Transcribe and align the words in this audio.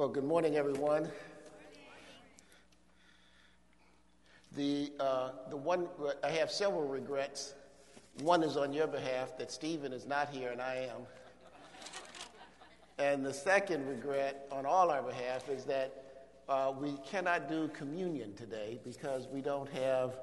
Well, 0.00 0.08
good 0.08 0.24
morning, 0.24 0.56
everyone. 0.56 1.10
The, 4.56 4.90
uh, 4.98 5.32
the 5.50 5.58
one, 5.58 5.88
I 6.24 6.30
have 6.30 6.50
several 6.50 6.88
regrets. 6.88 7.52
One 8.20 8.42
is 8.42 8.56
on 8.56 8.72
your 8.72 8.86
behalf 8.86 9.36
that 9.36 9.52
Stephen 9.52 9.92
is 9.92 10.06
not 10.06 10.30
here 10.30 10.52
and 10.52 10.62
I 10.62 10.88
am. 10.90 11.02
And 12.98 13.26
the 13.26 13.34
second 13.34 13.86
regret 13.86 14.48
on 14.50 14.64
all 14.64 14.90
our 14.90 15.02
behalf 15.02 15.50
is 15.50 15.64
that 15.64 16.24
uh, 16.48 16.72
we 16.80 16.94
cannot 17.04 17.50
do 17.50 17.68
communion 17.68 18.32
today 18.32 18.80
because 18.82 19.28
we 19.28 19.42
don't 19.42 19.68
have 19.68 20.14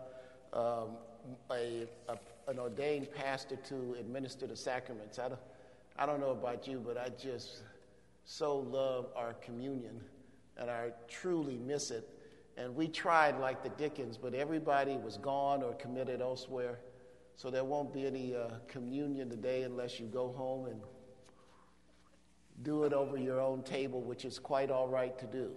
um, 0.54 0.98
a, 1.52 1.86
a, 2.10 2.18
an 2.48 2.58
ordained 2.58 3.14
pastor 3.14 3.58
to 3.68 3.96
administer 4.00 4.48
the 4.48 4.56
sacraments. 4.56 5.20
I 5.20 5.28
don't, 5.28 5.40
I 6.00 6.08
don't 6.08 6.20
know 6.20 6.32
about 6.32 6.68
you, 6.68 6.82
but 6.84 6.98
I 6.98 7.10
just 7.10 7.62
so 8.30 8.58
love 8.58 9.08
our 9.16 9.34
communion 9.36 10.02
and 10.58 10.70
I 10.70 10.92
truly 11.08 11.58
miss 11.58 11.92
it. 11.92 12.10
And 12.58 12.76
we 12.76 12.90
tried 12.90 13.40
like 13.40 13.64
the 13.64 13.70
Dickens, 13.70 14.18
but 14.18 14.34
everybody 14.34 14.98
was 14.98 15.16
gone 15.18 15.64
or 15.64 15.74
committed 15.76 16.22
elsewhere. 16.22 16.80
So 17.36 17.50
there 17.50 17.64
won't 17.64 17.94
be 17.94 18.06
any 18.06 18.36
uh, 18.36 18.50
communion 18.68 19.30
today 19.30 19.64
unless 19.64 19.98
you 19.98 20.08
go 20.08 20.34
home 20.34 20.66
and 20.66 20.82
do 22.64 22.84
it 22.84 22.92
over 22.92 23.16
your 23.16 23.40
own 23.40 23.64
table, 23.64 24.02
which 24.02 24.26
is 24.26 24.40
quite 24.40 24.72
all 24.72 24.90
right 24.90 25.18
to 25.20 25.26
do. 25.26 25.52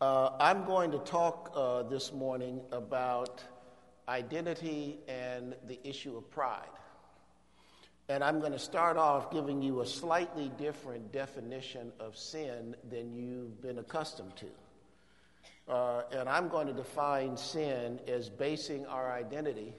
Uh, 0.00 0.36
I'm 0.38 0.64
going 0.64 0.92
to 0.92 0.98
talk 0.98 1.50
uh, 1.56 1.82
this 1.82 2.12
morning 2.12 2.60
about 2.70 3.42
identity 4.08 5.00
and 5.08 5.56
the 5.66 5.80
issue 5.82 6.16
of 6.16 6.30
pride. 6.30 6.68
And 8.10 8.24
I'm 8.24 8.40
going 8.40 8.50
to 8.50 8.58
start 8.58 8.96
off 8.96 9.30
giving 9.30 9.62
you 9.62 9.82
a 9.82 9.86
slightly 9.86 10.50
different 10.58 11.12
definition 11.12 11.92
of 12.00 12.16
sin 12.16 12.74
than 12.90 13.14
you've 13.14 13.62
been 13.62 13.78
accustomed 13.78 14.32
to. 14.34 15.72
Uh, 15.72 16.02
and 16.10 16.28
I'm 16.28 16.48
going 16.48 16.66
to 16.66 16.72
define 16.72 17.36
sin 17.36 18.00
as 18.08 18.28
basing 18.28 18.84
our 18.86 19.12
identity 19.12 19.72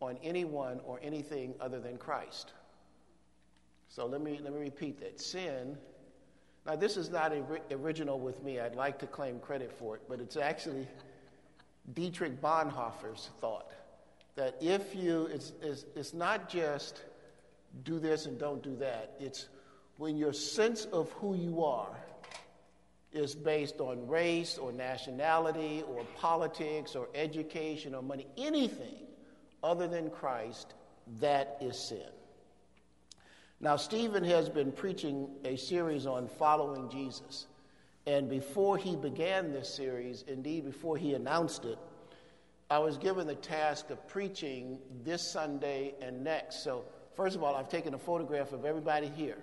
on 0.00 0.18
anyone 0.24 0.80
or 0.84 0.98
anything 1.00 1.54
other 1.60 1.78
than 1.78 1.96
Christ. 1.96 2.54
So 3.88 4.04
let 4.04 4.20
me, 4.20 4.40
let 4.42 4.52
me 4.52 4.58
repeat 4.58 4.98
that. 4.98 5.20
Sin, 5.20 5.78
now 6.66 6.74
this 6.74 6.96
is 6.96 7.08
not 7.08 7.32
original 7.70 8.18
with 8.18 8.42
me. 8.42 8.58
I'd 8.58 8.74
like 8.74 8.98
to 8.98 9.06
claim 9.06 9.38
credit 9.38 9.70
for 9.70 9.94
it, 9.94 10.02
but 10.08 10.20
it's 10.20 10.36
actually 10.36 10.88
Dietrich 11.94 12.40
Bonhoeffer's 12.40 13.30
thought 13.40 13.70
that 14.34 14.56
if 14.60 14.92
you, 14.92 15.26
it's, 15.26 15.52
it's, 15.62 15.84
it's 15.94 16.12
not 16.12 16.48
just 16.48 17.02
do 17.84 17.98
this 17.98 18.26
and 18.26 18.38
don't 18.38 18.62
do 18.62 18.76
that. 18.76 19.14
It's 19.18 19.48
when 19.96 20.16
your 20.16 20.32
sense 20.32 20.84
of 20.86 21.10
who 21.12 21.34
you 21.34 21.64
are 21.64 21.96
is 23.12 23.34
based 23.34 23.80
on 23.80 24.06
race 24.06 24.58
or 24.58 24.70
nationality 24.70 25.82
or 25.88 26.04
politics 26.16 26.94
or 26.94 27.08
education 27.14 27.94
or 27.94 28.02
money, 28.02 28.26
anything 28.36 29.06
other 29.62 29.88
than 29.88 30.10
Christ, 30.10 30.74
that 31.20 31.56
is 31.60 31.78
sin. 31.78 32.10
Now, 33.60 33.76
Stephen 33.76 34.22
has 34.24 34.48
been 34.48 34.70
preaching 34.70 35.28
a 35.44 35.56
series 35.56 36.06
on 36.06 36.28
following 36.28 36.88
Jesus. 36.90 37.46
And 38.06 38.28
before 38.30 38.76
he 38.76 38.94
began 38.94 39.52
this 39.52 39.68
series, 39.74 40.24
indeed, 40.28 40.64
before 40.64 40.96
he 40.96 41.14
announced 41.14 41.64
it, 41.64 41.78
I 42.70 42.78
was 42.78 42.98
given 42.98 43.26
the 43.26 43.34
task 43.34 43.90
of 43.90 44.06
preaching 44.06 44.78
this 45.02 45.22
Sunday 45.22 45.94
and 46.00 46.22
next. 46.22 46.62
So 46.62 46.84
First 47.18 47.34
of 47.34 47.42
all, 47.42 47.56
I've 47.56 47.68
taken 47.68 47.94
a 47.94 47.98
photograph 47.98 48.52
of 48.52 48.64
everybody 48.64 49.08
here. 49.08 49.38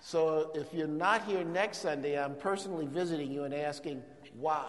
So 0.00 0.52
if 0.54 0.72
you're 0.72 0.86
not 0.86 1.24
here 1.24 1.42
next 1.42 1.78
Sunday, 1.78 2.16
I'm 2.16 2.36
personally 2.36 2.86
visiting 2.86 3.32
you 3.32 3.42
and 3.42 3.52
asking 3.52 4.00
why. 4.38 4.68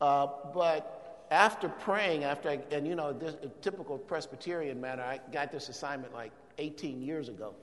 Uh, 0.00 0.28
but 0.54 1.26
after 1.32 1.68
praying, 1.68 2.22
after 2.22 2.50
I, 2.50 2.60
and 2.70 2.86
you 2.86 2.94
know, 2.94 3.12
this 3.12 3.34
typical 3.62 3.98
Presbyterian 3.98 4.80
manner, 4.80 5.02
I 5.02 5.18
got 5.32 5.50
this 5.50 5.68
assignment 5.68 6.14
like 6.14 6.30
18 6.58 7.02
years 7.02 7.28
ago. 7.28 7.56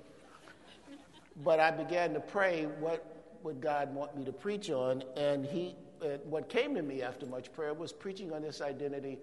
But 1.45 1.61
I 1.61 1.71
began 1.71 2.13
to 2.13 2.19
pray, 2.19 2.65
what 2.81 3.23
would 3.41 3.61
God 3.61 3.95
want 3.95 4.17
me 4.17 4.25
to 4.25 4.33
preach 4.33 4.69
on? 4.69 5.01
And 5.15 5.45
he, 5.45 5.75
uh, 6.01 6.17
what 6.25 6.49
came 6.49 6.75
to 6.75 6.81
me 6.81 7.01
after 7.01 7.25
much 7.25 7.53
prayer 7.53 7.73
was 7.73 7.93
preaching 7.93 8.33
on 8.33 8.41
this 8.41 8.59
identity 8.59 9.17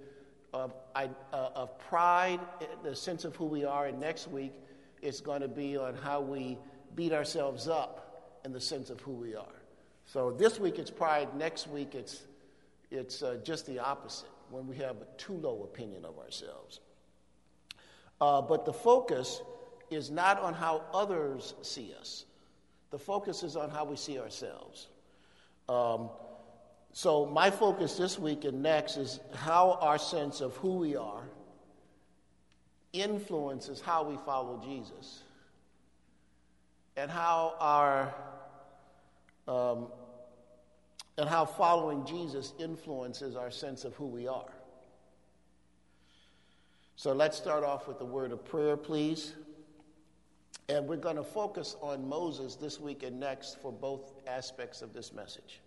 of, 0.53 0.75
uh, 0.95 1.09
of 1.33 1.79
pride, 1.79 2.41
the 2.83 2.95
sense 2.95 3.25
of 3.25 3.35
who 3.37 3.47
we 3.47 3.65
are, 3.65 3.87
and 3.87 3.99
next 3.99 4.29
week 4.29 4.53
it's 5.01 5.21
going 5.21 5.41
to 5.41 5.49
be 5.49 5.77
on 5.77 5.95
how 5.97 6.21
we 6.21 6.59
beat 6.95 7.13
ourselves 7.13 7.69
up 7.69 8.41
in 8.45 8.53
the 8.53 8.61
sense 8.61 8.91
of 8.91 9.01
who 9.01 9.13
we 9.13 9.35
are. 9.35 9.63
So 10.05 10.31
this 10.31 10.61
week 10.61 10.79
it's 10.79 10.91
pride, 10.91 11.35
next 11.37 11.69
week 11.69 11.95
it's, 11.95 12.23
it's 12.91 13.23
uh, 13.23 13.39
just 13.43 13.67
the 13.67 13.79
opposite, 13.79 14.29
when 14.51 14.67
we 14.67 14.77
have 14.77 14.97
a 14.97 15.07
too 15.17 15.35
low 15.35 15.63
opinion 15.63 16.05
of 16.05 16.19
ourselves. 16.19 16.81
Uh, 18.21 18.43
but 18.43 18.65
the 18.65 18.73
focus 18.73 19.43
is 19.91 20.11
not 20.11 20.41
on 20.41 20.55
how 20.55 20.85
others 20.93 21.55
see 21.63 21.93
us, 21.99 22.27
the 22.91 22.99
focus 22.99 23.43
is 23.43 23.57
on 23.57 23.71
how 23.71 23.85
we 23.85 23.97
see 23.97 24.19
ourselves. 24.19 24.89
Um, 25.69 26.11
so, 26.93 27.27
my 27.27 27.51
focus 27.51 27.97
this 27.97 28.19
week 28.19 28.45
and 28.45 28.63
next 28.63 28.97
is 28.97 29.21
how 29.35 29.79
our 29.81 29.99
sense 29.99 30.41
of 30.41 30.57
who 30.57 30.75
we 30.75 30.97
are 30.97 31.25
influences 32.93 33.81
how 33.81 34.05
we 34.05 34.17
follow 34.19 34.61
Jesus 34.63 35.23
and 36.97 37.11
how 37.11 37.55
our 37.59 38.15
um, 39.49 39.87
and 41.19 41.29
how 41.29 41.45
following 41.45 42.05
Jesus 42.07 42.53
influences 42.59 43.37
our 43.37 43.51
sense 43.51 43.85
of 43.85 43.95
who 43.95 44.07
we 44.07 44.27
are. 44.27 44.51
So 46.97 47.13
let's 47.13 47.37
start 47.37 47.65
off 47.65 47.89
with 47.89 47.99
the 47.99 48.05
word 48.05 48.33
of 48.33 48.45
prayer, 48.45 48.77
please. 48.77 49.35
And 50.69 50.87
we're 50.87 50.97
going 50.97 51.17
to 51.17 51.25
focus 51.25 51.77
on 51.83 52.09
Moses 52.09 52.55
this 52.55 52.81
week 52.81 53.03
and 53.03 53.19
next 53.19 53.61
for 53.61 53.73
both 53.73 54.13
aspects 54.27 54.81
of 54.81 54.95
this 54.95 55.13
message. 55.13 55.61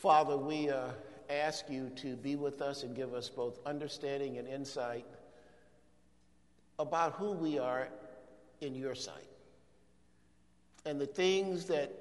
Father, 0.00 0.34
we 0.34 0.70
uh, 0.70 0.88
ask 1.28 1.68
you 1.68 1.90
to 1.96 2.16
be 2.16 2.34
with 2.34 2.62
us 2.62 2.84
and 2.84 2.96
give 2.96 3.12
us 3.12 3.28
both 3.28 3.58
understanding 3.66 4.38
and 4.38 4.48
insight 4.48 5.04
about 6.78 7.12
who 7.12 7.32
we 7.32 7.58
are 7.58 7.86
in 8.62 8.74
your 8.74 8.94
sight 8.94 9.28
and 10.86 10.98
the 10.98 11.06
things 11.06 11.66
that 11.66 11.92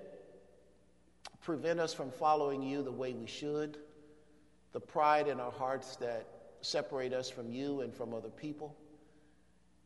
prevent 1.41 1.77
us 1.81 1.93
from 1.93 2.09
following 2.09 2.63
you 2.63 2.83
the 2.83 2.91
way 2.91 3.11
we 3.11 3.27
should, 3.27 3.77
the 4.71 4.79
pride 4.79 5.27
in 5.27 5.37
our 5.41 5.51
hearts 5.51 5.97
that 5.97 6.25
separate 6.61 7.11
us 7.11 7.29
from 7.29 7.51
you 7.51 7.81
and 7.81 7.93
from 7.93 8.13
other 8.13 8.29
people. 8.29 8.73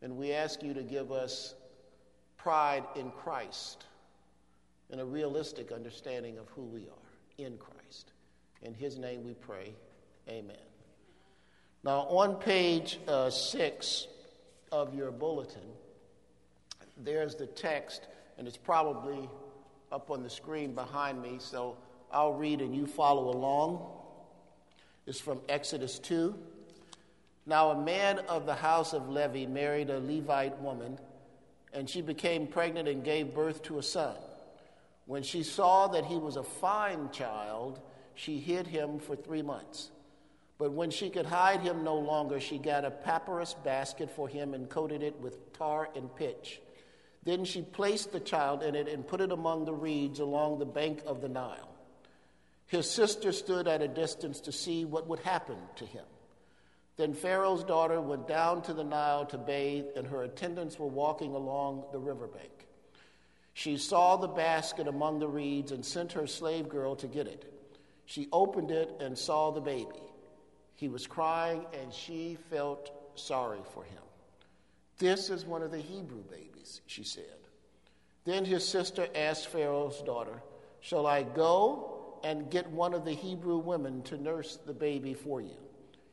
And 0.03 0.17
we 0.17 0.33
ask 0.33 0.61
you 0.61 0.75
to 0.75 0.83
give 0.83 1.11
us 1.11 1.55
pride 2.37 2.83
in 2.95 3.09
Christ 3.09 3.85
and 4.91 5.01
a 5.01 5.05
realistic 5.05 5.71
understanding 5.71 6.37
of 6.37 6.47
who 6.49 6.61
we 6.61 6.81
are 6.81 7.02
in 7.37 7.57
Christ. 7.57 8.11
In 8.61 8.73
his 8.73 8.97
name 8.97 9.25
we 9.25 9.33
pray. 9.33 9.73
Amen. 10.29 10.55
Now, 11.83 12.01
on 12.01 12.35
page 12.35 12.99
uh, 13.07 13.29
six 13.29 14.07
of 14.71 14.95
your 14.95 15.11
bulletin, 15.11 15.61
there's 16.97 17.35
the 17.35 17.45
text, 17.45 18.07
and 18.37 18.47
it's 18.47 18.57
probably 18.57 19.29
up 19.91 20.09
on 20.09 20.23
the 20.23 20.29
screen 20.29 20.73
behind 20.73 21.21
me, 21.21 21.37
so 21.39 21.77
I'll 22.11 22.33
read 22.33 22.61
and 22.61 22.75
you 22.75 22.87
follow 22.87 23.29
along. 23.29 23.85
It's 25.05 25.19
from 25.19 25.41
Exodus 25.49 25.99
2. 25.99 26.33
Now, 27.45 27.71
a 27.71 27.81
man 27.81 28.19
of 28.29 28.45
the 28.45 28.55
house 28.55 28.93
of 28.93 29.09
Levi 29.09 29.45
married 29.45 29.89
a 29.89 29.99
Levite 29.99 30.57
woman, 30.61 30.97
and 31.73 31.89
she 31.89 32.01
became 32.01 32.47
pregnant 32.47 32.87
and 32.87 33.03
gave 33.03 33.33
birth 33.33 33.61
to 33.63 33.79
a 33.79 33.83
son. 33.83 34.15
When 35.05 35.23
she 35.23 35.43
saw 35.43 35.87
that 35.87 36.05
he 36.05 36.17
was 36.17 36.37
a 36.37 36.43
fine 36.43 37.09
child, 37.11 37.79
she 38.15 38.39
hid 38.39 38.67
him 38.67 38.99
for 38.99 39.15
three 39.15 39.41
months. 39.41 39.91
But 40.57 40.71
when 40.71 40.91
she 40.91 41.09
could 41.09 41.25
hide 41.25 41.61
him 41.61 41.83
no 41.83 41.95
longer, 41.97 42.39
she 42.39 42.57
got 42.57 42.85
a 42.85 42.91
papyrus 42.91 43.53
basket 43.53 44.09
for 44.11 44.27
him 44.27 44.53
and 44.53 44.69
coated 44.69 45.03
it 45.03 45.19
with 45.19 45.51
tar 45.53 45.89
and 45.95 46.15
pitch. 46.15 46.61
Then 47.23 47.43
she 47.43 47.61
placed 47.61 48.11
the 48.11 48.19
child 48.19 48.63
in 48.63 48.75
it 48.75 48.87
and 48.87 49.07
put 49.07 49.21
it 49.21 49.31
among 49.31 49.65
the 49.65 49.73
reeds 49.73 50.19
along 50.19 50.59
the 50.59 50.65
bank 50.65 51.01
of 51.05 51.21
the 51.21 51.29
Nile. 51.29 51.69
His 52.67 52.89
sister 52.89 53.31
stood 53.31 53.67
at 53.67 53.81
a 53.81 53.87
distance 53.87 54.39
to 54.41 54.51
see 54.51 54.85
what 54.85 55.07
would 55.07 55.19
happen 55.19 55.57
to 55.77 55.85
him. 55.85 56.05
Then 56.95 57.13
Pharaoh's 57.13 57.63
daughter 57.63 57.99
went 57.99 58.27
down 58.27 58.61
to 58.63 58.73
the 58.73 58.83
Nile 58.83 59.25
to 59.27 59.37
bathe, 59.37 59.85
and 59.95 60.07
her 60.07 60.23
attendants 60.23 60.77
were 60.77 60.87
walking 60.87 61.33
along 61.33 61.85
the 61.91 61.99
riverbank. 61.99 62.67
She 63.53 63.77
saw 63.77 64.17
the 64.17 64.27
basket 64.27 64.87
among 64.87 65.19
the 65.19 65.27
reeds 65.27 65.71
and 65.71 65.85
sent 65.85 66.13
her 66.13 66.27
slave 66.27 66.69
girl 66.69 66.95
to 66.97 67.07
get 67.07 67.27
it. 67.27 67.53
She 68.05 68.27
opened 68.31 68.71
it 68.71 68.91
and 68.99 69.17
saw 69.17 69.51
the 69.51 69.61
baby. 69.61 70.01
He 70.75 70.87
was 70.89 71.07
crying, 71.07 71.65
and 71.79 71.93
she 71.93 72.37
felt 72.49 72.91
sorry 73.15 73.61
for 73.73 73.83
him. 73.83 74.01
This 74.97 75.29
is 75.29 75.45
one 75.45 75.61
of 75.61 75.71
the 75.71 75.79
Hebrew 75.79 76.23
babies. 76.23 76.81
she 76.87 77.03
said. 77.03 77.23
Then 78.25 78.45
his 78.45 78.67
sister 78.67 79.07
asked 79.15 79.47
Pharaoh's 79.47 80.01
daughter, 80.01 80.41
Shall 80.79 81.05
I 81.05 81.23
go 81.23 82.19
and 82.23 82.49
get 82.49 82.69
one 82.69 82.93
of 82.93 83.05
the 83.05 83.13
Hebrew 83.13 83.57
women 83.57 84.01
to 84.03 84.17
nurse 84.17 84.57
the 84.65 84.73
baby 84.73 85.13
for 85.13 85.41
you? 85.41 85.57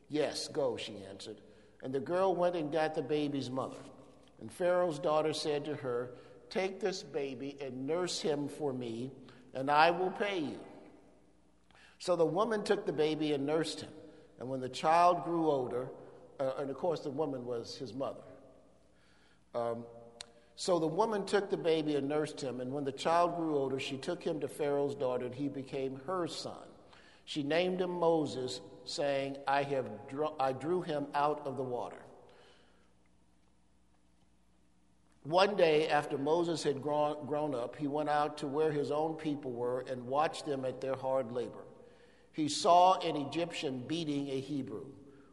Yes, 0.09 0.49
go, 0.49 0.77
she 0.77 0.97
answered. 1.09 1.41
And 1.83 1.93
the 1.93 2.01
girl 2.01 2.35
went 2.35 2.57
and 2.57 2.73
got 2.73 2.95
the 2.95 3.03
baby's 3.03 3.51
mother. 3.51 3.79
And 4.41 4.53
Pharaoh's 4.53 4.99
daughter 4.99 5.33
said 5.33 5.65
to 5.67 5.77
her, 5.77 6.11
Take 6.51 6.81
this 6.81 7.03
baby 7.03 7.57
and 7.61 7.87
nurse 7.87 8.21
him 8.21 8.49
for 8.49 8.73
me, 8.73 9.13
and 9.55 9.71
I 9.71 9.91
will 9.91 10.11
pay 10.11 10.41
you. 10.41 10.61
So 11.99 12.17
the 12.17 12.27
woman 12.27 12.65
took 12.65 12.87
the 12.87 12.93
baby 12.93 13.33
and 13.33 13.47
nursed 13.47 13.81
him. 13.81 13.91
And 14.41 14.49
when 14.49 14.61
the 14.61 14.69
child 14.69 15.25
grew 15.25 15.49
older, 15.49 15.89
uh, 16.41 16.53
and 16.59 16.71
of 16.71 16.77
course 16.77 17.01
the 17.01 17.11
woman 17.11 17.45
was 17.45 17.77
his 17.77 17.95
mother. 17.95 18.23
Um, 19.55 19.85
so 20.57 20.79
the 20.79 20.87
woman 20.87 21.25
took 21.25 21.51
the 21.51 21.57
baby 21.57 21.97
and 21.97 22.09
nursed 22.09 22.41
him. 22.41 22.61
And 22.61 22.73
when 22.73 22.85
the 22.85 22.93
child 22.93 23.37
grew 23.37 23.57
older, 23.57 23.79
she 23.79 23.97
took 23.97 24.23
him 24.23 24.41
to 24.41 24.49
Pharaoh's 24.49 24.95
daughter, 24.95 25.27
and 25.27 25.35
he 25.35 25.49
became 25.49 26.01
her 26.07 26.27
son. 26.27 26.67
She 27.25 27.43
named 27.43 27.81
him 27.81 27.91
Moses, 27.91 28.61
saying, 28.85 29.37
I, 29.47 29.63
have 29.63 29.87
I 30.41 30.53
drew 30.53 30.83
him 30.83 31.07
out 31.15 31.47
of 31.47 31.57
the 31.57 31.63
water. 31.63 32.03
One 35.25 35.55
day, 35.55 35.89
after 35.89 36.17
Moses 36.17 36.63
had 36.63 36.81
grown, 36.81 37.27
grown 37.27 37.55
up, 37.55 37.77
he 37.77 37.87
went 37.87 38.09
out 38.09 38.39
to 38.39 38.47
where 38.47 38.73
his 38.73 38.91
own 38.91 39.15
people 39.15 39.53
were 39.53 39.85
and 39.91 40.07
watched 40.07 40.47
them 40.47 40.65
at 40.65 40.81
their 40.81 40.97
hard 40.97 41.31
labor. 41.31 41.65
He 42.33 42.49
saw 42.49 42.99
an 43.01 43.17
Egyptian 43.17 43.85
beating 43.87 44.29
a 44.29 44.41
Hebrew, 44.41 44.87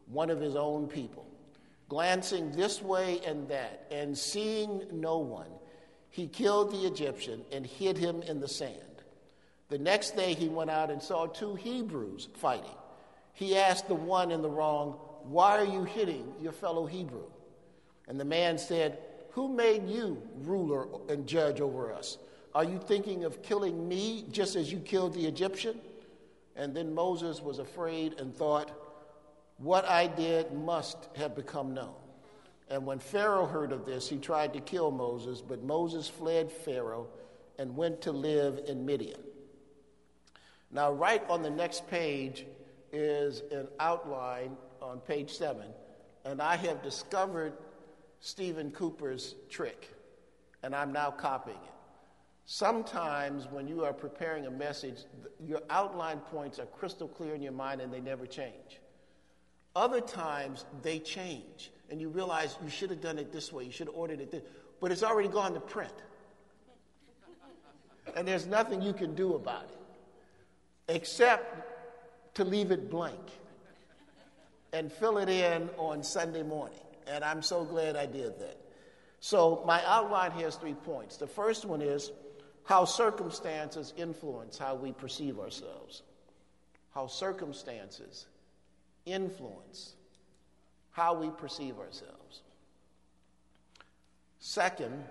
one 0.06 0.28
of 0.28 0.40
his 0.40 0.56
own 0.56 0.88
people. 0.88 1.26
Glancing 1.88 2.50
this 2.52 2.82
way 2.82 3.20
and 3.26 3.48
that, 3.48 3.86
and 3.90 4.16
seeing 4.16 4.82
no 4.92 5.18
one, 5.18 5.50
he 6.10 6.26
killed 6.26 6.70
the 6.70 6.86
Egyptian 6.86 7.42
and 7.50 7.64
hid 7.64 7.96
him 7.96 8.20
in 8.22 8.40
the 8.40 8.48
sand. 8.48 8.74
The 9.70 9.78
next 9.78 10.16
day, 10.16 10.34
he 10.34 10.48
went 10.48 10.70
out 10.70 10.90
and 10.90 11.02
saw 11.02 11.26
two 11.26 11.54
Hebrews 11.54 12.28
fighting. 12.34 12.76
He 13.32 13.56
asked 13.56 13.88
the 13.88 13.94
one 13.94 14.30
in 14.32 14.42
the 14.42 14.50
wrong, 14.50 14.98
Why 15.22 15.58
are 15.58 15.64
you 15.64 15.84
hitting 15.84 16.34
your 16.40 16.52
fellow 16.52 16.84
Hebrew? 16.84 17.30
And 18.06 18.18
the 18.18 18.24
man 18.24 18.58
said, 18.58 18.98
Who 19.38 19.48
made 19.48 19.88
you 19.88 20.20
ruler 20.40 20.88
and 21.08 21.24
judge 21.24 21.60
over 21.60 21.92
us? 21.92 22.18
Are 22.56 22.64
you 22.64 22.76
thinking 22.76 23.22
of 23.22 23.40
killing 23.40 23.88
me 23.88 24.24
just 24.32 24.56
as 24.56 24.72
you 24.72 24.80
killed 24.80 25.14
the 25.14 25.26
Egyptian? 25.26 25.78
And 26.56 26.74
then 26.74 26.92
Moses 26.92 27.40
was 27.40 27.60
afraid 27.60 28.18
and 28.18 28.34
thought, 28.34 28.72
What 29.58 29.84
I 29.84 30.08
did 30.08 30.52
must 30.52 31.08
have 31.14 31.36
become 31.36 31.72
known. 31.72 31.94
And 32.68 32.84
when 32.84 32.98
Pharaoh 32.98 33.46
heard 33.46 33.70
of 33.70 33.86
this, 33.86 34.08
he 34.08 34.16
tried 34.16 34.54
to 34.54 34.60
kill 34.60 34.90
Moses, 34.90 35.40
but 35.40 35.62
Moses 35.62 36.08
fled 36.08 36.50
Pharaoh 36.50 37.06
and 37.60 37.76
went 37.76 38.00
to 38.00 38.10
live 38.10 38.62
in 38.66 38.84
Midian. 38.84 39.20
Now, 40.72 40.90
right 40.90 41.22
on 41.30 41.42
the 41.42 41.50
next 41.50 41.88
page 41.88 42.44
is 42.92 43.44
an 43.52 43.68
outline 43.78 44.56
on 44.82 44.98
page 44.98 45.30
seven, 45.30 45.68
and 46.24 46.42
I 46.42 46.56
have 46.56 46.82
discovered 46.82 47.52
Stephen 48.20 48.70
Cooper's 48.70 49.34
trick, 49.48 49.94
and 50.62 50.74
I'm 50.74 50.92
now 50.92 51.10
copying 51.10 51.56
it. 51.56 51.72
Sometimes, 52.46 53.46
when 53.50 53.68
you 53.68 53.84
are 53.84 53.92
preparing 53.92 54.46
a 54.46 54.50
message, 54.50 55.04
your 55.46 55.60
outline 55.68 56.18
points 56.18 56.58
are 56.58 56.66
crystal 56.66 57.06
clear 57.06 57.34
in 57.34 57.42
your 57.42 57.52
mind 57.52 57.80
and 57.80 57.92
they 57.92 58.00
never 58.00 58.26
change. 58.26 58.80
Other 59.76 60.00
times, 60.00 60.64
they 60.82 60.98
change, 60.98 61.70
and 61.90 62.00
you 62.00 62.08
realize 62.08 62.56
you 62.64 62.70
should 62.70 62.90
have 62.90 63.02
done 63.02 63.18
it 63.18 63.32
this 63.32 63.52
way, 63.52 63.64
you 63.64 63.70
should 63.70 63.88
have 63.88 63.96
ordered 63.96 64.20
it 64.20 64.30
this 64.30 64.42
but 64.80 64.92
it's 64.92 65.02
already 65.02 65.28
gone 65.28 65.54
to 65.54 65.60
print. 65.60 65.92
and 68.16 68.26
there's 68.26 68.46
nothing 68.46 68.80
you 68.80 68.92
can 68.92 69.14
do 69.14 69.34
about 69.34 69.64
it 69.64 70.94
except 70.94 72.34
to 72.34 72.44
leave 72.44 72.70
it 72.70 72.90
blank 72.90 73.20
and 74.72 74.90
fill 74.90 75.18
it 75.18 75.28
in 75.28 75.68
on 75.76 76.02
Sunday 76.02 76.42
morning. 76.42 76.78
And 77.08 77.24
I'm 77.24 77.42
so 77.42 77.64
glad 77.64 77.96
I 77.96 78.06
did 78.06 78.38
that. 78.40 78.58
So, 79.20 79.62
my 79.66 79.84
outline 79.84 80.30
has 80.32 80.56
three 80.56 80.74
points. 80.74 81.16
The 81.16 81.26
first 81.26 81.64
one 81.64 81.82
is 81.82 82.12
how 82.64 82.84
circumstances 82.84 83.92
influence 83.96 84.58
how 84.58 84.74
we 84.76 84.92
perceive 84.92 85.40
ourselves. 85.40 86.02
How 86.94 87.06
circumstances 87.06 88.26
influence 89.06 89.94
how 90.90 91.14
we 91.14 91.30
perceive 91.30 91.78
ourselves. 91.78 92.42
Second, 94.38 95.04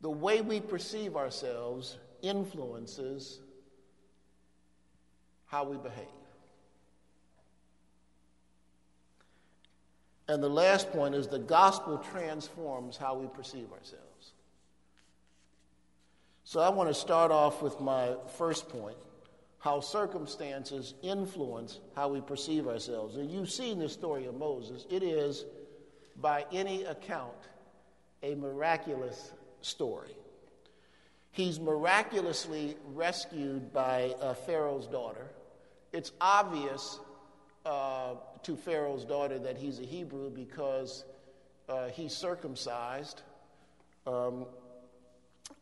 the 0.00 0.10
way 0.10 0.40
we 0.40 0.60
perceive 0.60 1.16
ourselves 1.16 1.96
influences 2.22 3.40
how 5.46 5.64
we 5.64 5.76
behave. 5.76 6.21
And 10.28 10.42
the 10.42 10.48
last 10.48 10.90
point 10.92 11.14
is 11.14 11.26
the 11.26 11.38
gospel 11.38 11.98
transforms 12.12 12.96
how 12.96 13.16
we 13.16 13.26
perceive 13.28 13.72
ourselves. 13.72 14.32
So 16.44 16.60
I 16.60 16.68
want 16.68 16.88
to 16.88 16.94
start 16.94 17.30
off 17.30 17.62
with 17.62 17.80
my 17.80 18.14
first 18.36 18.68
point 18.68 18.96
how 19.58 19.80
circumstances 19.80 20.94
influence 21.02 21.78
how 21.94 22.08
we 22.08 22.20
perceive 22.20 22.66
ourselves. 22.66 23.16
And 23.16 23.30
you've 23.30 23.50
seen 23.50 23.78
the 23.78 23.88
story 23.88 24.26
of 24.26 24.34
Moses. 24.34 24.86
It 24.90 25.04
is, 25.04 25.44
by 26.20 26.44
any 26.52 26.82
account, 26.82 27.32
a 28.24 28.34
miraculous 28.34 29.32
story. 29.60 30.16
He's 31.30 31.60
miraculously 31.60 32.76
rescued 32.86 33.72
by 33.72 34.14
uh, 34.20 34.34
Pharaoh's 34.34 34.86
daughter. 34.86 35.28
It's 35.92 36.10
obvious 36.20 36.98
uh, 37.64 38.14
to 38.42 38.56
Pharaoh's 38.56 39.04
daughter 39.04 39.38
that 39.38 39.56
he's 39.56 39.78
a 39.78 39.84
Hebrew 39.84 40.30
because 40.30 41.04
uh, 41.68 41.88
he's 41.88 42.12
circumcised. 42.12 43.22
Um, 44.06 44.46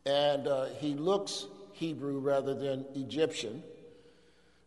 and 0.07 0.47
uh, 0.47 0.67
he 0.79 0.95
looks 0.95 1.47
Hebrew 1.73 2.19
rather 2.19 2.55
than 2.55 2.85
Egyptian. 2.95 3.63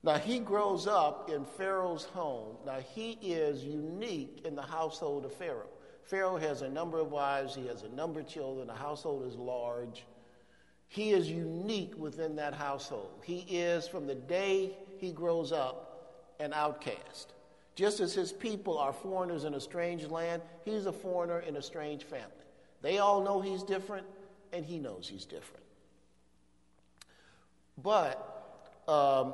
Now, 0.03 0.17
he 0.17 0.39
grows 0.39 0.85
up 0.85 1.29
in 1.29 1.45
Pharaoh's 1.45 2.03
home. 2.03 2.57
Now, 2.65 2.79
he 2.93 3.11
is 3.21 3.63
unique 3.63 4.41
in 4.45 4.55
the 4.55 4.61
household 4.61 5.25
of 5.25 5.33
Pharaoh. 5.33 5.69
Pharaoh 6.03 6.37
has 6.37 6.61
a 6.61 6.69
number 6.69 6.99
of 6.99 7.11
wives, 7.11 7.55
he 7.55 7.65
has 7.67 7.83
a 7.83 7.89
number 7.89 8.19
of 8.19 8.27
children, 8.27 8.67
the 8.67 8.73
household 8.73 9.25
is 9.25 9.35
large. 9.35 10.03
He 10.89 11.11
is 11.11 11.29
unique 11.29 11.93
within 11.97 12.35
that 12.35 12.53
household. 12.53 13.21
He 13.23 13.39
is, 13.49 13.87
from 13.87 14.05
the 14.05 14.15
day 14.15 14.77
he 14.97 15.11
grows 15.11 15.51
up, 15.51 15.92
an 16.43 16.53
outcast. 16.53 17.33
Just 17.75 17.99
as 17.99 18.13
his 18.13 18.31
people 18.31 18.77
are 18.77 18.93
foreigners 18.93 19.45
in 19.45 19.55
a 19.55 19.59
strange 19.59 20.05
land, 20.05 20.41
he's 20.63 20.85
a 20.85 20.93
foreigner 20.93 21.39
in 21.39 21.55
a 21.55 21.61
strange 21.61 22.03
family. 22.03 22.27
They 22.81 22.99
all 22.99 23.23
know 23.23 23.41
he's 23.41 23.63
different, 23.63 24.05
and 24.51 24.63
he 24.63 24.77
knows 24.77 25.07
he's 25.07 25.25
different. 25.25 25.63
But 27.81 28.83
um, 28.87 29.33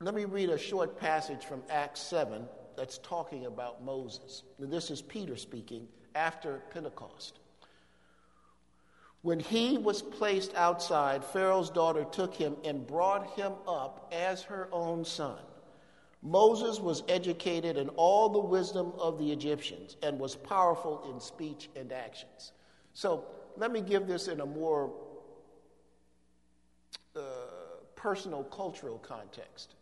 let 0.00 0.14
me 0.14 0.24
read 0.24 0.50
a 0.50 0.58
short 0.58 0.98
passage 0.98 1.44
from 1.44 1.62
Acts 1.70 2.00
7 2.00 2.46
that's 2.76 2.98
talking 2.98 3.46
about 3.46 3.84
Moses. 3.84 4.42
And 4.58 4.72
this 4.72 4.90
is 4.90 5.00
Peter 5.00 5.36
speaking 5.36 5.86
after 6.16 6.62
Pentecost. 6.72 7.38
When 9.22 9.38
he 9.38 9.78
was 9.78 10.02
placed 10.02 10.54
outside, 10.54 11.24
Pharaoh's 11.24 11.70
daughter 11.70 12.04
took 12.04 12.34
him 12.34 12.56
and 12.64 12.86
brought 12.86 13.30
him 13.38 13.52
up 13.66 14.12
as 14.12 14.42
her 14.42 14.68
own 14.72 15.04
son. 15.04 15.38
Moses 16.24 16.80
was 16.80 17.02
educated 17.06 17.76
in 17.76 17.90
all 17.90 18.30
the 18.30 18.40
wisdom 18.40 18.92
of 18.98 19.18
the 19.18 19.30
Egyptians 19.30 19.96
and 20.02 20.18
was 20.18 20.34
powerful 20.34 21.10
in 21.12 21.20
speech 21.20 21.68
and 21.76 21.92
actions. 21.92 22.52
So 22.94 23.24
let 23.58 23.70
me 23.70 23.82
give 23.82 24.06
this 24.06 24.26
in 24.28 24.40
a 24.40 24.46
more 24.46 24.90
uh, 27.14 27.20
personal, 27.94 28.42
cultural 28.44 28.98
context. 28.98 29.74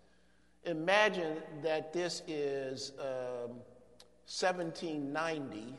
Imagine 0.65 1.37
that 1.63 1.93
this 1.93 2.23
is 2.27 2.93
um, 2.99 3.61
1790 4.27 5.75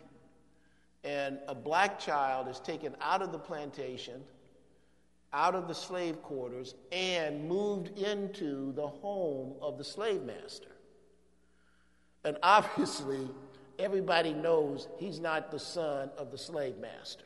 and 1.03 1.39
a 1.47 1.55
black 1.55 1.99
child 1.99 2.47
is 2.47 2.61
taken 2.61 2.95
out 3.01 3.21
of 3.21 3.33
the 3.33 3.39
plantation, 3.39 4.21
out 5.33 5.55
of 5.55 5.67
the 5.67 5.73
slave 5.73 6.21
quarters, 6.21 6.75
and 6.91 7.47
moved 7.47 7.97
into 7.97 8.71
the 8.73 8.87
home 8.87 9.53
of 9.61 9.77
the 9.77 9.83
slave 9.83 10.21
master. 10.21 10.69
And 12.23 12.37
obviously, 12.43 13.27
everybody 13.79 14.33
knows 14.33 14.87
he's 14.97 15.19
not 15.19 15.51
the 15.51 15.59
son 15.59 16.09
of 16.17 16.31
the 16.31 16.37
slave 16.37 16.77
master 16.77 17.25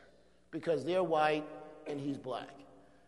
because 0.52 0.86
they're 0.86 1.04
white 1.04 1.46
and 1.86 2.00
he's 2.00 2.18
black. 2.18 2.50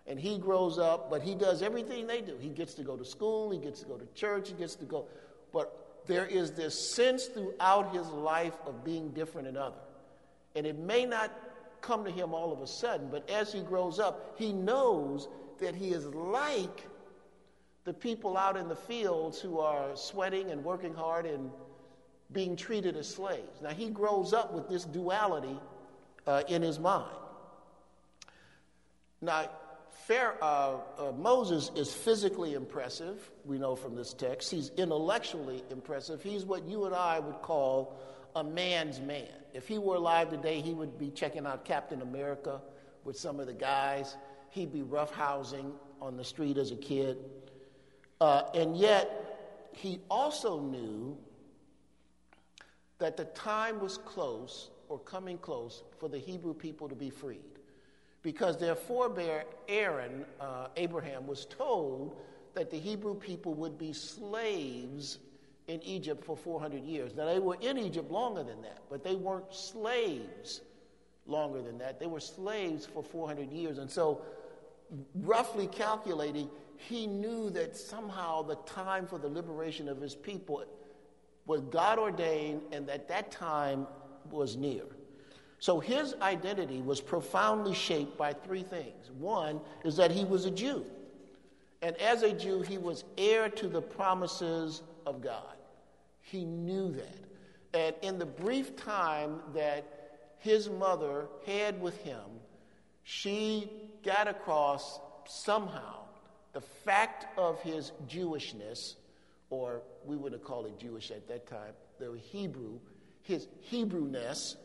And 0.05 0.19
he 0.19 0.37
grows 0.37 0.79
up, 0.79 1.09
but 1.09 1.21
he 1.21 1.35
does 1.35 1.61
everything 1.61 2.07
they 2.07 2.21
do. 2.21 2.35
He 2.39 2.49
gets 2.49 2.73
to 2.75 2.83
go 2.83 2.97
to 2.97 3.05
school, 3.05 3.51
he 3.51 3.59
gets 3.59 3.81
to 3.81 3.85
go 3.85 3.95
to 3.95 4.05
church, 4.13 4.49
he 4.49 4.55
gets 4.55 4.75
to 4.75 4.85
go. 4.85 5.05
But 5.53 6.01
there 6.07 6.25
is 6.25 6.51
this 6.51 6.77
sense 6.77 7.25
throughout 7.25 7.93
his 7.93 8.07
life 8.07 8.55
of 8.65 8.83
being 8.83 9.09
different 9.09 9.47
than 9.47 9.57
other. 9.57 9.77
And 10.55 10.65
it 10.65 10.77
may 10.77 11.05
not 11.05 11.31
come 11.81 12.03
to 12.05 12.11
him 12.11 12.33
all 12.33 12.51
of 12.51 12.61
a 12.61 12.67
sudden, 12.67 13.09
but 13.09 13.29
as 13.29 13.51
he 13.53 13.61
grows 13.61 13.99
up, 13.99 14.35
he 14.37 14.53
knows 14.53 15.27
that 15.59 15.75
he 15.75 15.89
is 15.89 16.05
like 16.05 16.87
the 17.83 17.93
people 17.93 18.37
out 18.37 18.57
in 18.57 18.67
the 18.67 18.75
fields 18.75 19.39
who 19.39 19.59
are 19.59 19.95
sweating 19.95 20.51
and 20.51 20.63
working 20.63 20.93
hard 20.93 21.25
and 21.25 21.51
being 22.31 22.55
treated 22.55 22.95
as 22.95 23.07
slaves. 23.07 23.61
Now, 23.61 23.69
he 23.69 23.89
grows 23.89 24.33
up 24.33 24.53
with 24.53 24.69
this 24.69 24.85
duality 24.85 25.59
uh, 26.27 26.43
in 26.47 26.61
his 26.61 26.79
mind. 26.79 27.15
Now, 29.21 29.49
Fair, 30.09 30.35
uh, 30.41 30.77
uh, 30.97 31.11
Moses 31.11 31.71
is 31.75 31.93
physically 31.93 32.53
impressive, 32.53 33.29
we 33.45 33.59
know 33.59 33.75
from 33.75 33.95
this 33.95 34.13
text. 34.13 34.49
He's 34.49 34.69
intellectually 34.77 35.63
impressive. 35.69 36.23
He's 36.23 36.45
what 36.45 36.67
you 36.67 36.85
and 36.85 36.95
I 36.95 37.19
would 37.19 37.41
call 37.41 37.99
a 38.35 38.43
man's 38.43 38.99
man. 38.99 39.27
If 39.53 39.67
he 39.67 39.77
were 39.77 39.95
alive 39.95 40.29
today, 40.29 40.61
he 40.61 40.73
would 40.73 40.97
be 40.97 41.09
checking 41.09 41.45
out 41.45 41.65
Captain 41.65 42.01
America 42.01 42.61
with 43.03 43.17
some 43.17 43.39
of 43.39 43.47
the 43.47 43.53
guys. 43.53 44.15
He'd 44.49 44.71
be 44.71 44.81
roughhousing 44.81 45.71
on 46.01 46.17
the 46.17 46.23
street 46.23 46.57
as 46.57 46.71
a 46.71 46.75
kid. 46.75 47.17
Uh, 48.21 48.43
and 48.53 48.75
yet, 48.77 49.69
he 49.73 49.99
also 50.09 50.59
knew 50.59 51.17
that 52.99 53.15
the 53.15 53.25
time 53.25 53.79
was 53.79 53.97
close 53.97 54.69
or 54.89 54.99
coming 54.99 55.37
close 55.37 55.83
for 55.99 56.09
the 56.09 56.17
Hebrew 56.17 56.53
people 56.53 56.89
to 56.89 56.95
be 56.95 57.09
freed 57.09 57.59
because 58.21 58.57
their 58.57 58.75
forebear 58.75 59.45
Aaron, 59.67 60.25
uh, 60.41 60.67
Abraham, 60.75 61.25
was 61.25 61.45
told 61.45 62.17
that 62.55 62.69
the 62.69 62.77
Hebrew 62.77 63.15
people 63.15 63.53
would 63.53 63.77
be 63.77 63.93
slaves 63.93 65.19
in 65.69 65.83
Egypt 65.83 66.25
for 66.25 66.35
400 66.35 66.83
years. 66.83 67.15
Now, 67.15 67.25
they 67.25 67.39
were 67.39 67.57
in 67.61 67.77
Egypt 67.77 68.11
longer 68.11 68.43
than 68.43 68.61
that, 68.63 68.79
but 68.89 69.03
they 69.03 69.15
weren't 69.15 69.53
slaves 69.53 70.61
longer 71.27 71.61
than 71.61 71.77
that. 71.77 71.99
They 71.99 72.07
were 72.07 72.19
slaves 72.19 72.87
for 72.87 73.03
400 73.03 73.51
years. 73.51 73.77
And 73.77 73.89
so, 73.89 74.23
roughly 75.13 75.67
calculating, 75.67 76.49
he 76.75 77.05
knew 77.05 77.51
that 77.51 77.77
somehow 77.77 78.41
the 78.41 78.55
time 78.65 79.05
for 79.05 79.19
the 79.19 79.27
liberation 79.27 79.87
of 79.87 80.01
his 80.01 80.15
people 80.15 80.65
was 81.45 81.61
God 81.61 81.99
ordained 81.99 82.61
and 82.71 82.87
that 82.87 83.07
that 83.07 83.31
time 83.31 83.85
was 84.31 84.57
near. 84.57 84.83
So 85.59 85.79
his 85.79 86.15
identity 86.21 86.81
was 86.81 86.99
profoundly 87.01 87.75
shaped 87.75 88.17
by 88.17 88.33
three 88.33 88.63
things. 88.63 89.11
One 89.19 89.59
is 89.83 89.97
that 89.97 90.09
he 90.09 90.25
was 90.25 90.45
a 90.45 90.51
Jew. 90.51 90.85
And 91.81 91.95
as 91.97 92.23
a 92.23 92.31
Jew, 92.31 92.61
he 92.61 92.77
was 92.77 93.03
heir 93.17 93.49
to 93.49 93.67
the 93.67 93.81
promises 93.81 94.81
of 95.05 95.21
God. 95.21 95.58
He 96.31 96.45
knew 96.45 96.91
that. 96.91 97.25
And 97.73 97.95
in 98.01 98.19
the 98.19 98.25
brief 98.25 98.75
time 98.75 99.39
that 99.53 99.85
his 100.37 100.69
mother 100.69 101.27
had 101.45 101.81
with 101.81 101.97
him, 101.97 102.23
she 103.03 103.71
got 104.03 104.27
across 104.27 104.99
somehow 105.27 106.01
the 106.53 106.61
fact 106.61 107.25
of 107.37 107.59
his 107.61 107.91
Jewishness, 108.07 108.95
or 109.49 109.81
we 110.05 110.15
would 110.15 110.31
have 110.31 110.43
called 110.43 110.67
it 110.67 110.79
Jewish 110.79 111.11
at 111.11 111.27
that 111.27 111.47
time, 111.47 111.73
the 111.99 112.17
Hebrew, 112.31 112.79
his 113.21 113.47
Hebrewness, 113.71 114.55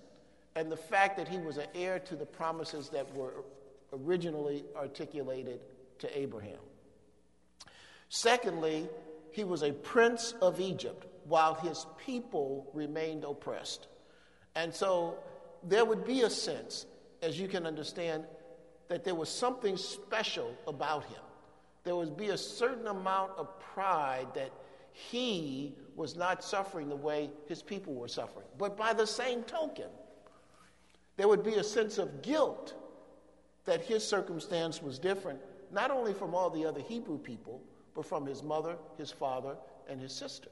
and 0.55 0.71
the 0.71 0.77
fact 0.77 1.17
that 1.17 1.29
he 1.29 1.39
was 1.39 1.57
an 1.57 1.67
heir 1.75 1.99
to 2.01 2.17
the 2.17 2.27
promises 2.27 2.89
that 2.91 3.13
were 3.15 3.45
originally 3.93 4.65
articulated 4.77 5.61
to 5.99 6.19
Abraham. 6.19 6.59
Secondly, 8.09 8.89
he 9.31 9.45
was 9.45 9.63
a 9.63 9.73
prince 9.73 10.35
of 10.41 10.61
Egypt 10.61 11.07
while 11.25 11.55
his 11.55 11.87
people 12.05 12.71
remained 12.75 13.25
oppressed. 13.25 13.89
And 14.55 14.73
so 14.75 15.17
there 15.63 15.85
would 15.85 16.05
be 16.05 16.23
a 16.23 16.31
sense, 16.31 16.87
as 17.23 17.39
you 17.39 17.49
can 17.49 17.67
understand, 17.67 18.25
that 18.89 19.05
there 19.05 19.15
was 19.15 19.29
something 19.29 19.77
special 19.77 20.55
about 20.67 21.05
him. 21.05 21.23
There 21.85 21.97
would 21.97 22.17
be 22.17 22.29
a 22.29 22.39
certain 22.39 22.87
amount 22.87 23.33
of 23.37 23.59
pride 23.61 24.29
that 24.35 24.53
he 24.93 25.75
was 25.97 26.17
not 26.17 26.45
suffering 26.45 26.89
the 26.89 26.97
way 26.97 27.31
his 27.49 27.63
people 27.63 27.95
were 27.95 28.09
suffering. 28.09 28.47
But 28.59 28.77
by 28.77 28.93
the 28.93 29.07
same 29.07 29.43
token, 29.43 29.89
there 31.17 31.29
would 31.29 31.43
be 31.43 31.55
a 31.55 31.65
sense 31.65 31.99
of 31.99 32.23
guilt 32.23 32.75
that 33.65 33.83
his 33.83 34.07
circumstance 34.07 34.83
was 34.83 34.99
different, 34.99 35.41
not 35.73 35.91
only 35.91 36.13
from 36.13 36.35
all 36.35 36.51
the 36.51 36.65
other 36.65 36.81
Hebrew 36.81 37.19
people, 37.19 37.61
but 37.95 38.05
from 38.05 38.27
his 38.27 38.43
mother, 38.43 38.77
his 38.99 39.11
father, 39.11 39.57
and 39.89 40.01
his 40.01 40.13
sister, 40.13 40.51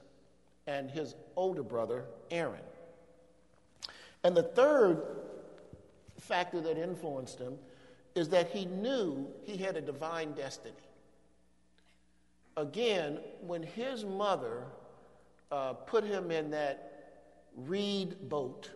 and 0.67 0.89
his 0.89 1.15
older 1.35 1.63
brother, 1.63 2.05
Aaron. 2.31 2.61
And 4.23 4.35
the 4.35 4.43
third 4.43 5.01
factor 6.19 6.61
that 6.61 6.77
influenced 6.77 7.39
him 7.39 7.57
is 8.15 8.29
that 8.29 8.49
he 8.49 8.65
knew 8.65 9.27
he 9.43 9.57
had 9.57 9.75
a 9.75 9.81
divine 9.81 10.33
destiny. 10.33 10.75
Again, 12.55 13.19
when 13.41 13.63
his 13.63 14.05
mother 14.05 14.65
uh, 15.51 15.73
put 15.73 16.03
him 16.03 16.31
in 16.31 16.51
that 16.51 16.93
reed 17.55 18.15
boat 18.29 18.69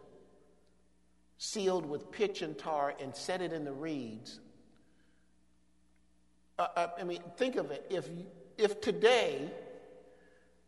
sealed 1.37 1.85
with 1.85 2.11
pitch 2.11 2.41
and 2.41 2.57
tar 2.57 2.93
and 2.99 3.15
set 3.15 3.41
it 3.41 3.53
in 3.53 3.63
the 3.63 3.71
reeds. 3.71 4.39
Uh, 6.57 6.67
uh, 6.75 6.87
I 6.99 7.03
mean, 7.03 7.21
think 7.37 7.55
of 7.55 7.71
it. 7.71 7.85
If, 7.89 8.09
if 8.57 8.81
today 8.81 9.51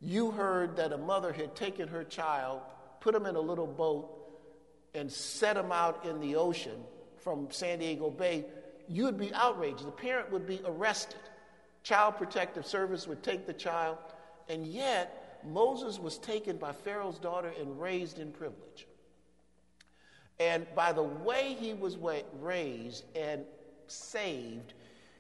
you 0.01 0.31
heard 0.31 0.77
that 0.77 0.93
a 0.93 0.97
mother 0.97 1.33
had 1.33 1.55
taken 1.55 1.87
her 1.87 2.03
child, 2.03 2.61
put 2.99 3.13
him 3.13 3.25
in 3.25 3.35
a 3.35 3.39
little 3.39 3.67
boat, 3.67 4.15
and 4.93 5.11
set 5.11 5.57
him 5.57 5.71
out 5.71 6.05
in 6.05 6.19
the 6.19 6.35
ocean 6.35 6.83
from 7.17 7.47
San 7.51 7.79
Diego 7.79 8.09
Bay, 8.09 8.45
you'd 8.87 9.17
be 9.17 9.33
outraged. 9.33 9.85
The 9.85 9.91
parent 9.91 10.31
would 10.31 10.47
be 10.47 10.61
arrested. 10.65 11.19
Child 11.83 12.17
Protective 12.17 12.65
Service 12.65 13.07
would 13.07 13.23
take 13.23 13.45
the 13.45 13.53
child, 13.53 13.97
and 14.47 14.65
yet 14.65 15.41
Moses 15.45 15.99
was 15.99 16.17
taken 16.17 16.57
by 16.57 16.71
Pharaoh's 16.71 17.19
daughter 17.19 17.53
and 17.59 17.79
raised 17.79 18.19
in 18.19 18.31
privilege. 18.31 18.87
And 20.39 20.65
by 20.73 20.93
the 20.93 21.03
way 21.03 21.55
he 21.59 21.73
was 21.73 21.97
raised 22.41 23.05
and 23.15 23.43
saved, 23.87 24.73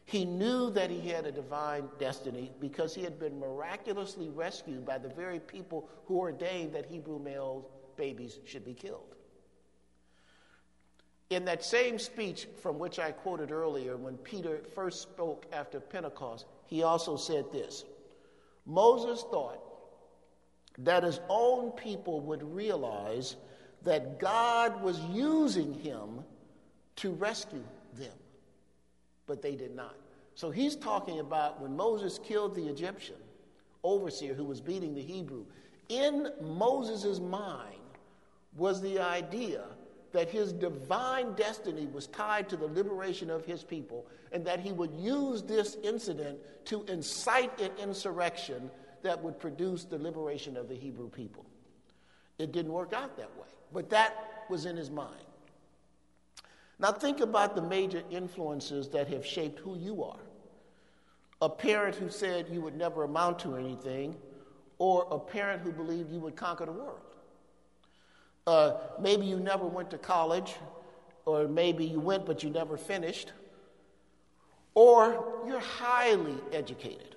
he 0.09 0.25
knew 0.25 0.71
that 0.71 0.89
he 0.89 1.07
had 1.07 1.27
a 1.27 1.31
divine 1.31 1.87
destiny 1.99 2.51
because 2.59 2.95
he 2.95 3.03
had 3.03 3.19
been 3.19 3.39
miraculously 3.39 4.27
rescued 4.29 4.83
by 4.83 4.97
the 4.97 5.09
very 5.09 5.39
people 5.39 5.87
who 6.05 6.17
ordained 6.17 6.73
that 6.73 6.87
Hebrew 6.87 7.19
male 7.19 7.69
babies 7.95 8.39
should 8.43 8.65
be 8.65 8.73
killed. 8.73 9.13
In 11.29 11.45
that 11.45 11.63
same 11.63 11.99
speech 11.99 12.47
from 12.59 12.79
which 12.79 12.97
I 12.97 13.11
quoted 13.11 13.51
earlier, 13.51 13.97
when 13.97 14.17
Peter 14.17 14.61
first 14.73 15.03
spoke 15.03 15.45
after 15.53 15.79
Pentecost, 15.79 16.47
he 16.65 16.81
also 16.81 17.15
said 17.15 17.45
this 17.51 17.85
Moses 18.65 19.23
thought 19.29 19.61
that 20.79 21.03
his 21.03 21.19
own 21.29 21.69
people 21.73 22.19
would 22.21 22.41
realize 22.41 23.35
that 23.83 24.19
God 24.19 24.81
was 24.81 24.99
using 25.11 25.71
him 25.71 26.23
to 26.95 27.11
rescue 27.11 27.63
them, 27.93 28.17
but 29.29 29.41
they 29.43 29.55
did 29.55 29.75
not. 29.75 29.95
So 30.33 30.49
he's 30.49 30.75
talking 30.75 31.19
about 31.19 31.61
when 31.61 31.77
Moses 31.77 32.19
killed 32.21 32.55
the 32.55 32.67
Egyptian 32.67 33.15
overseer 33.83 34.33
who 34.33 34.43
was 34.43 34.59
beating 34.59 34.95
the 34.95 35.01
Hebrew. 35.01 35.45
In 35.87 36.29
Moses' 36.41 37.19
mind 37.19 37.75
was 38.57 38.81
the 38.81 38.99
idea 38.99 39.63
that 40.11 40.29
his 40.29 40.51
divine 40.51 41.33
destiny 41.33 41.87
was 41.93 42.07
tied 42.07 42.49
to 42.49 42.57
the 42.57 42.65
liberation 42.65 43.29
of 43.29 43.45
his 43.45 43.63
people 43.63 44.07
and 44.31 44.43
that 44.45 44.59
he 44.59 44.71
would 44.71 44.93
use 44.95 45.43
this 45.43 45.77
incident 45.83 46.39
to 46.65 46.83
incite 46.85 47.61
an 47.61 47.71
insurrection 47.79 48.71
that 49.03 49.21
would 49.21 49.39
produce 49.39 49.83
the 49.83 49.97
liberation 49.97 50.57
of 50.57 50.67
the 50.67 50.75
Hebrew 50.75 51.09
people. 51.09 51.45
It 52.39 52.51
didn't 52.51 52.71
work 52.71 52.93
out 52.93 53.15
that 53.17 53.35
way. 53.37 53.47
But 53.71 53.91
that 53.91 54.45
was 54.49 54.65
in 54.65 54.75
his 54.75 54.89
mind. 54.89 55.28
Now, 56.79 56.93
think 56.93 57.19
about 57.19 57.55
the 57.55 57.61
major 57.61 58.03
influences 58.09 58.87
that 58.89 59.07
have 59.09 59.25
shaped 59.25 59.59
who 59.59 59.77
you 59.77 60.03
are. 60.03 60.19
A 61.41 61.49
parent 61.49 61.95
who 61.95 62.09
said 62.09 62.47
you 62.49 62.61
would 62.61 62.75
never 62.75 63.03
amount 63.03 63.39
to 63.39 63.55
anything, 63.55 64.15
or 64.77 65.07
a 65.11 65.19
parent 65.19 65.61
who 65.61 65.71
believed 65.71 66.11
you 66.11 66.19
would 66.19 66.35
conquer 66.35 66.65
the 66.65 66.71
world. 66.71 67.01
Uh, 68.47 68.73
maybe 68.99 69.25
you 69.25 69.39
never 69.39 69.65
went 69.65 69.91
to 69.91 69.97
college, 69.97 70.55
or 71.25 71.47
maybe 71.47 71.85
you 71.85 71.99
went 71.99 72.25
but 72.25 72.43
you 72.43 72.49
never 72.49 72.77
finished, 72.77 73.33
or 74.73 75.43
you're 75.45 75.59
highly 75.59 76.37
educated. 76.53 77.15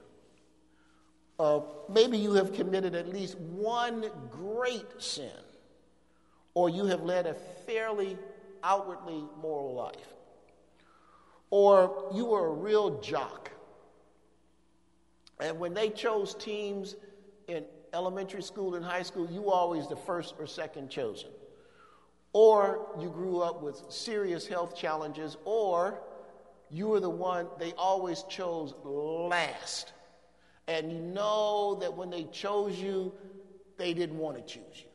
Uh, 1.38 1.60
maybe 1.88 2.18
you 2.18 2.32
have 2.34 2.52
committed 2.52 2.94
at 2.94 3.08
least 3.08 3.38
one 3.38 4.10
great 4.30 4.86
sin 4.98 5.30
or 6.54 6.68
you 6.68 6.86
have 6.86 7.02
led 7.02 7.26
a 7.26 7.34
fairly 7.34 8.18
outwardly 8.64 9.24
moral 9.40 9.74
life, 9.74 10.14
or 11.50 12.10
you 12.14 12.26
were 12.26 12.46
a 12.48 12.52
real 12.52 13.00
jock. 13.00 13.50
And 15.40 15.58
when 15.58 15.74
they 15.74 15.90
chose 15.90 16.34
teams 16.34 16.96
in 17.48 17.64
elementary 17.92 18.42
school 18.42 18.74
and 18.76 18.84
high 18.84 19.02
school, 19.02 19.28
you 19.30 19.42
were 19.42 19.52
always 19.52 19.88
the 19.88 19.96
first 19.96 20.34
or 20.38 20.46
second 20.46 20.88
chosen. 20.88 21.30
or 22.32 22.86
you 22.98 23.10
grew 23.10 23.40
up 23.40 23.62
with 23.62 23.82
serious 23.90 24.46
health 24.46 24.74
challenges, 24.76 25.36
or 25.44 26.00
you 26.70 26.88
were 26.88 27.00
the 27.00 27.10
one 27.10 27.46
they 27.58 27.72
always 27.72 28.22
chose 28.24 28.74
last. 28.84 29.92
And 30.66 30.90
you 30.90 31.00
know 31.00 31.76
that 31.80 31.94
when 31.94 32.08
they 32.08 32.24
chose 32.24 32.78
you, 32.78 33.12
they 33.76 33.92
didn't 33.92 34.16
want 34.16 34.36
to 34.36 34.42
choose 34.42 34.76
you. 34.76 34.88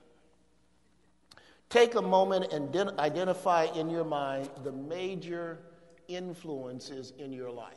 Take 1.70 1.96
a 1.96 2.02
moment 2.02 2.54
and 2.54 2.74
identify 3.00 3.66
in 3.76 3.90
your 3.90 4.06
mind 4.06 4.50
the 4.64 4.72
major 4.72 5.60
influences 6.08 7.14
in 7.18 7.34
your 7.34 7.52
life. 7.52 7.76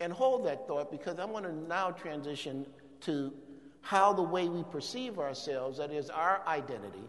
And 0.00 0.12
hold 0.12 0.46
that 0.46 0.66
thought 0.66 0.90
because 0.90 1.18
I 1.18 1.24
want 1.24 1.46
to 1.46 1.52
now 1.52 1.90
transition 1.90 2.66
to 3.02 3.32
how 3.80 4.12
the 4.12 4.22
way 4.22 4.48
we 4.48 4.62
perceive 4.64 5.18
ourselves, 5.18 5.78
that 5.78 5.90
is, 5.90 6.10
our 6.10 6.42
identity, 6.46 7.08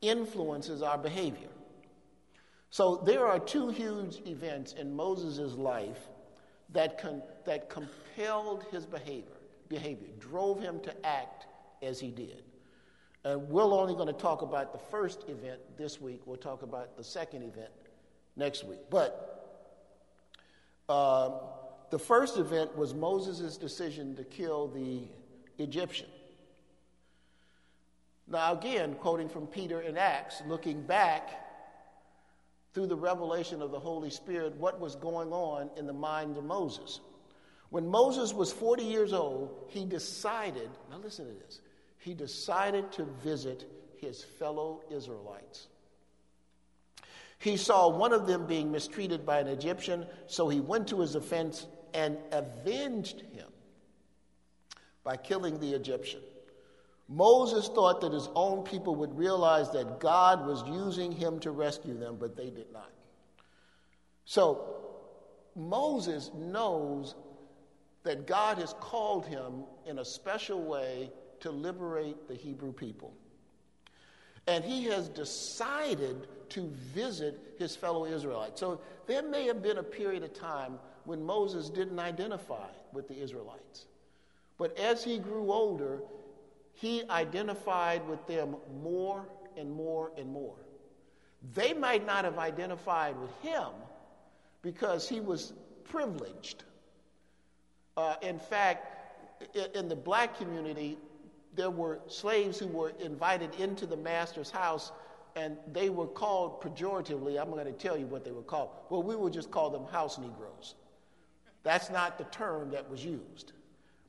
influences 0.00 0.82
our 0.82 0.96
behavior. 0.96 1.48
So 2.70 3.02
there 3.04 3.26
are 3.26 3.38
two 3.38 3.70
huge 3.70 4.20
events 4.26 4.74
in 4.74 4.94
Moses' 4.94 5.54
life 5.54 6.08
that, 6.72 6.98
con- 6.98 7.22
that 7.44 7.68
compelled 7.68 8.64
his 8.70 8.86
behavior, 8.86 9.36
behavior, 9.68 10.08
drove 10.18 10.60
him 10.60 10.80
to 10.80 11.06
act 11.06 11.46
as 11.82 11.98
he 11.98 12.10
did. 12.10 12.42
And 13.26 13.48
we're 13.48 13.64
only 13.64 13.94
going 13.94 14.06
to 14.06 14.12
talk 14.12 14.42
about 14.42 14.72
the 14.72 14.78
first 14.78 15.28
event 15.28 15.58
this 15.76 16.00
week. 16.00 16.20
We'll 16.26 16.36
talk 16.36 16.62
about 16.62 16.96
the 16.96 17.02
second 17.02 17.42
event 17.42 17.70
next 18.36 18.62
week. 18.62 18.78
But 18.88 19.66
um, 20.88 21.32
the 21.90 21.98
first 21.98 22.38
event 22.38 22.76
was 22.76 22.94
Moses' 22.94 23.56
decision 23.56 24.14
to 24.14 24.22
kill 24.22 24.68
the 24.68 25.08
Egyptian. 25.60 26.06
Now, 28.28 28.52
again, 28.52 28.94
quoting 28.94 29.28
from 29.28 29.48
Peter 29.48 29.80
in 29.80 29.96
Acts, 29.96 30.40
looking 30.46 30.82
back 30.82 31.28
through 32.74 32.86
the 32.86 32.94
revelation 32.94 33.60
of 33.60 33.72
the 33.72 33.80
Holy 33.80 34.10
Spirit, 34.10 34.54
what 34.54 34.78
was 34.78 34.94
going 34.94 35.32
on 35.32 35.68
in 35.76 35.88
the 35.88 35.92
mind 35.92 36.36
of 36.36 36.44
Moses. 36.44 37.00
When 37.70 37.88
Moses 37.88 38.32
was 38.32 38.52
40 38.52 38.84
years 38.84 39.12
old, 39.12 39.66
he 39.70 39.84
decided, 39.84 40.70
now 40.92 40.98
listen 40.98 41.26
to 41.26 41.32
this, 41.44 41.60
he 42.06 42.14
decided 42.14 42.92
to 42.92 43.02
visit 43.24 43.68
his 43.98 44.22
fellow 44.22 44.80
Israelites. 44.92 45.66
He 47.40 47.56
saw 47.56 47.88
one 47.88 48.12
of 48.12 48.28
them 48.28 48.46
being 48.46 48.70
mistreated 48.70 49.26
by 49.26 49.40
an 49.40 49.48
Egyptian, 49.48 50.06
so 50.28 50.48
he 50.48 50.60
went 50.60 50.86
to 50.88 51.00
his 51.00 51.14
defense 51.14 51.66
and 51.94 52.16
avenged 52.30 53.22
him 53.32 53.48
by 55.02 55.16
killing 55.16 55.58
the 55.58 55.74
Egyptian. 55.74 56.20
Moses 57.08 57.66
thought 57.66 58.00
that 58.02 58.12
his 58.12 58.28
own 58.36 58.62
people 58.62 58.94
would 58.94 59.18
realize 59.18 59.72
that 59.72 59.98
God 59.98 60.46
was 60.46 60.62
using 60.68 61.10
him 61.10 61.40
to 61.40 61.50
rescue 61.50 61.98
them, 61.98 62.18
but 62.20 62.36
they 62.36 62.50
did 62.50 62.72
not. 62.72 62.92
So 64.26 64.76
Moses 65.56 66.30
knows 66.36 67.16
that 68.04 68.28
God 68.28 68.58
has 68.58 68.76
called 68.78 69.26
him 69.26 69.64
in 69.86 69.98
a 69.98 70.04
special 70.04 70.62
way 70.62 71.10
to 71.40 71.50
liberate 71.50 72.28
the 72.28 72.34
Hebrew 72.34 72.72
people. 72.72 73.14
And 74.46 74.64
he 74.64 74.84
has 74.84 75.08
decided 75.08 76.28
to 76.50 76.70
visit 76.94 77.54
his 77.58 77.74
fellow 77.74 78.06
Israelites. 78.06 78.60
So 78.60 78.80
there 79.06 79.22
may 79.22 79.46
have 79.46 79.62
been 79.62 79.78
a 79.78 79.82
period 79.82 80.22
of 80.22 80.32
time 80.34 80.78
when 81.04 81.22
Moses 81.22 81.68
didn't 81.68 81.98
identify 81.98 82.68
with 82.92 83.08
the 83.08 83.20
Israelites. 83.20 83.86
But 84.58 84.76
as 84.78 85.04
he 85.04 85.18
grew 85.18 85.52
older, 85.52 86.00
he 86.74 87.02
identified 87.10 88.06
with 88.08 88.24
them 88.26 88.56
more 88.82 89.26
and 89.56 89.70
more 89.70 90.12
and 90.16 90.30
more. 90.30 90.56
They 91.54 91.72
might 91.72 92.06
not 92.06 92.24
have 92.24 92.38
identified 92.38 93.18
with 93.20 93.30
him 93.42 93.68
because 94.62 95.08
he 95.08 95.20
was 95.20 95.52
privileged. 95.84 96.64
Uh, 97.96 98.16
in 98.22 98.38
fact, 98.38 98.92
in 99.74 99.88
the 99.88 99.96
black 99.96 100.36
community, 100.38 100.98
there 101.56 101.70
were 101.70 102.00
slaves 102.06 102.58
who 102.58 102.68
were 102.68 102.92
invited 103.00 103.54
into 103.58 103.86
the 103.86 103.96
master's 103.96 104.50
house 104.50 104.92
and 105.34 105.56
they 105.72 105.90
were 105.90 106.06
called 106.06 106.62
pejoratively. 106.62 107.40
I'm 107.40 107.50
going 107.50 107.66
to 107.66 107.72
tell 107.72 107.96
you 107.96 108.06
what 108.06 108.24
they 108.24 108.30
were 108.30 108.42
called. 108.42 108.70
Well, 108.88 109.02
we 109.02 109.16
would 109.16 109.32
just 109.32 109.50
call 109.50 109.70
them 109.70 109.84
house 109.86 110.18
Negroes. 110.18 110.74
That's 111.62 111.90
not 111.90 112.16
the 112.16 112.24
term 112.24 112.70
that 112.70 112.88
was 112.88 113.04
used. 113.04 113.52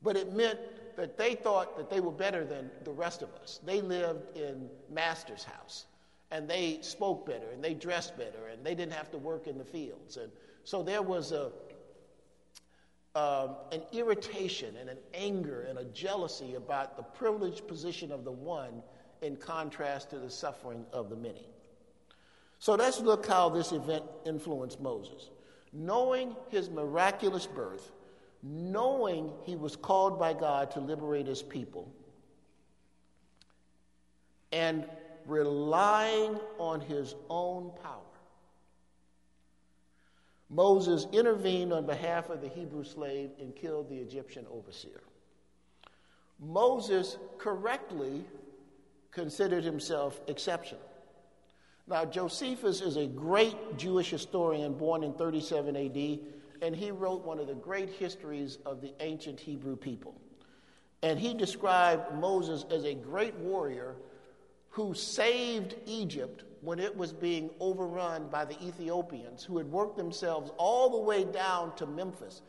But 0.03 0.15
it 0.15 0.33
meant 0.33 0.59
that 0.95 1.17
they 1.17 1.35
thought 1.35 1.75
that 1.77 1.89
they 1.89 1.99
were 1.99 2.11
better 2.11 2.45
than 2.45 2.69
the 2.83 2.91
rest 2.91 3.21
of 3.21 3.29
us. 3.41 3.59
They 3.65 3.81
lived 3.81 4.37
in 4.37 4.69
master's 4.89 5.43
house 5.43 5.85
and 6.31 6.47
they 6.49 6.79
spoke 6.81 7.25
better 7.25 7.49
and 7.53 7.63
they 7.63 7.73
dressed 7.73 8.17
better 8.17 8.47
and 8.51 8.63
they 8.63 8.75
didn't 8.75 8.93
have 8.93 9.11
to 9.11 9.17
work 9.17 9.47
in 9.47 9.57
the 9.57 9.65
fields. 9.65 10.17
And 10.17 10.31
so 10.63 10.83
there 10.83 11.01
was 11.01 11.31
a, 11.31 11.51
um, 13.17 13.55
an 13.71 13.81
irritation 13.93 14.75
and 14.77 14.89
an 14.89 14.99
anger 15.15 15.61
and 15.63 15.79
a 15.79 15.85
jealousy 15.85 16.53
about 16.53 16.95
the 16.95 17.01
privileged 17.01 17.67
position 17.67 18.11
of 18.11 18.23
the 18.23 18.31
one 18.31 18.83
in 19.23 19.35
contrast 19.35 20.11
to 20.11 20.19
the 20.19 20.29
suffering 20.29 20.85
of 20.93 21.09
the 21.09 21.15
many. 21.15 21.47
So 22.59 22.75
let's 22.75 22.99
look 22.99 23.25
how 23.25 23.49
this 23.49 23.71
event 23.71 24.03
influenced 24.23 24.79
Moses. 24.79 25.31
Knowing 25.73 26.35
his 26.49 26.69
miraculous 26.69 27.47
birth, 27.47 27.91
knowing 28.43 29.31
he 29.43 29.55
was 29.55 29.75
called 29.75 30.19
by 30.19 30.33
God 30.33 30.69
to 30.71 30.79
liberate 30.79 31.25
his 31.25 31.41
people, 31.41 31.91
and 34.51 34.85
relying 35.25 36.39
on 36.59 36.81
his 36.81 37.15
own 37.31 37.71
power, 37.81 38.16
Moses 40.49 41.07
intervened 41.11 41.73
on 41.73 41.85
behalf 41.85 42.29
of 42.29 42.41
the 42.41 42.47
Hebrew 42.47 42.83
slave 42.83 43.31
and 43.39 43.55
killed 43.55 43.89
the 43.89 43.97
Egyptian 43.97 44.45
overseer. 44.51 45.01
Moses 46.39 47.17
correctly 47.37 48.23
considered 49.11 49.63
himself 49.63 50.21
exceptional. 50.27 50.81
Now, 51.87 52.05
Josephus 52.05 52.81
is 52.81 52.97
a 52.97 53.07
great 53.07 53.77
Jewish 53.77 54.09
historian 54.09 54.73
born 54.73 55.03
in 55.03 55.13
37 55.13 55.75
AD, 55.75 56.19
and 56.61 56.75
he 56.75 56.91
wrote 56.91 57.25
one 57.25 57.39
of 57.39 57.47
the 57.47 57.55
great 57.55 57.89
histories 57.89 58.57
of 58.65 58.81
the 58.81 58.93
ancient 58.99 59.39
Hebrew 59.39 59.75
people. 59.75 60.19
And 61.01 61.19
he 61.19 61.33
described 61.33 62.13
Moses 62.15 62.65
as 62.69 62.83
a 62.83 62.93
great 62.93 63.35
warrior 63.35 63.95
who 64.69 64.93
saved 64.93 65.75
Egypt 65.85 66.43
when 66.61 66.79
it 66.79 66.95
was 66.95 67.13
being 67.13 67.49
overrun 67.59 68.27
by 68.27 68.45
the 68.45 68.61
Ethiopians, 68.63 69.43
who 69.43 69.57
had 69.57 69.71
worked 69.71 69.97
themselves 69.97 70.51
all 70.57 70.89
the 70.89 70.97
way 70.97 71.23
down 71.23 71.75
to 71.75 71.85
Memphis. 71.85 72.41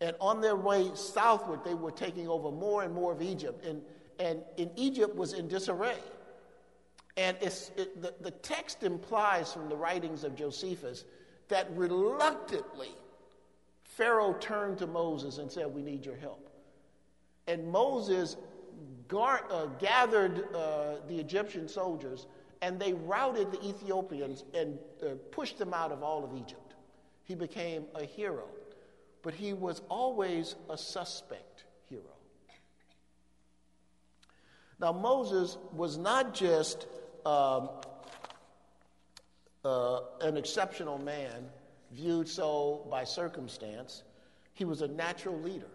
And 0.00 0.14
on 0.20 0.40
their 0.40 0.56
way 0.56 0.90
southward, 0.94 1.64
they 1.64 1.74
were 1.74 1.90
taking 1.90 2.28
over 2.28 2.50
more 2.50 2.82
and 2.82 2.94
more 2.94 3.12
of 3.12 3.20
Egypt. 3.20 3.64
And, 3.64 3.82
and, 4.18 4.42
and 4.56 4.70
Egypt 4.76 5.16
was 5.16 5.32
in 5.32 5.48
disarray. 5.48 5.98
And 7.16 7.36
it, 7.40 8.00
the, 8.00 8.14
the 8.20 8.30
text 8.30 8.84
implies 8.84 9.52
from 9.52 9.68
the 9.68 9.76
writings 9.76 10.22
of 10.22 10.36
Josephus 10.36 11.04
that 11.48 11.68
reluctantly 11.72 12.90
Pharaoh 13.82 14.34
turned 14.34 14.78
to 14.78 14.86
Moses 14.86 15.38
and 15.38 15.50
said, 15.50 15.66
We 15.66 15.82
need 15.82 16.06
your 16.06 16.16
help. 16.16 16.48
And 17.48 17.66
Moses 17.66 18.36
gar- 19.08 19.44
uh, 19.50 19.66
gathered 19.80 20.54
uh, 20.54 20.96
the 21.08 21.18
Egyptian 21.18 21.66
soldiers 21.66 22.26
and 22.62 22.78
they 22.78 22.92
routed 22.92 23.52
the 23.52 23.64
Ethiopians 23.66 24.44
and 24.54 24.78
uh, 25.02 25.10
pushed 25.30 25.58
them 25.58 25.72
out 25.72 25.92
of 25.92 26.02
all 26.02 26.24
of 26.24 26.34
Egypt. 26.34 26.74
He 27.24 27.34
became 27.34 27.84
a 27.94 28.04
hero, 28.04 28.44
but 29.22 29.34
he 29.34 29.52
was 29.52 29.82
always 29.88 30.56
a 30.70 30.78
suspect 30.78 31.64
hero. 31.84 32.02
Now, 34.80 34.92
Moses 34.92 35.58
was 35.72 35.98
not 35.98 36.34
just 36.34 36.86
um, 37.26 37.70
uh, 39.64 40.00
an 40.20 40.36
exceptional 40.36 40.98
man 40.98 41.50
viewed 41.92 42.28
so 42.28 42.86
by 42.90 43.04
circumstance, 43.04 44.02
he 44.52 44.64
was 44.64 44.82
a 44.82 44.88
natural 44.88 45.38
leader. 45.40 45.70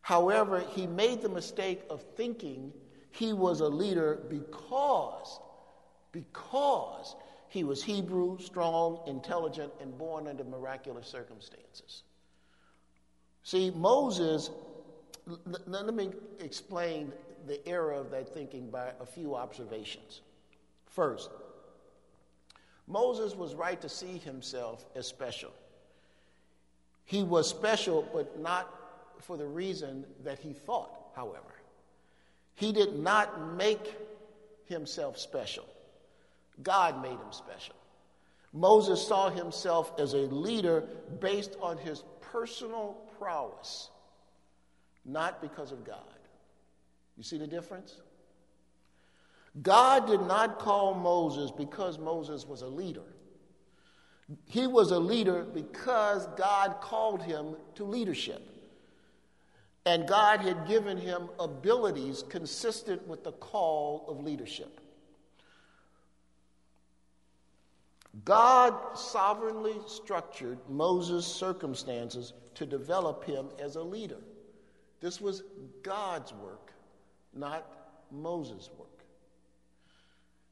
However, 0.00 0.62
he 0.74 0.86
made 0.86 1.22
the 1.22 1.28
mistake 1.28 1.82
of 1.88 2.02
thinking 2.16 2.72
he 3.14 3.32
was 3.32 3.60
a 3.60 3.68
leader 3.68 4.18
because, 4.28 5.38
because 6.10 7.14
he 7.48 7.62
was 7.62 7.80
Hebrew, 7.80 8.38
strong, 8.40 9.02
intelligent, 9.06 9.72
and 9.80 9.96
born 9.96 10.26
under 10.26 10.42
miraculous 10.42 11.06
circumstances. 11.06 12.02
See, 13.44 13.70
Moses, 13.70 14.50
let 15.66 15.94
me 15.94 16.10
explain 16.40 17.12
the 17.46 17.64
error 17.68 17.92
of 17.92 18.10
that 18.10 18.34
thinking 18.34 18.68
by 18.68 18.92
a 19.00 19.06
few 19.06 19.36
observations. 19.36 20.22
First, 20.86 21.30
Moses 22.88 23.36
was 23.36 23.54
right 23.54 23.80
to 23.80 23.88
see 23.88 24.18
himself 24.18 24.84
as 24.96 25.06
special. 25.06 25.52
He 27.04 27.22
was 27.22 27.48
special, 27.48 28.08
but 28.12 28.40
not 28.40 28.74
for 29.20 29.36
the 29.36 29.46
reason 29.46 30.04
that 30.24 30.40
he 30.40 30.52
thought, 30.52 31.12
however. 31.14 31.53
He 32.54 32.72
did 32.72 32.98
not 32.98 33.54
make 33.56 33.94
himself 34.66 35.18
special. 35.18 35.66
God 36.62 37.02
made 37.02 37.12
him 37.12 37.32
special. 37.32 37.74
Moses 38.52 39.04
saw 39.04 39.30
himself 39.30 39.92
as 39.98 40.14
a 40.14 40.18
leader 40.18 40.84
based 41.20 41.56
on 41.60 41.76
his 41.76 42.04
personal 42.20 42.96
prowess, 43.18 43.90
not 45.04 45.42
because 45.42 45.72
of 45.72 45.84
God. 45.84 45.98
You 47.16 47.24
see 47.24 47.38
the 47.38 47.46
difference? 47.46 47.96
God 49.62 50.06
did 50.06 50.20
not 50.20 50.58
call 50.58 50.94
Moses 50.94 51.50
because 51.50 51.98
Moses 51.98 52.46
was 52.46 52.62
a 52.62 52.66
leader. 52.66 53.02
He 54.46 54.66
was 54.66 54.90
a 54.90 54.98
leader 54.98 55.44
because 55.44 56.26
God 56.36 56.76
called 56.80 57.22
him 57.22 57.56
to 57.74 57.84
leadership. 57.84 58.53
And 59.86 60.08
God 60.08 60.40
had 60.40 60.66
given 60.66 60.96
him 60.96 61.28
abilities 61.38 62.24
consistent 62.28 63.06
with 63.06 63.22
the 63.22 63.32
call 63.32 64.06
of 64.08 64.20
leadership. 64.20 64.80
God 68.24 68.96
sovereignly 68.96 69.74
structured 69.86 70.58
Moses' 70.68 71.26
circumstances 71.26 72.32
to 72.54 72.64
develop 72.64 73.24
him 73.24 73.48
as 73.58 73.76
a 73.76 73.82
leader. 73.82 74.20
This 75.00 75.20
was 75.20 75.42
God's 75.82 76.32
work, 76.32 76.72
not 77.34 77.66
Moses' 78.10 78.70
work. 78.78 78.88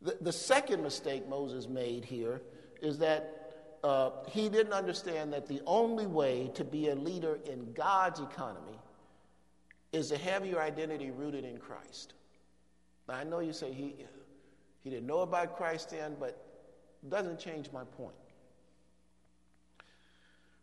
The, 0.03 0.19
the 0.21 0.33
second 0.33 0.83
mistake 0.83 1.29
Moses 1.29 1.69
made 1.69 2.05
here 2.05 2.43
is 2.83 2.99
that 2.99 3.79
uh, 3.85 4.11
he 4.29 4.49
didn't 4.49 4.73
understand 4.73 5.33
that 5.33 5.47
the 5.47 5.61
only 5.67 6.07
way 6.07 6.51
to 6.55 6.65
be 6.65 6.89
a 6.89 6.95
leader 6.95 7.39
in 7.47 7.73
God's 7.73 8.21
economy 8.21 8.79
is 9.93 10.09
to 10.09 10.19
have 10.19 10.47
your 10.47 10.61
identity 10.61 11.11
rooted 11.11 11.45
in 11.45 11.59
Christ. 11.59 12.15
Now, 13.09 13.15
I 13.15 13.25
know 13.25 13.41
you 13.41 13.53
say 13.53 13.73
he, 13.73 13.95
he 14.83 14.91
didn't 14.91 15.07
know 15.07 15.21
about 15.21 15.57
Christ 15.57 15.91
then, 15.91 16.17
but 16.19 16.43
doesn't 17.09 17.39
change 17.39 17.71
my 17.73 17.85
point. 17.85 18.15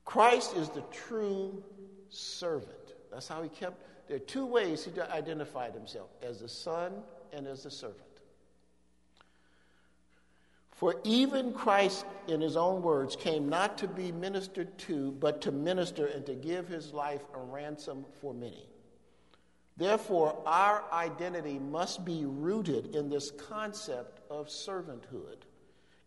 Christ 0.05 0.55
is 0.55 0.69
the 0.69 0.81
true 0.91 1.63
servant. 2.09 2.73
That's 3.11 3.27
how 3.27 3.43
he 3.43 3.49
kept. 3.49 3.83
There 4.07 4.15
are 4.15 4.19
two 4.19 4.45
ways 4.45 4.83
he 4.83 4.99
identified 4.99 5.73
himself 5.73 6.09
as 6.23 6.39
the 6.39 6.49
son 6.49 6.93
and 7.31 7.45
as 7.45 7.63
the 7.63 7.71
servant. 7.71 8.01
For 10.71 10.95
even 11.03 11.51
Christ, 11.51 12.05
in 12.27 12.39
his 12.39 12.55
own 12.55 12.81
words, 12.81 13.15
came 13.15 13.49
not 13.49 13.77
to 13.79 13.87
be 13.87 14.13
ministered 14.13 14.77
to, 14.79 15.11
but 15.11 15.41
to 15.41 15.51
minister 15.51 16.05
and 16.05 16.25
to 16.25 16.33
give 16.33 16.69
his 16.69 16.93
life 16.93 17.21
a 17.35 17.39
ransom 17.39 18.05
for 18.21 18.33
many. 18.33 18.65
Therefore, 19.79 20.37
our 20.45 20.83
identity 20.91 21.57
must 21.57 22.03
be 22.03 22.25
rooted 22.25 22.93
in 22.97 23.09
this 23.09 23.31
concept 23.31 24.19
of 24.29 24.49
servanthood. 24.49 25.37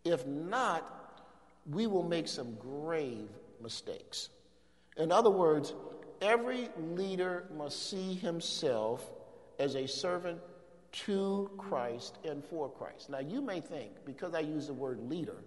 If 0.04 0.26
not, 0.26 1.22
we 1.70 1.86
will 1.86 2.02
make 2.02 2.28
some 2.28 2.54
grave 2.56 3.30
mistakes. 3.62 4.28
In 4.98 5.10
other 5.10 5.30
words, 5.30 5.72
every 6.20 6.68
leader 6.76 7.46
must 7.56 7.88
see 7.88 8.12
himself 8.12 9.10
as 9.58 9.74
a 9.74 9.88
servant 9.88 10.38
to 10.92 11.50
Christ 11.56 12.18
and 12.24 12.44
for 12.44 12.68
Christ. 12.68 13.08
Now, 13.08 13.20
you 13.20 13.40
may 13.40 13.60
think, 13.60 13.92
because 14.04 14.34
I 14.34 14.40
use 14.40 14.66
the 14.66 14.74
word 14.74 15.00
leader, 15.08 15.44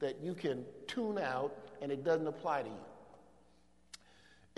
that 0.00 0.20
you 0.20 0.34
can 0.34 0.64
tune 0.88 1.18
out 1.18 1.56
and 1.80 1.92
it 1.92 2.02
doesn't 2.02 2.26
apply 2.26 2.62
to 2.62 2.68
you. 2.68 2.87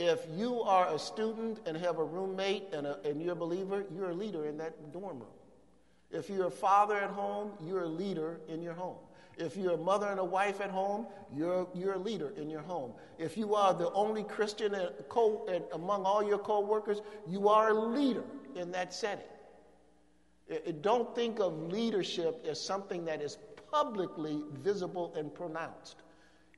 If 0.01 0.27
you 0.35 0.63
are 0.63 0.95
a 0.95 0.99
student 0.99 1.61
and 1.67 1.77
have 1.77 1.99
a 1.99 2.05
roommate 2.05 2.73
and, 2.73 2.87
a, 2.87 2.99
and 3.05 3.21
you're 3.21 3.35
a 3.35 3.37
believer, 3.37 3.85
you're 3.95 4.09
a 4.09 4.15
leader 4.15 4.47
in 4.47 4.57
that 4.57 4.95
dorm 4.95 5.19
room. 5.19 5.37
If 6.11 6.31
you're 6.31 6.47
a 6.47 6.51
father 6.51 6.97
at 6.97 7.11
home, 7.11 7.51
you're 7.63 7.83
a 7.83 7.89
leader 7.89 8.41
in 8.49 8.63
your 8.63 8.73
home. 8.73 8.97
If 9.37 9.59
you're 9.59 9.75
a 9.75 9.77
mother 9.77 10.07
and 10.07 10.19
a 10.19 10.25
wife 10.25 10.63
at 10.63 10.71
home, 10.71 11.07
you're, 11.37 11.69
you're 11.75 11.93
a 11.93 11.99
leader 11.99 12.33
in 12.39 12.49
your 12.49 12.63
home. 12.63 12.93
If 13.19 13.37
you 13.37 13.55
are 13.55 13.75
the 13.75 13.93
only 13.93 14.25
Christian 14.25 14.75
co- 15.11 15.47
among 15.75 16.07
all 16.07 16.27
your 16.27 16.39
co 16.39 16.61
workers, 16.61 17.03
you 17.29 17.51
are 17.51 17.69
a 17.69 17.75
leader 17.75 18.25
in 18.57 18.73
that 18.73 18.95
setting. 18.95 19.27
Don't 20.81 21.15
think 21.15 21.41
of 21.41 21.71
leadership 21.71 22.43
as 22.49 22.59
something 22.59 23.05
that 23.05 23.21
is 23.21 23.37
publicly 23.71 24.41
visible 24.55 25.13
and 25.15 25.33
pronounced. 25.35 25.97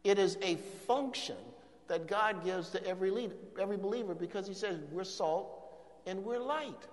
It 0.04 0.20
is 0.20 0.38
a 0.42 0.54
function 0.86 1.36
that 1.92 2.06
God 2.06 2.42
gives 2.42 2.70
to 2.70 2.82
every 2.86 3.10
leader, 3.10 3.34
every 3.60 3.76
believer, 3.76 4.14
because 4.14 4.46
He 4.46 4.54
says 4.54 4.78
we're 4.90 5.04
salt 5.04 5.62
and 6.06 6.24
we're 6.24 6.38
light. 6.38 6.88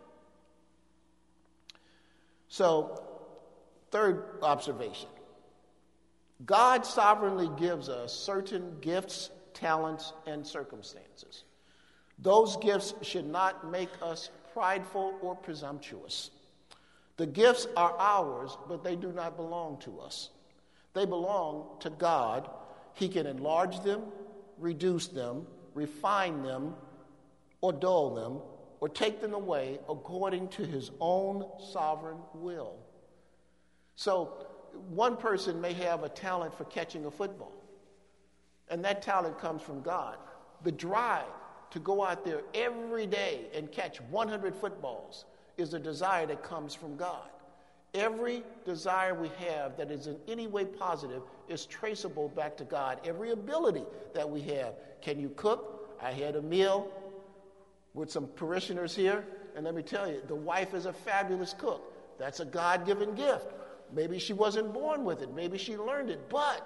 So, 2.49 3.01
third 3.91 4.39
observation 4.41 5.07
God 6.45 6.85
sovereignly 6.85 7.49
gives 7.57 7.87
us 7.87 8.13
certain 8.13 8.75
gifts, 8.81 9.29
talents, 9.53 10.11
and 10.27 10.45
circumstances. 10.45 11.45
Those 12.17 12.57
gifts 12.57 12.93
should 13.01 13.25
not 13.25 13.71
make 13.71 13.89
us 14.01 14.29
prideful 14.51 15.17
or 15.21 15.33
presumptuous. 15.33 16.29
The 17.15 17.25
gifts 17.25 17.67
are 17.77 17.95
ours, 17.97 18.57
but 18.67 18.83
they 18.83 18.97
do 18.97 19.13
not 19.13 19.37
belong 19.37 19.77
to 19.83 20.01
us. 20.01 20.29
They 20.93 21.05
belong 21.05 21.77
to 21.79 21.89
God. 21.89 22.49
He 22.95 23.07
can 23.07 23.25
enlarge 23.27 23.79
them, 23.79 24.01
reduce 24.59 25.07
them, 25.07 25.45
refine 25.73 26.43
them, 26.43 26.75
or 27.61 27.73
dull 27.73 28.13
them, 28.13 28.39
or 28.79 28.89
take 28.89 29.21
them 29.21 29.33
away 29.33 29.79
according 29.89 30.47
to 30.49 30.65
his 30.65 30.91
own 30.99 31.45
sovereign 31.71 32.17
will. 32.33 32.75
So, 33.95 34.45
one 34.89 35.17
person 35.17 35.59
may 35.59 35.73
have 35.73 36.03
a 36.03 36.09
talent 36.09 36.57
for 36.57 36.63
catching 36.65 37.05
a 37.05 37.11
football, 37.11 37.51
and 38.69 38.83
that 38.85 39.01
talent 39.01 39.39
comes 39.39 39.61
from 39.61 39.81
God. 39.81 40.17
The 40.63 40.71
drive 40.71 41.25
to 41.71 41.79
go 41.79 42.03
out 42.05 42.23
there 42.23 42.41
every 42.53 43.05
day 43.05 43.47
and 43.53 43.71
catch 43.71 43.99
100 44.01 44.55
footballs 44.55 45.25
is 45.57 45.73
a 45.73 45.79
desire 45.79 46.25
that 46.27 46.43
comes 46.43 46.73
from 46.73 46.95
God. 46.95 47.29
Every 47.93 48.43
desire 48.65 49.15
we 49.15 49.29
have 49.47 49.75
that 49.77 49.89
is 49.89 50.07
in 50.07 50.17
any 50.27 50.47
way 50.47 50.65
positive 50.65 51.23
is 51.47 51.65
traceable 51.65 52.29
back 52.29 52.55
to 52.57 52.63
God. 52.63 52.99
Every 53.03 53.31
ability 53.31 53.83
that 54.13 54.29
we 54.29 54.41
have. 54.41 54.73
Can 55.01 55.19
you 55.19 55.29
cook? 55.29 55.97
I 56.01 56.11
had 56.11 56.35
a 56.35 56.41
meal 56.41 56.91
with 57.93 58.11
some 58.11 58.27
parishioners 58.35 58.95
here, 58.95 59.25
and 59.55 59.65
let 59.65 59.73
me 59.73 59.81
tell 59.81 60.07
you, 60.07 60.21
the 60.27 60.35
wife 60.35 60.73
is 60.73 60.85
a 60.85 60.93
fabulous 60.93 61.55
cook. 61.57 61.81
That's 62.19 62.39
a 62.39 62.45
God 62.45 62.85
given 62.85 63.15
gift. 63.15 63.47
Maybe 63.93 64.19
she 64.19 64.33
wasn't 64.33 64.71
born 64.71 65.03
with 65.03 65.23
it, 65.23 65.33
maybe 65.33 65.57
she 65.57 65.75
learned 65.75 66.11
it, 66.11 66.29
but 66.29 66.65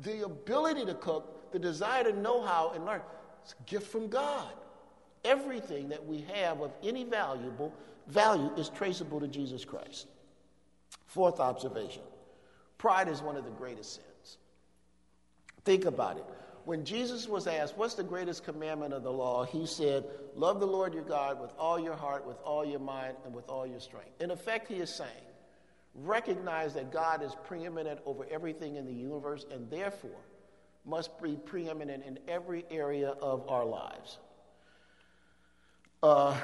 the 0.00 0.24
ability 0.24 0.84
to 0.86 0.94
cook, 0.94 1.52
the 1.52 1.58
desire 1.58 2.04
to 2.04 2.12
know 2.20 2.42
how 2.42 2.72
and 2.74 2.84
learn, 2.84 3.00
it's 3.42 3.54
a 3.58 3.70
gift 3.70 3.90
from 3.90 4.08
God. 4.08 4.52
Everything 5.24 5.88
that 5.88 6.04
we 6.04 6.26
have 6.32 6.60
of 6.60 6.72
any 6.82 7.04
valuable 7.04 7.72
value 8.08 8.50
is 8.56 8.68
traceable 8.70 9.20
to 9.20 9.28
Jesus 9.28 9.64
Christ. 9.64 10.08
Fourth 11.06 11.40
observation 11.40 12.02
pride 12.76 13.08
is 13.08 13.20
one 13.20 13.36
of 13.36 13.44
the 13.44 13.50
greatest 13.50 13.94
sins. 13.94 14.38
Think 15.64 15.84
about 15.84 16.16
it. 16.16 16.24
When 16.64 16.84
Jesus 16.84 17.26
was 17.26 17.46
asked, 17.46 17.76
What's 17.76 17.94
the 17.94 18.04
greatest 18.04 18.44
commandment 18.44 18.92
of 18.92 19.02
the 19.02 19.12
law? 19.12 19.44
He 19.44 19.66
said, 19.66 20.04
Love 20.34 20.60
the 20.60 20.66
Lord 20.66 20.94
your 20.94 21.02
God 21.02 21.40
with 21.40 21.52
all 21.58 21.78
your 21.78 21.96
heart, 21.96 22.26
with 22.26 22.38
all 22.44 22.64
your 22.64 22.78
mind, 22.78 23.16
and 23.24 23.34
with 23.34 23.48
all 23.48 23.66
your 23.66 23.80
strength. 23.80 24.20
In 24.20 24.30
effect, 24.30 24.68
he 24.68 24.76
is 24.76 24.94
saying, 24.94 25.10
Recognize 25.94 26.74
that 26.74 26.92
God 26.92 27.22
is 27.22 27.34
preeminent 27.44 28.00
over 28.04 28.26
everything 28.30 28.76
in 28.76 28.84
the 28.84 28.92
universe 28.92 29.46
and 29.50 29.68
therefore 29.70 30.20
must 30.84 31.20
be 31.22 31.36
preeminent 31.36 32.04
in 32.04 32.18
every 32.28 32.64
area 32.70 33.10
of 33.10 33.48
our 33.48 33.64
lives. 33.64 34.18
Uh, 36.02 36.38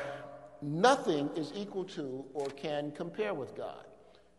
nothing 0.61 1.31
is 1.37 1.53
equal 1.55 1.85
to 1.85 2.25
or 2.35 2.47
can 2.47 2.91
compare 2.93 3.35
with 3.35 3.55
God. 3.57 3.85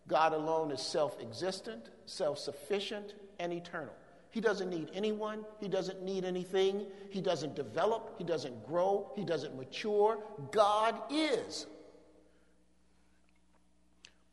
God 0.07 0.33
alone 0.33 0.71
is 0.71 0.81
self 0.81 1.19
existent, 1.21 1.89
self 2.05 2.39
sufficient, 2.39 3.13
and 3.39 3.51
eternal. 3.51 3.93
He 4.29 4.41
doesn't 4.41 4.69
need 4.69 4.89
anyone. 4.93 5.45
He 5.59 5.67
doesn't 5.67 6.03
need 6.03 6.25
anything. 6.25 6.85
He 7.09 7.21
doesn't 7.21 7.55
develop. 7.55 8.15
He 8.17 8.23
doesn't 8.23 8.67
grow. 8.67 9.11
He 9.15 9.23
doesn't 9.23 9.55
mature. 9.55 10.19
God 10.51 10.95
is. 11.09 11.67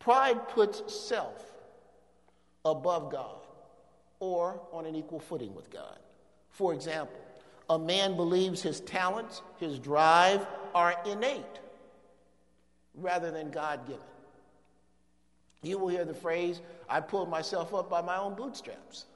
Pride 0.00 0.48
puts 0.48 0.92
self 0.92 1.44
above 2.64 3.12
God 3.12 3.46
or 4.18 4.60
on 4.72 4.86
an 4.86 4.96
equal 4.96 5.20
footing 5.20 5.54
with 5.54 5.70
God. 5.70 5.98
For 6.50 6.74
example, 6.74 7.20
a 7.70 7.78
man 7.78 8.16
believes 8.16 8.60
his 8.60 8.80
talents, 8.80 9.40
his 9.58 9.78
drive 9.78 10.46
are 10.74 10.96
innate 11.06 11.60
rather 12.94 13.30
than 13.30 13.50
God 13.50 13.86
given. 13.86 14.02
You 15.62 15.78
will 15.78 15.88
hear 15.88 16.04
the 16.04 16.14
phrase, 16.14 16.60
I 16.88 17.00
pulled 17.00 17.30
myself 17.30 17.72
up 17.72 17.88
by 17.88 18.02
my 18.02 18.16
own 18.16 18.34
bootstraps. 18.34 19.06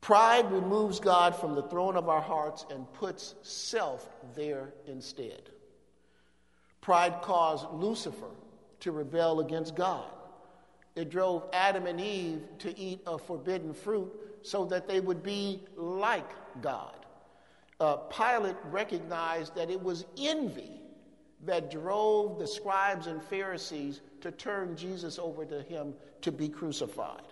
Pride 0.00 0.50
removes 0.52 1.00
God 1.00 1.34
from 1.34 1.54
the 1.54 1.62
throne 1.64 1.96
of 1.96 2.08
our 2.08 2.20
hearts 2.20 2.66
and 2.70 2.92
puts 2.92 3.34
self 3.42 4.08
there 4.34 4.72
instead. 4.86 5.50
Pride 6.80 7.22
caused 7.22 7.68
Lucifer 7.72 8.30
to 8.80 8.92
rebel 8.92 9.40
against 9.40 9.74
God. 9.74 10.08
It 10.94 11.10
drove 11.10 11.44
Adam 11.52 11.86
and 11.86 12.00
Eve 12.00 12.42
to 12.60 12.78
eat 12.78 13.00
a 13.06 13.18
forbidden 13.18 13.74
fruit 13.74 14.12
so 14.42 14.64
that 14.66 14.86
they 14.86 15.00
would 15.00 15.22
be 15.22 15.60
like 15.76 16.30
God. 16.62 16.94
Uh, 17.80 17.96
Pilate 17.96 18.56
recognized 18.70 19.54
that 19.56 19.70
it 19.70 19.82
was 19.82 20.06
envy 20.16 20.80
that 21.46 21.70
drove 21.70 22.38
the 22.38 22.46
scribes 22.46 23.06
and 23.06 23.22
Pharisees 23.22 24.00
to 24.20 24.30
turn 24.30 24.76
Jesus 24.76 25.18
over 25.18 25.44
to 25.44 25.62
him 25.62 25.94
to 26.22 26.32
be 26.32 26.48
crucified. 26.48 27.22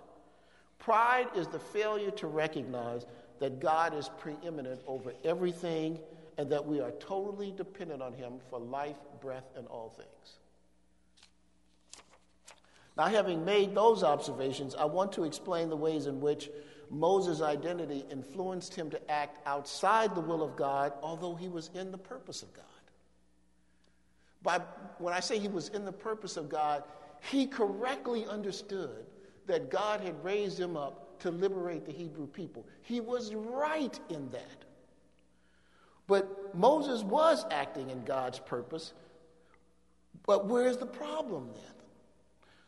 Pride 0.79 1.29
is 1.35 1.49
the 1.49 1.59
failure 1.59 2.11
to 2.13 2.27
recognize 2.27 3.07
that 3.41 3.61
God 3.61 3.95
is 3.95 4.11
preeminent 4.19 4.81
over 4.87 5.13
everything 5.25 5.99
and 6.39 6.51
that 6.51 6.65
we 6.65 6.81
are 6.81 6.91
totally 6.93 7.53
dependent 7.53 8.03
on 8.03 8.13
Him 8.13 8.35
for 8.51 8.59
life, 8.59 8.97
breath, 9.21 9.51
and 9.57 9.67
all 9.69 9.91
things. 9.91 10.39
Now, 12.97 13.07
having 13.07 13.45
made 13.45 13.75
those 13.75 14.05
observations, 14.05 14.75
I 14.75 14.85
want 14.85 15.13
to 15.13 15.25
explain 15.25 15.69
the 15.69 15.77
ways 15.77 16.07
in 16.07 16.21
which 16.21 16.51
Moses' 16.91 17.41
identity 17.41 18.05
influenced 18.11 18.75
him 18.75 18.89
to 18.91 19.11
act 19.11 19.39
outside 19.47 20.15
the 20.15 20.21
will 20.21 20.43
of 20.43 20.55
God, 20.55 20.93
although 21.03 21.35
he 21.35 21.49
was 21.49 21.71
in 21.75 21.91
the 21.91 21.99
purpose 21.99 22.43
of 22.43 22.55
God. 22.55 22.65
By, 24.45 24.61
when 24.99 25.13
I 25.13 25.19
say 25.19 25.41
he 25.41 25.49
was 25.49 25.71
in 25.71 25.85
the 25.85 25.93
purpose 25.93 26.37
of 26.37 26.49
God, 26.49 26.85
he 27.31 27.47
correctly 27.47 28.27
understood 28.27 29.07
that 29.47 29.71
God 29.71 30.01
had 30.01 30.23
raised 30.23 30.61
him 30.61 30.77
up 30.77 31.19
to 31.21 31.31
liberate 31.31 31.87
the 31.87 31.93
Hebrew 31.93 32.27
people. 32.27 32.67
He 32.83 33.01
was 33.01 33.35
right 33.35 33.99
in 34.11 34.31
that. 34.31 34.65
But 36.07 36.55
Moses 36.55 37.03
was 37.03 37.47
acting 37.51 37.89
in 37.89 38.05
God's 38.05 38.39
purpose. 38.39 38.93
But 40.27 40.47
where's 40.47 40.77
the 40.77 40.87
problem 40.87 41.49
then? 41.55 41.65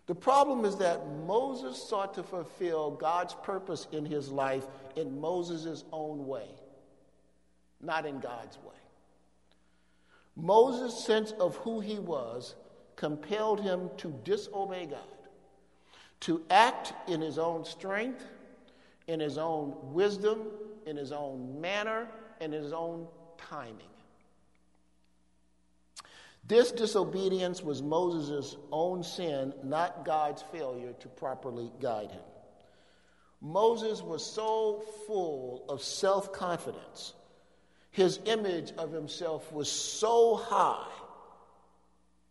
The 0.07 0.15
problem 0.15 0.65
is 0.65 0.77
that 0.77 1.07
Moses 1.27 1.83
sought 1.83 2.15
to 2.15 2.23
fulfill 2.23 2.93
God's 2.93 3.35
purpose 3.43 3.89
in 3.93 4.07
his 4.07 4.31
life 4.31 4.67
in 4.95 5.21
Moses' 5.21 5.85
own 5.93 6.27
way, 6.27 6.49
not 7.83 8.07
in 8.07 8.21
God's 8.21 8.57
way. 8.59 8.73
Moses' 10.37 11.05
sense 11.05 11.33
of 11.33 11.57
who 11.57 11.81
he 11.81 11.99
was 11.99 12.55
compelled 12.95 13.61
him 13.61 13.91
to 13.99 14.09
disobey 14.25 14.87
God, 14.87 15.01
to 16.21 16.43
act 16.51 16.93
in 17.09 17.21
his 17.21 17.39
own 17.39 17.65
strength, 17.65 18.23
in 19.07 19.21
his 19.21 19.39
own 19.39 19.75
wisdom, 19.93 20.49
in 20.87 20.97
his 20.97 21.13
own 21.13 21.61
manner, 21.61 22.09
in 22.41 22.53
his 22.53 22.73
own 22.73 23.07
timing. 23.39 23.89
This 26.47 26.71
disobedience 26.71 27.63
was 27.63 27.83
Moses' 27.83 28.57
own 28.71 29.03
sin, 29.03 29.53
not 29.65 30.05
God's 30.05 30.43
failure 30.43 30.93
to 31.01 31.09
properly 31.09 31.73
guide 31.81 32.13
him. 32.13 32.23
Moses 33.41 34.01
was 34.01 34.25
so 34.25 34.85
full 35.07 35.65
of 35.69 35.83
self 35.83 36.33
confidence, 36.33 37.15
his 37.97 38.21
image 38.27 38.73
of 38.77 38.93
himself 38.93 39.51
was 39.51 39.73
so 39.73 40.37
high 40.37 40.93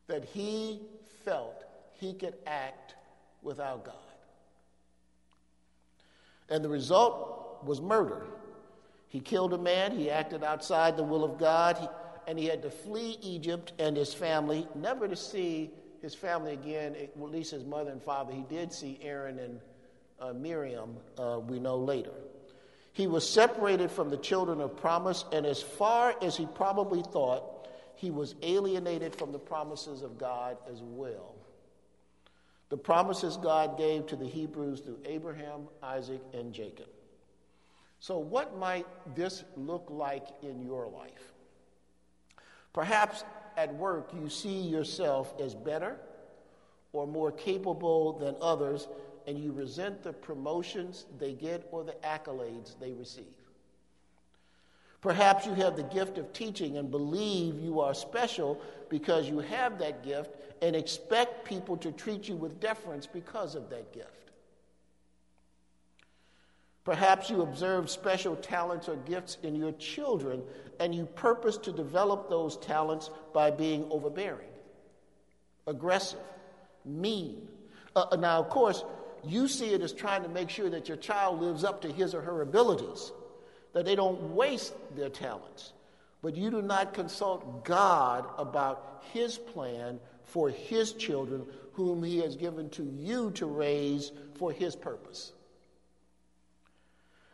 that 0.06 0.24
he 0.24 0.80
felt 1.24 1.64
he 1.94 2.14
could 2.14 2.36
act 2.46 2.94
without 3.42 3.84
God. 3.84 3.96
And 6.50 6.64
the 6.64 6.70
result 6.70 7.64
was 7.66 7.82
murder. 7.82 8.28
He 9.08 9.20
killed 9.20 9.54
a 9.54 9.58
man, 9.58 9.98
he 9.98 10.12
acted 10.12 10.44
outside 10.44 10.98
the 10.98 11.04
will 11.04 11.24
of 11.24 11.40
God, 11.40 11.90
and 12.28 12.38
he 12.38 12.46
had 12.46 12.62
to 12.62 12.70
flee 12.70 13.18
Egypt 13.24 13.74
and 13.80 13.98
his 13.98 14.14
family, 14.14 14.68
never 14.76 15.08
to 15.08 15.16
see 15.16 15.72
his 16.00 16.14
family 16.14 16.54
again, 16.54 16.96
at 16.96 17.20
least 17.20 17.50
his 17.50 17.64
mother 17.64 17.90
and 17.90 18.04
father. 18.04 18.34
He 18.34 18.44
did 18.44 18.72
see 18.72 19.00
Aaron 19.02 19.40
and 19.40 19.60
uh, 20.20 20.32
Miriam, 20.32 20.96
uh, 21.18 21.40
we 21.40 21.58
know 21.58 21.78
later. 21.78 22.14
He 22.96 23.08
was 23.08 23.30
separated 23.30 23.92
from 23.92 24.10
the 24.10 24.16
children 24.16 24.62
of 24.62 24.78
promise, 24.78 25.26
and 25.34 25.46
as 25.46 25.62
far 25.62 26.16
as 26.22 26.38
he 26.38 26.46
probably 26.46 27.04
thought, 27.04 27.68
he 27.96 28.10
was 28.10 28.36
alienated 28.42 29.14
from 29.14 29.34
the 29.34 29.38
promises 29.38 30.02
of 30.02 30.18
God 30.18 30.56
as 30.72 30.82
well. 30.82 31.36
The 32.70 32.78
promises 32.78 33.36
God 33.36 33.78
gave 33.78 34.08
to 34.08 34.16
the 34.16 34.26
Hebrews 34.26 34.80
through 34.80 35.00
Abraham, 35.04 35.68
Isaac, 35.84 36.22
and 36.34 36.54
Jacob. 36.54 36.88
So, 38.00 38.18
what 38.18 38.58
might 38.58 38.86
this 39.14 39.44
look 39.58 39.88
like 39.90 40.28
in 40.42 40.62
your 40.62 40.88
life? 40.88 41.34
Perhaps 42.72 43.26
at 43.58 43.76
work 43.76 44.12
you 44.14 44.30
see 44.30 44.62
yourself 44.62 45.34
as 45.42 45.54
better 45.54 45.98
or 46.94 47.06
more 47.06 47.34
capable 47.34 48.14
than 48.14 48.38
others, 48.40 48.88
and 49.28 49.38
you 49.38 49.52
resent 49.52 50.04
the 50.04 50.14
promotions 50.14 51.06
they 51.20 51.34
get 51.34 51.68
or 51.72 51.84
the 51.84 51.96
accolades 52.04 52.80
they 52.80 52.92
receive. 52.94 53.26
Perhaps 55.02 55.46
you 55.46 55.54
have 55.54 55.76
the 55.76 55.84
gift 55.84 56.18
of 56.18 56.34
teaching 56.34 56.78
and 56.78 56.90
believe 56.90 57.60
you 57.60 57.80
are 57.80 57.94
special 57.94 58.60
because 58.90 59.30
you 59.30 59.40
have 59.40 59.78
that 59.78 60.04
gift 60.04 60.32
and 60.64 60.76
expect 60.76 61.46
people 61.46 61.78
to 61.78 61.92
treat 61.92 62.28
you 62.28 62.36
with 62.36 62.60
deference 62.60 63.06
because 63.06 63.54
of 63.54 63.70
that 63.70 63.94
gift. 63.94 64.10
Perhaps 66.86 67.32
you 67.32 67.42
observe 67.42 67.90
special 67.90 68.36
talents 68.36 68.88
or 68.88 68.96
gifts 68.96 69.38
in 69.42 69.56
your 69.56 69.72
children 69.74 70.42
and 70.80 70.94
you 70.94 71.06
purpose 71.06 71.58
to 71.58 71.72
develop 71.72 72.30
those 72.30 72.58
talents 72.58 73.10
by 73.34 73.50
being 73.50 73.86
overbearing, 73.90 74.50
aggressive, 75.68 76.20
mean. 76.86 77.48
Uh, 77.96 78.16
now, 78.20 78.40
of 78.40 78.50
course, 78.50 78.84
you 79.28 79.48
see 79.48 79.74
it 79.74 79.82
as 79.82 79.94
trying 79.94 80.24
to 80.24 80.30
make 80.30 80.50
sure 80.50 80.70
that 80.70 80.88
your 80.88 80.98
child 80.98 81.42
lives 81.42 81.64
up 81.64 81.82
to 81.82 81.92
his 81.92 82.14
or 82.14 82.22
her 82.22 82.42
abilities, 82.42 83.12
that 83.74 83.86
they 83.86 83.96
don't 83.96 84.36
waste 84.36 84.74
their 84.96 85.10
talents. 85.10 85.74
But 86.22 86.36
you 86.36 86.50
do 86.50 86.62
not 86.62 86.94
consult 86.94 87.66
God 87.66 88.26
about 88.38 89.04
his 89.14 89.38
plan 89.38 90.00
for 90.24 90.50
his 90.50 90.94
children, 90.94 91.46
whom 91.74 92.04
he 92.04 92.20
has 92.20 92.36
given 92.36 92.70
to 92.72 92.84
you 92.84 93.32
to 93.32 93.46
raise 93.46 94.12
for 94.36 94.52
his 94.52 94.76
purpose. 94.76 95.34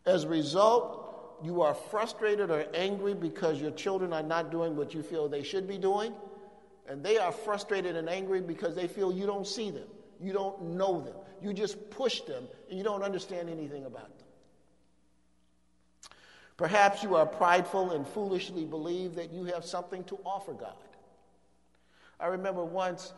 As 0.05 0.23
a 0.23 0.29
result, 0.29 1.39
you 1.43 1.61
are 1.61 1.73
frustrated 1.73 2.51
or 2.51 2.65
angry 2.73 3.13
because 3.13 3.61
your 3.61 3.71
children 3.71 4.13
are 4.13 4.23
not 4.23 4.51
doing 4.51 4.75
what 4.75 4.93
you 4.93 5.03
feel 5.03 5.27
they 5.27 5.43
should 5.43 5.67
be 5.67 5.77
doing. 5.77 6.13
And 6.87 7.03
they 7.03 7.17
are 7.17 7.31
frustrated 7.31 7.95
and 7.95 8.09
angry 8.09 8.41
because 8.41 8.75
they 8.75 8.87
feel 8.87 9.13
you 9.13 9.25
don't 9.25 9.47
see 9.47 9.71
them, 9.71 9.87
you 10.21 10.33
don't 10.33 10.61
know 10.61 11.01
them, 11.01 11.15
you 11.41 11.53
just 11.53 11.89
push 11.89 12.21
them, 12.21 12.47
and 12.69 12.77
you 12.77 12.83
don't 12.83 13.03
understand 13.03 13.49
anything 13.49 13.85
about 13.85 14.17
them. 14.17 14.27
Perhaps 16.57 17.01
you 17.01 17.15
are 17.15 17.25
prideful 17.25 17.91
and 17.91 18.07
foolishly 18.07 18.65
believe 18.65 19.15
that 19.15 19.31
you 19.31 19.45
have 19.45 19.65
something 19.65 20.03
to 20.03 20.19
offer 20.23 20.53
God. 20.53 20.75
I 22.19 22.27
remember 22.27 22.63
once 22.63 23.13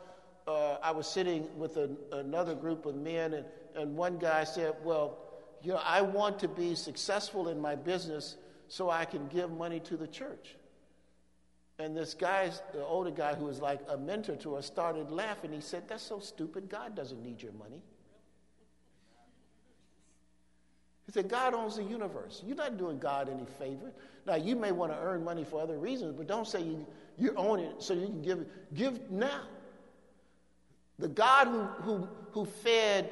uh, 0.47 0.77
I 0.81 0.91
was 0.91 1.07
sitting 1.07 1.47
with 1.57 1.75
a, 1.77 1.89
another 2.13 2.55
group 2.55 2.85
of 2.85 2.95
men, 2.95 3.33
and, 3.33 3.45
and 3.75 3.97
one 3.97 4.17
guy 4.17 4.45
said, 4.45 4.75
Well, 4.83 5.17
you 5.61 5.73
know, 5.73 5.81
I 5.83 6.01
want 6.01 6.39
to 6.39 6.47
be 6.47 6.75
successful 6.75 7.49
in 7.49 7.59
my 7.59 7.75
business 7.75 8.37
so 8.67 8.89
I 8.89 9.05
can 9.05 9.27
give 9.27 9.51
money 9.51 9.79
to 9.81 9.97
the 9.97 10.07
church. 10.07 10.55
And 11.83 11.97
this 11.97 12.13
guy, 12.13 12.49
the 12.71 12.85
older 12.85 13.11
guy 13.11 13.35
who 13.35 13.43
was 13.43 13.59
like 13.59 13.81
a 13.89 13.97
mentor 13.97 14.37
to 14.37 14.55
us, 14.55 14.65
started 14.65 15.11
laughing. 15.11 15.51
He 15.51 15.59
said, 15.59 15.83
That's 15.89 16.01
so 16.01 16.19
stupid. 16.19 16.69
God 16.69 16.95
doesn't 16.95 17.21
need 17.21 17.41
your 17.41 17.51
money. 17.51 17.81
He 21.05 21.11
said, 21.11 21.27
God 21.27 21.53
owns 21.53 21.75
the 21.75 21.83
universe. 21.83 22.41
You're 22.45 22.55
not 22.55 22.77
doing 22.77 22.99
God 22.99 23.27
any 23.27 23.45
favor. 23.59 23.91
Now, 24.25 24.35
you 24.35 24.55
may 24.55 24.71
want 24.71 24.93
to 24.93 24.97
earn 24.97 25.25
money 25.25 25.43
for 25.43 25.61
other 25.61 25.77
reasons, 25.77 26.15
but 26.15 26.25
don't 26.25 26.47
say 26.47 26.61
you, 26.61 26.87
you 27.17 27.33
own 27.35 27.59
it 27.59 27.83
so 27.83 27.93
you 27.93 28.05
can 28.05 28.21
give 28.21 28.39
it. 28.39 28.73
Give 28.73 29.11
now. 29.11 29.41
The 30.99 31.09
God 31.09 31.47
who, 31.47 31.63
who, 31.63 32.07
who 32.31 32.45
fed 32.45 33.09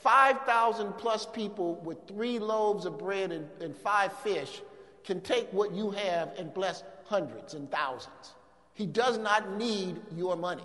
5,000 0.00 0.92
plus 0.92 1.26
people 1.26 1.74
with 1.82 2.06
three 2.06 2.38
loaves 2.38 2.86
of 2.86 2.98
bread 2.98 3.32
and, 3.32 3.48
and 3.60 3.76
five 3.76 4.12
fish 4.18 4.62
can 5.02 5.20
take 5.20 5.52
what 5.52 5.72
you 5.72 5.90
have 5.90 6.30
and 6.38 6.54
bless 6.54 6.84
hundreds 7.12 7.52
and 7.52 7.70
thousands. 7.70 8.32
He 8.72 8.86
does 8.86 9.18
not 9.18 9.58
need 9.58 10.00
your 10.16 10.34
money. 10.34 10.64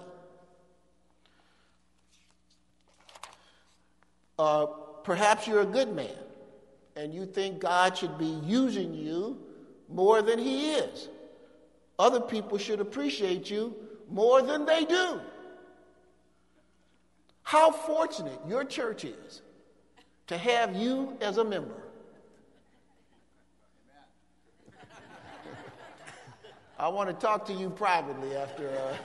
Uh, 4.40 4.68
perhaps 5.04 5.46
you're 5.46 5.60
a 5.60 5.66
good 5.66 5.94
man 5.94 6.24
and 6.96 7.14
you 7.14 7.26
think 7.26 7.60
God 7.60 7.98
should 7.98 8.18
be 8.18 8.40
using 8.46 8.94
you 8.94 9.38
more 9.90 10.22
than 10.22 10.40
He 10.40 10.72
is. 10.72 11.10
Other 12.00 12.22
people 12.22 12.58
should 12.58 12.80
appreciate 12.80 13.50
you 13.50 13.76
more 14.10 14.42
than 14.42 14.66
they 14.66 14.86
do. 14.86 15.20
How 17.44 17.72
fortunate 17.72 18.40
your 18.48 18.64
church 18.64 19.04
is 19.04 19.42
to 20.28 20.38
have 20.38 20.78
you 20.78 21.18
as 21.20 21.40
a 21.40 21.44
member. 21.44 21.87
I 26.80 26.90
want 26.90 27.10
to 27.10 27.16
talk 27.16 27.46
to 27.48 27.54
you 27.54 27.72
privately 27.72 28.36
after. 28.36 28.70
Uh... 28.70 28.96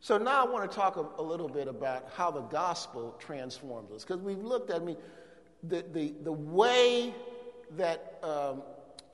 So 0.00 0.18
now 0.18 0.44
I 0.44 0.50
want 0.50 0.68
to 0.68 0.76
talk 0.76 0.96
a, 0.96 1.06
a 1.18 1.22
little 1.22 1.48
bit 1.48 1.68
about 1.68 2.10
how 2.16 2.32
the 2.32 2.40
gospel 2.40 3.14
transforms 3.20 3.92
us. 3.92 4.02
Because 4.02 4.20
we've 4.20 4.42
looked 4.42 4.70
at, 4.70 4.82
I 4.82 4.84
mean, 4.84 4.96
the, 5.62 5.84
the, 5.92 6.12
the 6.24 6.32
way 6.32 7.14
that 7.76 8.18
um, 8.22 8.62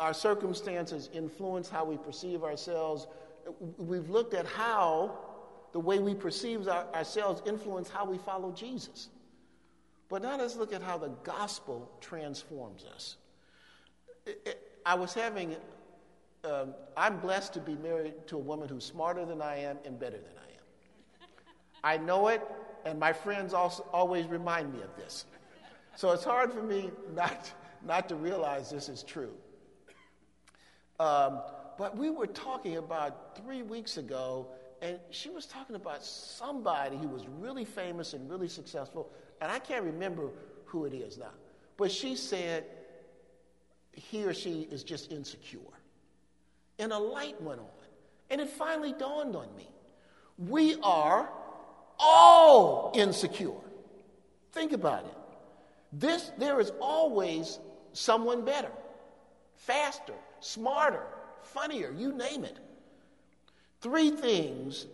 our 0.00 0.14
circumstances 0.14 1.10
influence 1.12 1.68
how 1.68 1.84
we 1.84 1.98
perceive 1.98 2.42
ourselves, 2.42 3.06
we've 3.76 4.08
looked 4.08 4.32
at 4.32 4.46
how 4.46 5.18
the 5.72 5.80
way 5.80 5.98
we 5.98 6.14
perceive 6.14 6.66
our, 6.68 6.86
ourselves 6.94 7.42
influence 7.46 7.90
how 7.90 8.06
we 8.06 8.16
follow 8.16 8.50
Jesus. 8.50 9.10
But 10.08 10.22
now 10.22 10.38
let's 10.38 10.56
look 10.56 10.72
at 10.72 10.82
how 10.82 10.96
the 10.96 11.10
gospel 11.22 11.92
transforms 12.00 12.84
us. 12.94 13.16
I 14.84 14.94
was 14.94 15.14
having, 15.14 15.56
um, 16.44 16.74
I'm 16.96 17.18
blessed 17.18 17.52
to 17.54 17.60
be 17.60 17.74
married 17.76 18.14
to 18.28 18.36
a 18.36 18.40
woman 18.40 18.68
who's 18.68 18.84
smarter 18.84 19.24
than 19.24 19.42
I 19.42 19.58
am 19.58 19.78
and 19.84 19.98
better 19.98 20.16
than 20.16 20.36
I 20.36 20.50
am. 20.52 21.28
I 21.82 21.96
know 22.04 22.28
it, 22.28 22.42
and 22.84 22.98
my 22.98 23.12
friends 23.12 23.54
also 23.54 23.86
always 23.92 24.26
remind 24.26 24.72
me 24.72 24.80
of 24.82 24.94
this. 24.96 25.26
So 25.96 26.12
it's 26.12 26.24
hard 26.24 26.52
for 26.52 26.62
me 26.62 26.90
not, 27.14 27.52
not 27.86 28.08
to 28.08 28.14
realize 28.14 28.70
this 28.70 28.88
is 28.88 29.02
true. 29.02 29.32
Um, 30.98 31.40
but 31.78 31.96
we 31.96 32.10
were 32.10 32.26
talking 32.26 32.76
about 32.76 33.36
three 33.36 33.62
weeks 33.62 33.96
ago, 33.96 34.48
and 34.82 34.98
she 35.10 35.30
was 35.30 35.46
talking 35.46 35.76
about 35.76 36.04
somebody 36.04 36.96
who 36.96 37.08
was 37.08 37.26
really 37.38 37.64
famous 37.64 38.12
and 38.12 38.30
really 38.30 38.48
successful, 38.48 39.10
and 39.40 39.50
I 39.50 39.58
can't 39.58 39.84
remember 39.84 40.30
who 40.66 40.84
it 40.84 40.92
is 40.92 41.18
now. 41.18 41.32
But 41.76 41.90
she 41.90 42.16
said 42.16 42.64
he 43.92 44.24
or 44.24 44.34
she 44.34 44.68
is 44.70 44.82
just 44.82 45.12
insecure. 45.12 45.60
And 46.78 46.92
a 46.92 46.98
light 46.98 47.40
went 47.42 47.60
on, 47.60 47.66
and 48.30 48.40
it 48.40 48.48
finally 48.48 48.92
dawned 48.92 49.36
on 49.36 49.54
me. 49.56 49.68
We 50.38 50.76
are 50.82 51.28
all 51.98 52.92
insecure. 52.94 53.52
Think 54.52 54.72
about 54.72 55.04
it. 55.04 55.16
This, 55.92 56.32
there 56.38 56.60
is 56.60 56.72
always 56.80 57.58
someone 57.92 58.44
better, 58.44 58.70
faster, 59.56 60.14
smarter, 60.40 61.04
funnier, 61.42 61.92
you 61.96 62.12
name 62.12 62.44
it. 62.44 62.58
Three 63.80 64.10
things 64.10 64.86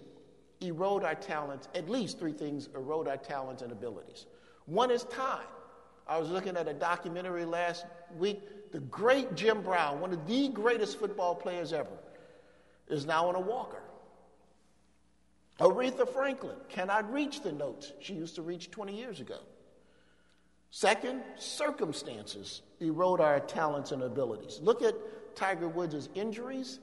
erode 0.60 1.04
our 1.04 1.14
talents, 1.14 1.68
at 1.74 1.88
least 1.88 2.18
three 2.18 2.32
things 2.32 2.68
erode 2.74 3.08
our 3.08 3.16
talents 3.16 3.62
and 3.62 3.72
abilities. 3.72 4.26
One 4.64 4.90
is 4.90 5.04
time. 5.04 5.46
I 6.08 6.18
was 6.18 6.30
looking 6.30 6.56
at 6.56 6.68
a 6.68 6.72
documentary 6.72 7.44
last 7.44 7.84
week. 8.16 8.42
The 8.76 8.82
great 8.82 9.34
Jim 9.34 9.62
Brown, 9.62 10.00
one 10.00 10.12
of 10.12 10.26
the 10.26 10.48
greatest 10.48 10.98
football 10.98 11.34
players 11.34 11.72
ever, 11.72 11.96
is 12.88 13.06
now 13.06 13.26
on 13.26 13.34
a 13.34 13.40
walker. 13.40 13.80
Aretha 15.58 16.06
Franklin 16.06 16.58
cannot 16.68 17.10
reach 17.10 17.40
the 17.40 17.52
notes 17.52 17.94
she 18.02 18.12
used 18.12 18.34
to 18.34 18.42
reach 18.42 18.70
20 18.70 18.94
years 18.94 19.20
ago. 19.20 19.38
Second, 20.70 21.22
circumstances 21.36 22.60
erode 22.80 23.18
our 23.18 23.40
talents 23.40 23.92
and 23.92 24.02
abilities. 24.02 24.60
Look 24.62 24.82
at 24.82 24.94
Tiger 25.34 25.68
Woods' 25.68 26.10
injuries 26.14 26.78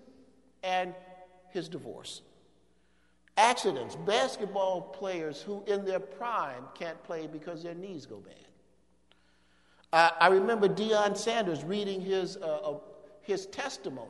and 0.63 0.95
his 1.51 1.69
divorce. 1.69 2.23
Accidents, 3.37 3.95
basketball 3.97 4.81
players 4.81 5.43
who 5.43 5.63
in 5.67 5.85
their 5.85 5.99
prime 5.99 6.63
can't 6.73 7.03
play 7.03 7.27
because 7.27 7.61
their 7.61 7.75
knees 7.75 8.07
go 8.07 8.17
bad. 8.17 8.47
I 9.93 10.27
remember 10.29 10.67
Deion 10.67 11.15
Sanders 11.15 11.63
reading 11.63 12.01
his, 12.01 12.37
uh, 12.37 12.71
uh, 12.71 12.77
his 13.21 13.45
testimony. 13.45 14.09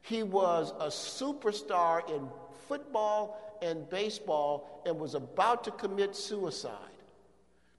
He 0.00 0.22
was 0.22 0.72
a 0.80 0.86
superstar 0.86 2.08
in 2.08 2.26
football 2.66 3.58
and 3.60 3.88
baseball 3.90 4.82
and 4.86 4.98
was 4.98 5.14
about 5.14 5.64
to 5.64 5.70
commit 5.70 6.16
suicide 6.16 6.72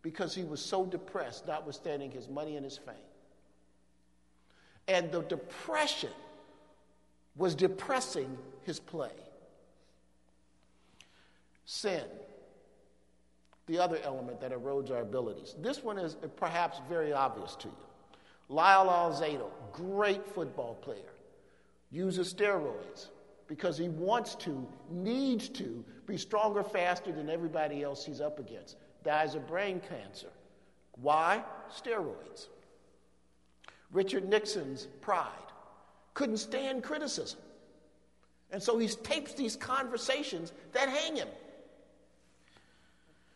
because 0.03 0.35
he 0.35 0.43
was 0.43 0.62
so 0.62 0.85
depressed, 0.85 1.47
notwithstanding 1.47 2.12
his 2.12 2.29
money 2.29 2.55
and 2.55 2.63
his 2.63 2.77
fame. 2.77 2.95
And 4.88 5.12
the 5.12 5.21
depression 5.23 6.12
was 7.35 7.55
depressing 7.55 8.38
his 8.63 8.79
play. 8.79 9.12
Sin, 11.65 12.03
the 13.69 13.77
other 13.77 13.99
element 14.03 14.41
that 14.41 14.51
erodes 14.51 14.89
our 14.89 15.01
abilities. 15.01 15.55
This 15.62 15.84
one 15.84 15.99
is 15.99 16.17
perhaps 16.36 16.82
very 16.89 17.13
obvious 17.13 17.55
to 17.58 17.67
you. 17.67 17.73
Lyle 18.49 18.88
Alzado, 18.88 19.45
great 19.71 20.27
football 20.27 20.73
player, 20.73 21.13
uses 21.91 22.34
steroids 22.34 23.10
because 23.47 23.77
he 23.77 23.88
wants 23.88 24.34
to, 24.36 24.67
needs 24.89 25.49
to 25.49 25.86
be 26.08 26.17
stronger, 26.17 26.63
faster 26.63 27.12
than 27.12 27.29
everybody 27.29 27.84
else 27.84 28.03
he's 28.03 28.21
up 28.21 28.39
against 28.39 28.75
dies 29.03 29.36
of 29.36 29.47
brain 29.47 29.79
cancer. 29.88 30.29
Why? 30.99 31.43
Steroids. 31.71 32.47
Richard 33.91 34.27
Nixon's 34.27 34.88
pride 34.99 35.27
couldn't 36.15 36.38
stand 36.38 36.84
criticism. 36.84 37.39
And 38.51 38.62
so 38.62 38.79
he 38.79 38.88
tapes 38.88 39.34
these 39.34 39.55
conversations 39.55 40.53
that 40.73 40.89
hang 40.89 41.17
him. 41.17 41.27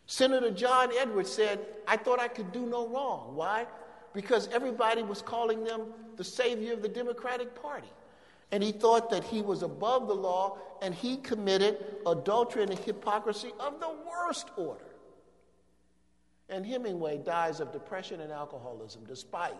Senator 0.06 0.50
John 0.50 0.90
Edwards 0.98 1.32
said, 1.32 1.60
I 1.86 1.96
thought 1.96 2.20
I 2.20 2.28
could 2.28 2.52
do 2.52 2.66
no 2.66 2.88
wrong. 2.88 3.34
Why? 3.34 3.66
Because 4.12 4.48
everybody 4.52 5.02
was 5.02 5.22
calling 5.22 5.64
them 5.64 5.86
the 6.16 6.24
savior 6.24 6.74
of 6.74 6.82
the 6.82 6.88
Democratic 6.88 7.60
Party. 7.60 7.88
And 8.52 8.62
he 8.62 8.72
thought 8.72 9.10
that 9.10 9.24
he 9.24 9.40
was 9.42 9.62
above 9.62 10.06
the 10.06 10.14
law 10.14 10.58
and 10.82 10.94
he 10.94 11.16
committed 11.16 11.78
adultery 12.06 12.62
and 12.62 12.78
hypocrisy 12.78 13.50
of 13.58 13.80
the 13.80 13.90
worst 14.06 14.48
order. 14.56 14.84
And 16.50 16.64
Hemingway 16.64 17.18
dies 17.18 17.60
of 17.60 17.72
depression 17.72 18.20
and 18.20 18.30
alcoholism 18.30 19.04
despite 19.08 19.56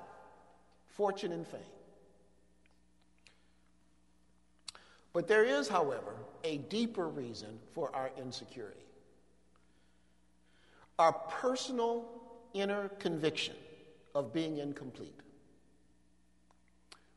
fortune 0.85 1.33
and 1.33 1.47
fame. 1.47 1.61
But 5.15 5.27
there 5.27 5.45
is, 5.45 5.69
however, 5.69 6.15
a 6.45 6.59
deeper 6.59 7.09
reason 7.09 7.59
for 7.73 7.95
our 7.97 8.11
insecurity 8.19 8.84
our 10.99 11.13
personal 11.13 12.05
inner 12.53 12.89
conviction 12.99 13.57
of 14.15 14.33
being 14.33 14.59
incomplete. 14.59 15.19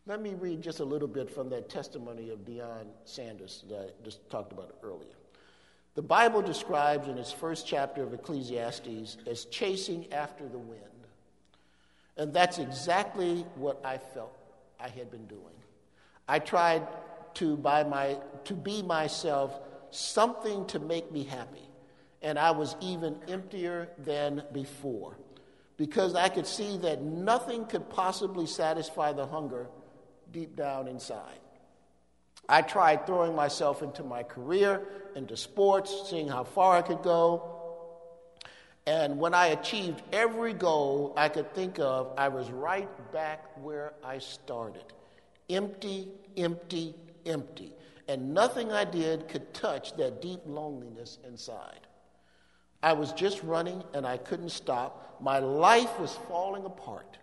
Let 0.07 0.21
me 0.21 0.35
read 0.35 0.61
just 0.61 0.79
a 0.79 0.85
little 0.85 1.07
bit 1.07 1.29
from 1.29 1.49
that 1.49 1.69
testimony 1.69 2.29
of 2.29 2.39
Deion 2.39 2.87
Sanders 3.03 3.65
that 3.69 3.79
I 3.99 4.03
just 4.03 4.27
talked 4.29 4.53
about 4.53 4.75
earlier. 4.81 5.15
The 5.95 6.01
Bible 6.01 6.41
describes 6.41 7.07
in 7.07 7.17
its 7.17 7.31
first 7.31 7.67
chapter 7.67 8.03
of 8.03 8.13
Ecclesiastes 8.13 9.17
as 9.27 9.45
chasing 9.45 10.11
after 10.13 10.47
the 10.47 10.57
wind. 10.57 10.81
And 12.15 12.33
that's 12.33 12.57
exactly 12.57 13.45
what 13.55 13.81
I 13.83 13.97
felt 13.97 14.37
I 14.79 14.87
had 14.87 15.11
been 15.11 15.25
doing. 15.25 15.41
I 16.27 16.39
tried 16.39 16.87
to, 17.35 17.57
by 17.57 17.83
my, 17.83 18.17
to 18.45 18.53
be 18.53 18.81
myself 18.81 19.59
something 19.91 20.65
to 20.67 20.79
make 20.79 21.11
me 21.11 21.23
happy. 21.23 21.66
And 22.21 22.39
I 22.39 22.51
was 22.51 22.75
even 22.81 23.17
emptier 23.27 23.89
than 23.97 24.43
before 24.51 25.17
because 25.77 26.15
I 26.15 26.29
could 26.29 26.47
see 26.47 26.77
that 26.77 27.01
nothing 27.01 27.65
could 27.65 27.89
possibly 27.89 28.47
satisfy 28.47 29.13
the 29.13 29.27
hunger 29.27 29.67
deep 30.31 30.55
down 30.55 30.87
inside. 30.87 31.39
I 32.49 32.61
tried 32.61 33.05
throwing 33.05 33.35
myself 33.35 33.83
into 33.83 34.03
my 34.03 34.23
career, 34.23 34.81
into 35.15 35.37
sports, 35.37 36.09
seeing 36.09 36.27
how 36.27 36.43
far 36.43 36.77
I 36.77 36.81
could 36.81 37.03
go. 37.03 37.53
And 38.85 39.19
when 39.19 39.33
I 39.33 39.47
achieved 39.47 40.01
every 40.13 40.53
goal 40.53 41.13
I 41.17 41.27
could 41.29 41.53
think 41.53 41.77
of, 41.77 42.13
I 42.17 42.29
was 42.29 42.49
right 42.49 42.89
back 43.11 43.45
where 43.61 43.93
I 44.03 44.19
started 44.19 44.85
empty, 45.49 46.09
empty, 46.35 46.93
empty. 47.25 47.73
And 48.07 48.33
nothing 48.33 48.71
I 48.71 48.85
did 48.85 49.27
could 49.27 49.53
touch 49.53 49.95
that 49.97 50.21
deep 50.21 50.39
loneliness 50.45 51.19
inside. 51.27 51.86
I 52.87 52.93
was 52.93 53.11
just 53.11 53.43
running 53.43 53.83
and 53.93 54.07
I 54.07 54.15
couldn't 54.15 54.47
stop. 54.47 55.17
My 55.19 55.39
life 55.39 55.99
was 55.99 56.17
falling 56.29 56.63
apart. 56.63 57.17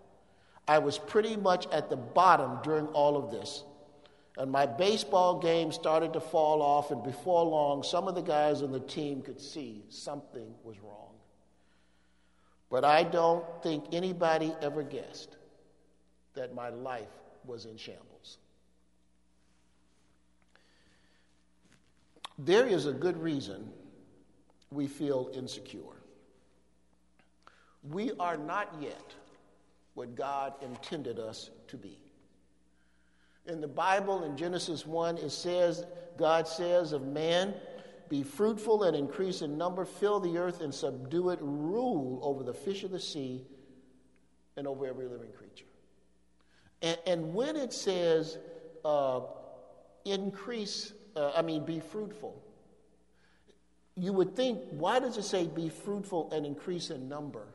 I 0.69 0.77
was 0.77 0.99
pretty 0.99 1.37
much 1.37 1.67
at 1.69 1.89
the 1.89 1.97
bottom 1.97 2.59
during 2.63 2.87
all 2.89 3.17
of 3.17 3.31
this. 3.31 3.65
And 4.37 4.53
my 4.53 4.67
baseball 4.67 5.39
game 5.39 5.73
started 5.73 6.13
to 6.13 6.21
fall 6.21 6.61
off, 6.61 6.91
and 6.91 7.03
before 7.03 7.47
long, 7.47 7.83
some 7.83 8.09
of 8.09 8.15
the 8.15 8.21
guys 8.21 8.61
on 8.61 8.73
the 8.73 8.81
team 8.81 9.23
could 9.23 9.41
see 9.41 9.87
something 9.89 10.53
was 10.63 10.79
wrong. 10.81 11.15
But 12.71 12.85
I 12.85 13.03
don't 13.03 13.47
think 13.63 13.85
anybody 13.91 14.55
ever 14.61 14.83
guessed 14.83 15.39
that 16.35 16.55
my 16.55 16.69
life 16.69 17.17
was 17.47 17.65
in 17.65 17.79
shambles. 17.79 18.37
There 22.39 22.67
is 22.67 22.85
a 22.85 22.93
good 22.93 23.17
reason 23.17 23.73
we 24.71 24.87
feel 24.87 25.31
insecure. 25.35 25.81
We 27.91 28.13
are 28.19 28.37
not 28.37 28.75
yet 28.81 29.15
what 29.95 30.15
God 30.15 30.55
intended 30.63 31.19
us 31.19 31.51
to 31.69 31.77
be. 31.77 31.99
In 33.47 33.61
the 33.61 33.69
Bible, 33.69 34.25
in 34.25 34.37
Genesis 34.37 34.87
1, 34.87 35.19
it 35.19 35.31
says, 35.31 35.85
God 36.17 36.49
says 36.49 36.93
of 36.93 37.07
man, 37.07 37.55
Be 38.09 38.23
fruitful 38.23 38.85
and 38.85 38.97
increase 38.97 39.43
in 39.43 39.59
number, 39.59 39.85
fill 39.85 40.19
the 40.19 40.39
earth 40.39 40.61
and 40.61 40.75
subdue 40.75 41.31
it, 41.31 41.39
rule 41.43 42.21
over 42.23 42.43
the 42.43 42.55
fish 42.55 42.85
of 42.85 42.91
the 42.91 43.01
sea 43.01 43.45
and 44.57 44.67
over 44.67 44.87
every 44.87 45.07
living 45.07 45.33
creature. 45.33 45.67
And, 46.81 46.99
and 47.07 47.35
when 47.35 47.57
it 47.57 47.73
says 47.73 48.39
uh, 48.85 49.21
increase, 50.05 50.93
uh, 51.17 51.33
I 51.37 51.43
mean, 51.43 51.65
be 51.65 51.81
fruitful, 51.81 52.43
you 53.97 54.13
would 54.13 54.35
think, 54.35 54.61
why 54.71 54.99
does 54.99 55.17
it 55.17 55.25
say 55.25 55.47
be 55.47 55.69
fruitful 55.69 56.33
and 56.33 56.45
increase 56.45 56.91
in 56.91 57.09
number? 57.09 57.47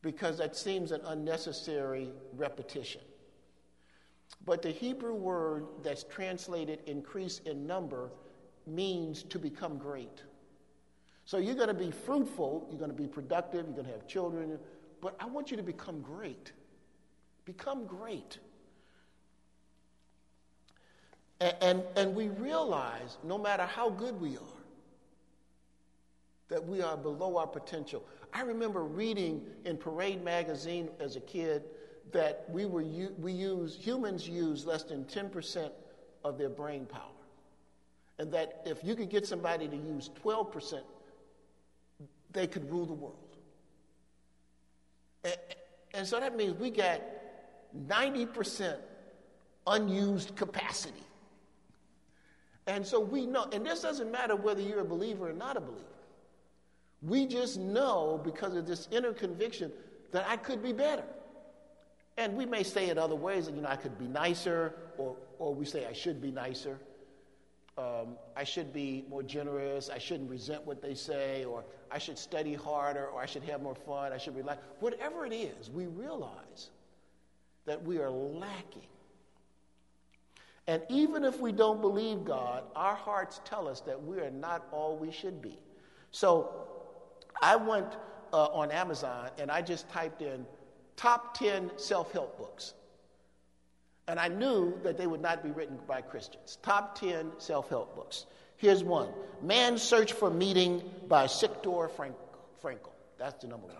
Because 0.00 0.38
that 0.38 0.56
seems 0.56 0.92
an 0.92 1.00
unnecessary 1.06 2.10
repetition. 2.36 3.00
But 4.44 4.62
the 4.62 4.70
Hebrew 4.70 5.14
word 5.14 5.66
that's 5.82 6.04
translated 6.04 6.80
increase 6.86 7.40
in 7.40 7.66
number 7.66 8.10
means 8.66 9.24
to 9.24 9.38
become 9.38 9.78
great. 9.78 10.22
So 11.24 11.38
you're 11.38 11.56
going 11.56 11.68
to 11.68 11.74
be 11.74 11.90
fruitful, 11.90 12.68
you're 12.70 12.78
going 12.78 12.90
to 12.90 12.96
be 12.96 13.08
productive, 13.08 13.66
you're 13.66 13.74
going 13.74 13.86
to 13.86 13.92
have 13.92 14.06
children, 14.06 14.58
but 15.00 15.16
I 15.20 15.26
want 15.26 15.50
you 15.50 15.56
to 15.56 15.62
become 15.62 16.00
great. 16.00 16.52
Become 17.44 17.86
great. 17.86 18.38
And, 21.40 21.54
and, 21.60 21.82
and 21.96 22.14
we 22.14 22.28
realize 22.28 23.18
no 23.24 23.38
matter 23.38 23.64
how 23.64 23.90
good 23.90 24.20
we 24.20 24.36
are, 24.36 24.57
that 26.48 26.64
we 26.64 26.80
are 26.82 26.96
below 26.96 27.36
our 27.36 27.46
potential. 27.46 28.02
I 28.32 28.42
remember 28.42 28.84
reading 28.84 29.42
in 29.64 29.76
Parade 29.76 30.24
magazine 30.24 30.88
as 30.98 31.16
a 31.16 31.20
kid 31.20 31.64
that 32.12 32.46
we, 32.48 32.64
were, 32.64 32.82
we 33.18 33.32
use, 33.32 33.76
humans 33.76 34.28
use 34.28 34.64
less 34.64 34.82
than 34.82 35.04
10% 35.04 35.70
of 36.24 36.38
their 36.38 36.48
brain 36.48 36.86
power. 36.86 37.02
And 38.18 38.32
that 38.32 38.62
if 38.64 38.82
you 38.82 38.94
could 38.94 39.10
get 39.10 39.26
somebody 39.26 39.68
to 39.68 39.76
use 39.76 40.10
12%, 40.24 40.80
they 42.32 42.46
could 42.46 42.70
rule 42.70 42.86
the 42.86 42.94
world. 42.94 43.36
And, 45.24 45.36
and 45.94 46.06
so 46.06 46.18
that 46.18 46.36
means 46.36 46.54
we 46.58 46.70
got 46.70 47.00
90% 47.86 48.76
unused 49.66 50.34
capacity. 50.34 51.02
And 52.66 52.86
so 52.86 53.00
we 53.00 53.26
know, 53.26 53.48
and 53.52 53.64
this 53.64 53.80
doesn't 53.80 54.10
matter 54.10 54.36
whether 54.36 54.60
you're 54.60 54.80
a 54.80 54.84
believer 54.84 55.30
or 55.30 55.32
not 55.32 55.56
a 55.56 55.60
believer. 55.60 55.84
We 57.02 57.26
just 57.26 57.58
know 57.58 58.20
because 58.24 58.54
of 58.54 58.66
this 58.66 58.88
inner 58.90 59.12
conviction 59.12 59.72
that 60.12 60.26
I 60.28 60.36
could 60.36 60.62
be 60.62 60.72
better. 60.72 61.04
And 62.16 62.36
we 62.36 62.46
may 62.46 62.64
say 62.64 62.86
it 62.86 62.98
other 62.98 63.14
ways, 63.14 63.48
you 63.48 63.62
know, 63.62 63.68
I 63.68 63.76
could 63.76 63.96
be 63.98 64.08
nicer, 64.08 64.74
or, 64.96 65.16
or 65.38 65.54
we 65.54 65.64
say 65.64 65.86
I 65.86 65.92
should 65.92 66.20
be 66.20 66.32
nicer. 66.32 66.78
Um, 67.76 68.16
I 68.36 68.42
should 68.42 68.72
be 68.72 69.04
more 69.08 69.22
generous. 69.22 69.88
I 69.88 69.98
shouldn't 69.98 70.28
resent 70.28 70.66
what 70.66 70.82
they 70.82 70.94
say, 70.94 71.44
or 71.44 71.64
I 71.92 71.98
should 71.98 72.18
study 72.18 72.54
harder, 72.54 73.06
or 73.06 73.20
I 73.20 73.26
should 73.26 73.44
have 73.44 73.62
more 73.62 73.76
fun. 73.76 74.12
I 74.12 74.18
should 74.18 74.34
relax. 74.34 74.60
Whatever 74.80 75.24
it 75.26 75.32
is, 75.32 75.70
we 75.70 75.86
realize 75.86 76.70
that 77.66 77.80
we 77.84 77.98
are 77.98 78.10
lacking. 78.10 78.82
And 80.66 80.82
even 80.88 81.24
if 81.24 81.38
we 81.38 81.52
don't 81.52 81.80
believe 81.80 82.24
God, 82.24 82.64
our 82.74 82.96
hearts 82.96 83.40
tell 83.44 83.68
us 83.68 83.80
that 83.82 84.02
we 84.02 84.18
are 84.18 84.30
not 84.30 84.66
all 84.72 84.96
we 84.96 85.12
should 85.12 85.40
be. 85.40 85.56
So 86.10 86.67
I 87.42 87.56
went 87.56 87.96
uh, 88.32 88.46
on 88.46 88.70
Amazon 88.70 89.30
and 89.38 89.50
I 89.50 89.62
just 89.62 89.88
typed 89.88 90.22
in 90.22 90.46
top 90.96 91.36
10 91.38 91.72
self 91.76 92.12
help 92.12 92.38
books. 92.38 92.74
And 94.06 94.18
I 94.18 94.28
knew 94.28 94.78
that 94.82 94.96
they 94.96 95.06
would 95.06 95.20
not 95.20 95.42
be 95.42 95.50
written 95.50 95.78
by 95.86 96.00
Christians. 96.00 96.58
Top 96.62 96.98
10 96.98 97.32
self 97.38 97.68
help 97.68 97.94
books. 97.94 98.26
Here's 98.56 98.82
one 98.82 99.08
Man's 99.42 99.82
Search 99.82 100.12
for 100.12 100.30
Meaning 100.30 100.82
by 101.08 101.26
Viktor 101.26 101.88
Frankl. 101.88 102.90
That's 103.18 103.42
the 103.42 103.48
number 103.48 103.66
one. 103.66 103.76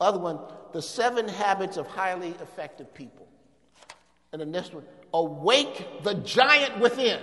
Other 0.00 0.18
one, 0.18 0.38
The 0.72 0.82
Seven 0.82 1.26
Habits 1.26 1.76
of 1.78 1.86
Highly 1.86 2.30
Effective 2.42 2.92
People. 2.92 3.26
And 4.32 4.42
the 4.42 4.46
next 4.46 4.74
one, 4.74 4.84
Awake 5.14 6.02
the 6.02 6.14
Giant 6.14 6.78
Within. 6.80 7.20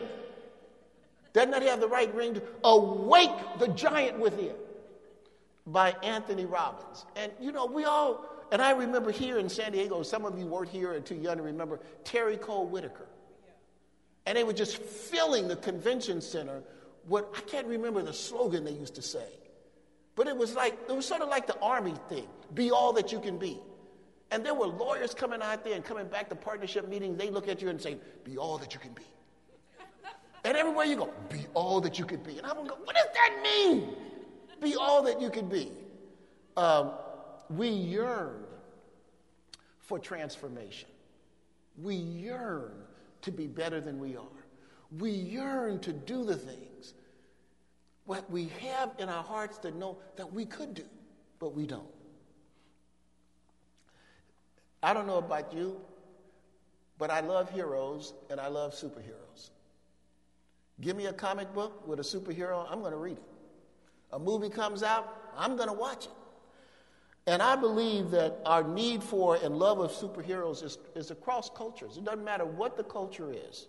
Doesn't 1.34 1.52
that 1.52 1.62
have 1.64 1.80
the 1.80 1.88
right 1.88 2.14
ring? 2.16 2.36
To, 2.36 2.42
Awake 2.64 3.60
the 3.60 3.68
Giant 3.68 4.20
Within 4.20 4.56
by 5.68 5.96
Anthony 6.04 6.46
Robbins. 6.46 7.06
And 7.16 7.32
you 7.40 7.52
know, 7.52 7.66
we 7.66 7.86
all, 7.86 8.26
and 8.52 8.62
I 8.62 8.72
remember 8.72 9.12
here 9.12 9.40
in 9.40 9.50
San 9.50 9.72
Diego, 9.72 10.04
some 10.04 10.26
of 10.26 10.38
you 10.38 10.46
weren't 10.46 10.70
here 10.70 10.92
or 10.92 11.00
too 11.00 11.16
young 11.16 11.38
to 11.38 11.44
remember 11.44 11.80
Terry 12.04 12.38
Cole 12.38 12.68
Whittaker. 12.68 13.08
And 14.26 14.38
they 14.38 14.44
were 14.44 14.54
just 14.54 14.78
filling 14.78 15.48
the 15.48 15.56
convention 15.56 16.22
center. 16.22 16.64
What 17.08 17.30
I 17.36 17.42
can't 17.42 17.68
remember 17.68 18.02
the 18.02 18.14
slogan 18.14 18.64
they 18.64 18.72
used 18.72 18.96
to 18.96 19.02
say, 19.02 19.28
but 20.16 20.28
it 20.28 20.38
was 20.38 20.56
like 20.56 20.78
it 20.88 20.96
was 20.96 21.06
sort 21.06 21.22
of 21.22 21.28
like 21.28 21.48
the 21.48 21.60
army 21.60 21.96
thing: 22.08 22.28
"Be 22.54 22.72
all 22.72 22.94
that 22.94 23.12
you 23.12 23.20
can 23.20 23.38
be." 23.38 23.60
And 24.32 24.46
there 24.46 24.54
were 24.54 24.68
lawyers 24.68 25.14
coming 25.14 25.42
out 25.42 25.66
there 25.66 25.74
and 25.74 25.84
coming 25.84 26.08
back 26.08 26.30
to 26.30 26.36
partnership 26.36 26.88
meetings. 26.88 27.18
They 27.18 27.30
look 27.30 27.50
at 27.50 27.62
you 27.62 27.68
and 27.68 27.82
say, 27.82 27.98
"Be 28.24 28.38
all 28.38 28.58
that 28.60 28.74
you 28.74 28.80
can 28.80 28.94
be." 28.94 29.04
And 30.46 30.56
everywhere 30.56 30.86
you 30.86 30.96
go, 30.96 31.14
"Be 31.30 31.46
all 31.54 31.82
that 31.82 32.00
you 32.00 32.06
can 32.06 32.24
be." 32.24 32.38
And 32.38 32.48
I'm 32.48 32.56
gonna 32.56 32.70
go, 32.70 32.76
"What 32.76 32.96
does 32.96 33.08
that 33.14 33.42
mean?" 33.44 33.98
Be 34.64 34.76
all 34.76 35.04
that 35.04 35.20
you 35.20 35.30
could 35.30 35.50
be. 35.50 35.72
Um, 36.56 36.92
we 37.50 37.68
yearn 37.68 38.46
for 39.82 40.00
transformation. 40.00 40.88
We 41.82 41.96
yearn 41.96 42.72
to 43.24 43.32
be 43.32 43.48
better 43.48 43.82
than 43.82 44.00
we 44.00 44.16
are. 44.16 44.24
We 44.98 45.12
yearn 45.12 45.80
to 45.82 45.92
do 45.92 46.24
the 46.24 46.38
things 46.38 46.94
what 48.06 48.30
we 48.30 48.52
have 48.62 48.92
in 49.00 49.10
our 49.10 49.24
hearts 49.24 49.58
to 49.60 49.72
know 49.72 49.98
that 50.16 50.32
we 50.32 50.46
could 50.46 50.74
do, 50.74 50.86
but 51.40 51.54
we 51.54 51.66
don't. 51.66 51.84
I 54.82 54.94
don't 54.94 55.08
know 55.08 55.18
about 55.18 55.54
you, 55.54 55.80
but 56.98 57.10
I 57.10 57.22
love 57.22 57.50
heroes 57.50 58.14
and 58.30 58.40
I 58.40 58.48
love 58.48 58.74
superheroes. 58.74 59.50
Give 60.82 60.96
me 60.96 61.08
a 61.08 61.14
comic 61.14 61.54
book 61.54 61.88
with 61.88 62.00
a 62.00 62.04
superhero, 62.04 62.66
I'm 62.70 62.80
going 62.80 62.92
to 62.92 62.98
read 62.98 63.18
it 63.18 63.33
a 64.14 64.20
movie 64.20 64.50
comes 64.50 64.84
out, 64.84 65.14
I'm 65.36 65.56
going 65.58 65.68
to 65.68 65.74
watch 65.74 66.06
it. 66.06 66.12
And 67.26 67.42
I 67.42 67.56
believe 67.56 68.12
that 68.12 68.40
our 68.46 68.64
need 68.64 69.02
for 69.02 69.38
and 69.38 69.58
love 69.58 69.80
of 69.80 69.92
superheroes 69.92 70.64
is, 70.64 70.78
is 70.94 71.10
across 71.10 71.50
cultures. 71.50 71.98
It 71.98 72.04
doesn't 72.04 72.24
matter 72.24 72.46
what 72.46 72.78
the 72.78 72.84
culture 72.84 73.34
is, 73.34 73.68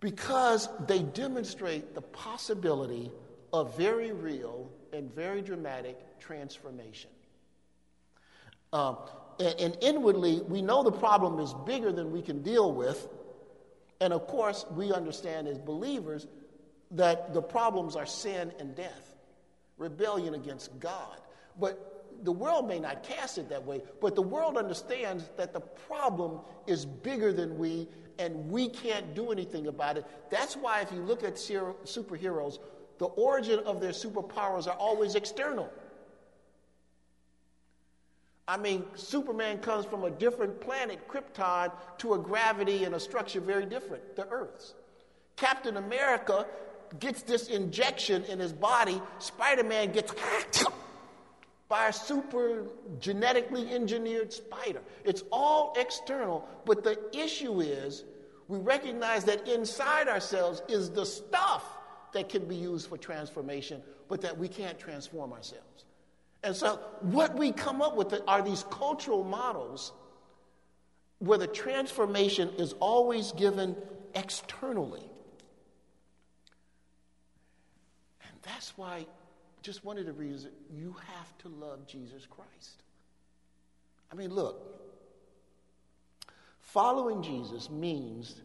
because 0.00 0.68
they 0.86 1.02
demonstrate 1.02 1.94
the 1.94 2.02
possibility 2.02 3.10
of 3.52 3.76
very 3.76 4.12
real 4.12 4.68
and 4.92 5.14
very 5.14 5.42
dramatic 5.42 5.96
transformation. 6.18 7.10
Um, 8.72 8.98
and, 9.40 9.54
and 9.60 9.76
inwardly, 9.80 10.40
we 10.40 10.60
know 10.60 10.82
the 10.82 10.92
problem 10.92 11.38
is 11.38 11.54
bigger 11.64 11.92
than 11.92 12.12
we 12.12 12.20
can 12.20 12.42
deal 12.42 12.72
with. 12.72 13.08
And 14.00 14.12
of 14.12 14.26
course, 14.26 14.66
we 14.72 14.92
understand 14.92 15.48
as 15.48 15.58
believers 15.58 16.26
that 16.92 17.34
the 17.34 17.42
problems 17.42 17.96
are 17.96 18.06
sin 18.06 18.52
and 18.58 18.74
death, 18.74 19.16
rebellion 19.76 20.34
against 20.34 20.78
God. 20.80 21.18
But 21.58 22.04
the 22.22 22.32
world 22.32 22.66
may 22.66 22.80
not 22.80 23.02
cast 23.02 23.38
it 23.38 23.48
that 23.50 23.64
way, 23.64 23.82
but 24.00 24.14
the 24.14 24.22
world 24.22 24.56
understands 24.56 25.28
that 25.36 25.52
the 25.52 25.60
problem 25.60 26.40
is 26.66 26.84
bigger 26.84 27.32
than 27.32 27.58
we 27.58 27.88
and 28.18 28.50
we 28.50 28.68
can't 28.68 29.14
do 29.14 29.30
anything 29.30 29.68
about 29.68 29.96
it. 29.96 30.04
That's 30.28 30.56
why, 30.56 30.80
if 30.80 30.90
you 30.90 31.00
look 31.00 31.22
at 31.22 31.34
superheroes, 31.34 32.58
the 32.98 33.06
origin 33.06 33.60
of 33.60 33.80
their 33.80 33.92
superpowers 33.92 34.66
are 34.66 34.74
always 34.76 35.14
external. 35.14 35.70
I 38.48 38.56
mean, 38.56 38.84
Superman 38.94 39.58
comes 39.58 39.84
from 39.84 40.04
a 40.04 40.10
different 40.10 40.60
planet, 40.60 41.06
Krypton, 41.06 41.70
to 41.98 42.14
a 42.14 42.18
gravity 42.18 42.84
and 42.84 42.94
a 42.94 43.00
structure 43.00 43.40
very 43.40 43.66
different, 43.66 44.16
the 44.16 44.26
Earth's. 44.28 44.74
Captain 45.36 45.76
America 45.76 46.46
gets 47.00 47.22
this 47.22 47.48
injection 47.48 48.24
in 48.24 48.38
his 48.38 48.52
body, 48.52 49.00
Spider 49.18 49.64
Man 49.64 49.92
gets 49.92 50.12
by 51.68 51.88
a 51.88 51.92
super 51.92 52.64
genetically 52.98 53.70
engineered 53.70 54.32
spider. 54.32 54.80
It's 55.04 55.22
all 55.30 55.74
external, 55.76 56.48
but 56.64 56.82
the 56.82 56.98
issue 57.16 57.60
is 57.60 58.04
we 58.48 58.58
recognize 58.58 59.24
that 59.24 59.46
inside 59.46 60.08
ourselves 60.08 60.62
is 60.68 60.90
the 60.90 61.04
stuff 61.04 61.64
that 62.12 62.28
can 62.28 62.46
be 62.46 62.56
used 62.56 62.88
for 62.88 62.96
transformation, 62.96 63.82
but 64.08 64.22
that 64.22 64.36
we 64.36 64.48
can't 64.48 64.78
transform 64.78 65.32
ourselves. 65.32 65.84
And 66.42 66.56
so, 66.56 66.76
what 67.00 67.36
we 67.36 67.52
come 67.52 67.82
up 67.82 67.96
with 67.96 68.14
are 68.26 68.42
these 68.42 68.64
cultural 68.70 69.24
models 69.24 69.92
where 71.18 71.38
the 71.38 71.48
transformation 71.48 72.50
is 72.58 72.74
always 72.74 73.32
given 73.32 73.76
externally. 74.14 75.10
That's 78.48 78.76
why, 78.76 79.06
just 79.62 79.84
one 79.84 79.98
of 79.98 80.06
the 80.06 80.12
reasons, 80.12 80.54
you 80.74 80.96
have 81.16 81.38
to 81.38 81.48
love 81.48 81.86
Jesus 81.86 82.26
Christ. 82.28 82.82
I 84.10 84.14
mean, 84.14 84.30
look, 84.34 84.80
following 86.60 87.22
Jesus 87.22 87.68
means 87.68 88.40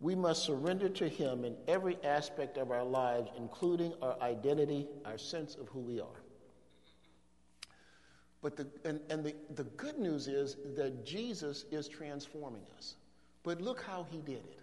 we 0.00 0.16
must 0.16 0.44
surrender 0.44 0.88
to 0.88 1.08
Him 1.08 1.44
in 1.44 1.54
every 1.68 1.96
aspect 2.02 2.58
of 2.58 2.72
our 2.72 2.84
lives, 2.84 3.30
including 3.38 3.94
our 4.02 4.20
identity, 4.20 4.88
our 5.04 5.18
sense 5.18 5.54
of 5.54 5.68
who 5.68 5.80
we 5.80 6.00
are. 6.00 6.22
But 8.42 8.56
the, 8.56 8.66
and, 8.84 9.00
and 9.08 9.24
the, 9.24 9.34
the 9.54 9.64
good 9.64 9.98
news 9.98 10.26
is 10.26 10.56
that 10.76 11.06
Jesus 11.06 11.64
is 11.70 11.86
transforming 11.86 12.64
us. 12.76 12.96
But 13.44 13.62
look 13.62 13.82
how 13.82 14.04
He 14.10 14.18
did 14.18 14.44
it. 14.44 14.58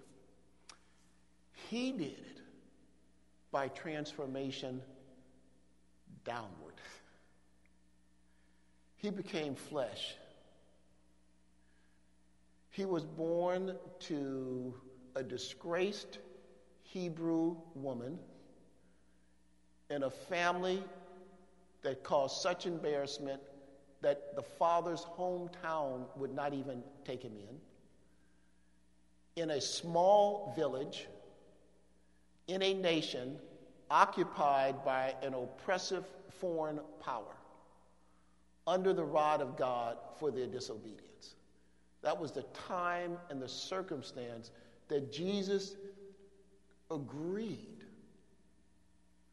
He 1.69 1.91
did 1.93 2.17
it 2.19 2.40
by 3.51 3.67
transformation 3.69 4.81
downward. 6.23 6.75
He 8.95 9.09
became 9.09 9.55
flesh. 9.55 10.15
He 12.69 12.85
was 12.85 13.03
born 13.03 13.75
to 14.01 14.73
a 15.15 15.23
disgraced 15.23 16.19
Hebrew 16.83 17.57
woman 17.75 18.19
in 19.89 20.03
a 20.03 20.09
family 20.09 20.83
that 21.81 22.03
caused 22.03 22.41
such 22.41 22.65
embarrassment 22.65 23.41
that 24.01 24.35
the 24.35 24.41
father's 24.41 25.01
hometown 25.17 26.05
would 26.15 26.33
not 26.33 26.53
even 26.53 26.83
take 27.05 27.21
him 27.21 27.33
in. 27.37 27.59
In 29.41 29.51
a 29.51 29.61
small 29.61 30.53
village, 30.55 31.07
in 32.47 32.61
a 32.61 32.73
nation 32.73 33.37
occupied 33.89 34.83
by 34.85 35.13
an 35.21 35.33
oppressive 35.33 36.05
foreign 36.39 36.79
power, 36.99 37.35
under 38.67 38.93
the 38.93 39.03
rod 39.03 39.41
of 39.41 39.57
God 39.57 39.97
for 40.19 40.31
their 40.31 40.47
disobedience. 40.47 41.35
That 42.01 42.19
was 42.19 42.31
the 42.31 42.43
time 42.67 43.17
and 43.29 43.41
the 43.41 43.49
circumstance 43.49 44.51
that 44.87 45.11
Jesus 45.11 45.75
agreed 46.89 47.83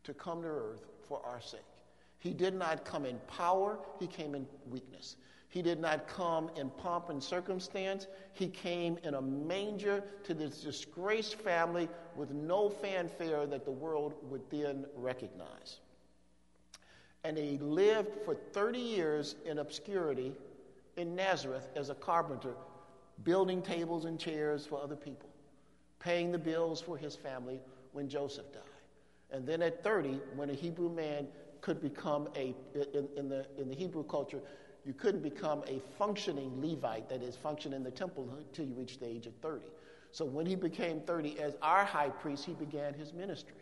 to 0.05 0.15
come 0.15 0.43
to 0.43 0.49
earth 0.49 0.87
for 1.07 1.25
our 1.25 1.41
sake. 1.41 1.61
He 2.19 2.33
did 2.33 2.55
not 2.55 2.85
come 2.85 3.05
in 3.05 3.19
power, 3.29 3.79
he 4.01 4.07
came 4.07 4.35
in 4.35 4.47
weakness. 4.69 5.17
He 5.51 5.63
did 5.63 5.81
not 5.81 6.07
come 6.07 6.51
in 6.57 6.69
pomp 6.71 7.09
and 7.09 7.23
circumstance. 7.23 8.07
He 8.35 8.49
came 8.49 8.99
in 9.03 9.15
a 9.15 9.23
manger 9.23 10.05
to 10.25 10.35
this 10.35 10.61
disgraced 10.61 11.37
family 11.37 11.89
with 12.17 12.31
no 12.31 12.69
fanfare 12.69 13.47
that 13.47 13.65
the 13.65 13.71
world 13.71 14.15
would 14.25 14.43
then 14.51 14.85
recognize. 14.95 15.81
And 17.25 17.37
he 17.37 17.59
lived 17.59 18.11
for 18.25 18.35
30 18.35 18.79
years 18.79 19.37
in 19.47 19.59
obscurity 19.59 20.35
in 20.97 21.17
Nazareth 21.17 21.69
as 21.75 21.89
a 21.89 21.95
carpenter, 21.95 22.55
building 23.25 23.63
tables 23.63 24.05
and 24.05 24.19
chairs 24.19 24.67
for 24.67 24.81
other 24.83 24.97
people, 24.97 25.31
paying 25.99 26.31
the 26.31 26.39
bills 26.39 26.81
for 26.81 26.99
his 26.99 27.17
family 27.17 27.59
when 27.93 28.09
Joseph 28.09 28.53
died. 28.53 28.63
And 29.31 29.47
then 29.47 29.63
at 29.63 29.83
30, 29.83 30.21
when 30.37 30.51
a 30.51 30.55
Hebrew 30.55 30.91
man 30.91 31.27
could 31.61 31.81
become 31.81 32.29
a, 32.37 32.55
in, 32.75 33.09
in, 33.17 33.29
the, 33.29 33.47
in 33.59 33.69
the 33.69 33.75
Hebrew 33.75 34.05
culture, 34.05 34.41
you 34.89 34.95
couldn't 34.95 35.23
become 35.23 35.63
a 35.67 35.83
functioning 35.99 36.51
Levite, 36.63 37.11
that 37.11 37.23
is, 37.23 37.37
function 37.37 37.75
in 37.75 37.85
the 37.85 37.91
temple 37.91 38.27
until 38.39 38.65
you 38.65 38.73
reached 38.73 39.01
the 39.01 39.07
age 39.07 39.27
of 39.27 39.35
30. 39.43 39.67
So 40.13 40.25
when 40.25 40.47
he 40.47 40.55
became 40.55 41.03
30 41.03 41.39
as 41.41 41.57
our 41.61 41.85
high 41.85 42.09
priest, 42.09 42.47
he 42.47 42.55
began 42.55 42.95
his 42.95 43.13
ministry. 43.13 43.53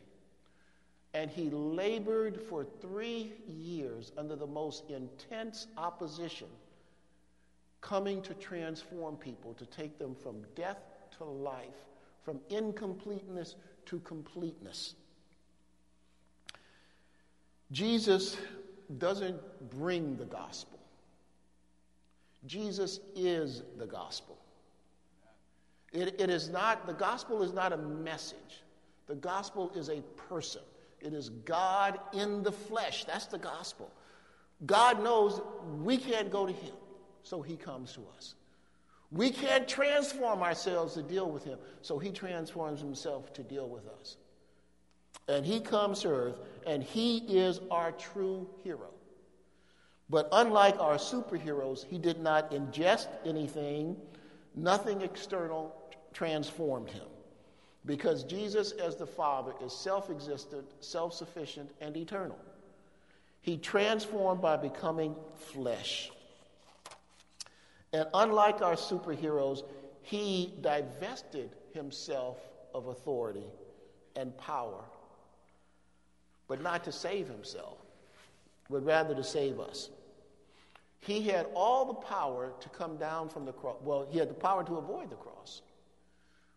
And 1.15 1.29
he 1.29 1.51
labored 1.51 2.41
for 2.41 2.65
three 2.81 3.33
years 3.49 4.13
under 4.17 4.37
the 4.37 4.47
most 4.47 4.89
intense 4.89 5.67
opposition, 5.77 6.47
coming 7.81 8.23
to 8.23 8.33
transform 8.35 9.17
people, 9.17 9.53
to 9.55 9.67
take 9.67 9.99
them 9.99 10.15
from 10.15 10.45
death 10.55 10.79
to 11.19 11.25
life, 11.25 11.89
from 12.25 12.39
incompleteness 12.51 13.57
to 13.87 13.99
completeness. 13.99 14.95
Jesus 17.73 18.37
doesn't 18.99 19.41
bring 19.71 20.17
the 20.19 20.27
gospel. 20.27 20.76
Jesus 22.47 23.01
is 23.15 23.63
the 23.79 23.87
gospel. 23.87 24.39
It, 25.93 26.21
it 26.21 26.31
is 26.31 26.49
not, 26.49 26.87
the 26.87 26.93
gospel 26.93 27.43
is 27.43 27.53
not 27.53 27.73
a 27.73 27.77
message. 27.77 28.63
The 29.07 29.15
gospel 29.15 29.71
is 29.75 29.89
a 29.89 30.03
person. 30.29 30.63
It 31.01 31.13
is 31.13 31.29
God 31.31 31.99
in 32.13 32.43
the 32.43 32.53
flesh. 32.53 33.05
That's 33.05 33.27
the 33.27 33.39
gospel. 33.39 33.91
God 34.65 35.03
knows 35.03 35.41
we 35.83 35.97
can't 35.99 36.31
go 36.31 36.47
to 36.47 36.53
Him, 36.53 36.75
so 37.23 37.43
He 37.43 37.57
comes 37.57 37.93
to 37.93 38.01
us. 38.17 38.35
We 39.13 39.31
can't 39.31 39.69
transform 39.69 40.43
ourselves 40.43 40.95
to 40.95 41.03
deal 41.03 41.31
with 41.31 41.45
Him, 41.45 41.59
so 41.83 41.99
He 41.99 42.11
transforms 42.11 42.81
Himself 42.81 43.33
to 43.35 43.43
deal 43.43 43.69
with 43.69 43.87
us. 44.01 44.17
And 45.29 45.45
He 45.45 45.61
comes 45.61 46.01
to 46.01 46.09
earth, 46.09 46.39
and 46.67 46.83
He 46.83 47.19
is 47.19 47.61
our 47.71 47.93
true 47.93 48.49
hero. 48.65 48.91
But 50.09 50.29
unlike 50.33 50.79
our 50.79 50.97
superheroes, 50.97 51.85
He 51.85 51.99
did 51.99 52.21
not 52.21 52.53
ingest 52.53 53.09
anything, 53.25 53.97
nothing 54.55 55.03
external 55.03 55.75
transformed 56.13 56.91
Him. 56.91 57.07
Because 57.85 58.25
Jesus, 58.25 58.73
as 58.73 58.97
the 58.97 59.07
Father, 59.07 59.53
is 59.63 59.73
self 59.73 60.11
existent, 60.11 60.67
self 60.81 61.15
sufficient, 61.15 61.71
and 61.81 61.97
eternal. 61.97 62.39
He 63.41 63.57
transformed 63.57 64.43
by 64.43 64.57
becoming 64.57 65.15
flesh. 65.35 66.11
And 67.93 68.07
unlike 68.13 68.61
our 68.61 68.75
superheroes, 68.75 69.63
he 70.03 70.53
divested 70.61 71.51
himself 71.73 72.39
of 72.75 72.89
authority 72.89 73.47
and 74.17 74.37
power, 74.37 74.85
but 76.49 76.61
not 76.61 76.85
to 76.85 76.93
save 76.93 77.29
himself, 77.29 77.79
but 78.71 78.85
rather 78.85 79.15
to 79.15 79.25
save 79.25 79.61
us. 79.61 79.91
He 80.99 81.23
had 81.23 81.47
all 81.55 81.85
the 81.85 81.95
power 81.95 82.53
to 82.61 82.69
come 82.71 82.97
down 82.97 83.29
from 83.29 83.45
the 83.45 83.53
cross. 83.53 83.77
Well, 83.83 84.07
he 84.11 84.19
had 84.19 84.29
the 84.29 84.35
power 84.35 84.65
to 84.65 84.77
avoid 84.77 85.11
the 85.11 85.17
cross. 85.17 85.63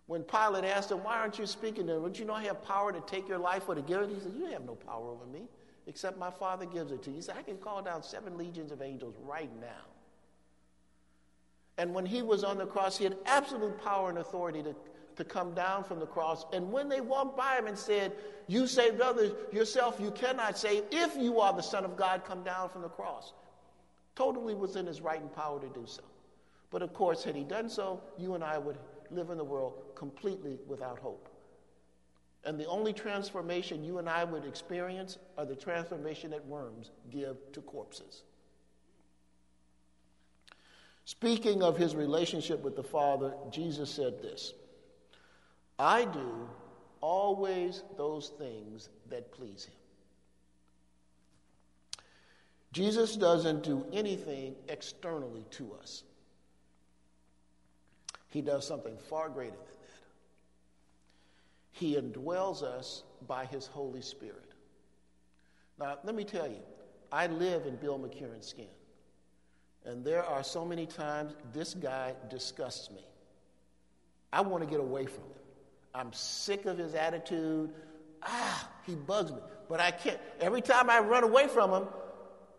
When 0.08 0.24
Pilate 0.24 0.64
asked 0.64 0.92
him, 0.92 1.04
Why 1.04 1.20
aren't 1.20 1.38
you 1.38 1.46
speaking 1.46 1.86
to 1.86 1.94
him? 1.94 2.02
Don't 2.02 2.18
you 2.18 2.32
I 2.32 2.44
have 2.46 2.64
power 2.64 2.92
to 2.92 3.00
take 3.02 3.28
your 3.28 3.38
life 3.38 3.70
or 3.70 3.76
to 3.76 3.82
give 3.82 4.02
it? 4.02 4.10
He 4.10 4.20
said, 4.20 4.34
You 4.36 4.46
have 4.48 4.66
no 4.66 4.74
power 4.74 5.08
over 5.08 5.26
me, 5.26 5.42
except 5.86 6.18
my 6.18 6.32
Father 6.32 6.66
gives 6.66 6.92
it 6.92 7.04
to 7.04 7.12
you. 7.12 7.18
He 7.18 7.22
said, 7.22 7.36
I 7.38 7.44
can 7.44 7.58
call 7.58 7.84
down 7.84 8.02
seven 8.02 8.36
legions 8.36 8.72
of 8.72 8.82
angels 8.82 9.14
right 9.24 9.52
now. 9.62 9.86
And 11.78 11.94
when 11.94 12.08
he 12.08 12.24
was 12.24 12.44
on 12.44 12.58
the 12.58 12.66
cross, 12.66 12.98
he 12.98 13.04
had 13.04 13.18
absolute 13.26 13.80
power 13.84 14.10
and 14.10 14.18
authority 14.18 14.64
to, 14.64 14.76
to 15.20 15.26
come 15.26 15.54
down 15.54 15.84
from 15.84 16.00
the 16.00 16.06
cross. 16.06 16.46
And 16.54 16.72
when 16.72 16.88
they 16.88 17.02
walked 17.02 17.38
by 17.38 17.58
him 17.58 17.68
and 17.68 17.78
said, 17.78 18.14
You 18.48 18.66
saved 18.66 19.02
others, 19.02 19.34
yourself 19.52 20.00
you 20.00 20.12
cannot 20.12 20.58
save. 20.58 20.84
If 20.92 21.18
you 21.18 21.42
are 21.42 21.54
the 21.54 21.62
Son 21.62 21.84
of 21.84 21.98
God, 21.98 22.24
come 22.26 22.42
down 22.42 22.70
from 22.70 22.84
the 22.84 22.90
cross. 22.90 23.34
Totally 24.16 24.56
was 24.56 24.78
in 24.78 24.86
his 24.86 25.02
right 25.02 25.20
and 25.20 25.34
power 25.36 25.60
to 25.60 25.68
do 25.68 25.84
so. 25.86 26.04
But 26.72 26.82
of 26.82 26.94
course, 26.94 27.24
had 27.26 27.36
he 27.36 27.44
done 27.44 27.70
so, 27.70 28.02
you 28.18 28.36
and 28.36 28.44
I 28.44 28.58
would 28.58 28.78
live 29.12 29.30
in 29.30 29.38
the 29.38 29.44
world 29.44 29.74
completely 29.94 30.58
without 30.68 31.00
hope. 31.00 31.28
And 32.46 32.58
the 32.58 32.68
only 32.68 32.94
transformation 32.94 33.84
you 33.84 33.98
and 33.98 34.08
I 34.08 34.24
would 34.24 34.46
experience 34.46 35.18
are 35.38 35.46
the 35.46 35.56
transformation 35.56 36.32
that 36.32 36.46
worms 36.46 36.92
give 37.12 37.36
to 37.52 37.62
corpses. 37.62 38.24
Speaking 41.04 41.62
of 41.62 41.76
his 41.76 41.94
relationship 41.94 42.64
with 42.64 42.78
the 42.78 42.84
Father, 42.84 43.34
Jesus 43.52 43.90
said 43.90 44.22
this 44.22 44.54
I 45.80 46.04
do 46.04 46.50
always 47.00 47.84
those 47.98 48.30
things 48.38 48.90
that 49.10 49.32
please 49.32 49.66
him. 49.66 49.74
Jesus 52.74 53.16
doesn't 53.16 53.64
do 53.64 53.86
anything 53.92 54.56
externally 54.68 55.46
to 55.52 55.72
us. 55.82 56.04
He 58.28 58.42
does 58.42 58.68
something 58.68 58.98
far 58.98 59.30
greater 59.30 59.52
than 59.52 59.60
that. 59.60 59.90
He 61.72 61.96
indwells 61.96 62.62
us 62.62 63.04
by 63.28 63.46
his 63.46 63.66
Holy 63.66 64.02
Spirit. 64.02 64.54
Now, 65.80 65.98
let 66.04 66.14
me 66.14 66.26
tell 66.26 66.48
you, 66.48 66.60
I 67.12 67.28
live 67.28 67.66
in 67.66 67.78
Bill 67.78 67.98
McCurrin's 67.98 68.48
skin. 68.48 68.68
And 69.86 70.04
there 70.04 70.24
are 70.24 70.44
so 70.44 70.66
many 70.66 70.86
times 70.86 71.34
this 71.54 71.74
guy 71.74 72.14
disgusts 72.30 72.92
me. 72.92 73.06
I 74.32 74.42
want 74.42 74.64
to 74.64 74.70
get 74.70 74.80
away 74.80 75.06
from 75.06 75.24
him. 75.24 75.39
I'm 75.94 76.14
sick 76.14 76.66
of 76.66 76.78
his 76.78 76.94
attitude. 76.94 77.72
Ah, 78.24 78.70
he 78.86 78.96
bugs 78.96 79.32
me. 79.32 79.40
But 79.68 79.80
I 79.80 79.92
can't. 79.92 80.20
Every 80.40 80.62
time 80.62 80.90
I 80.90 81.00
run 81.00 81.24
away 81.24 81.48
from 81.48 81.72
him, 81.72 81.88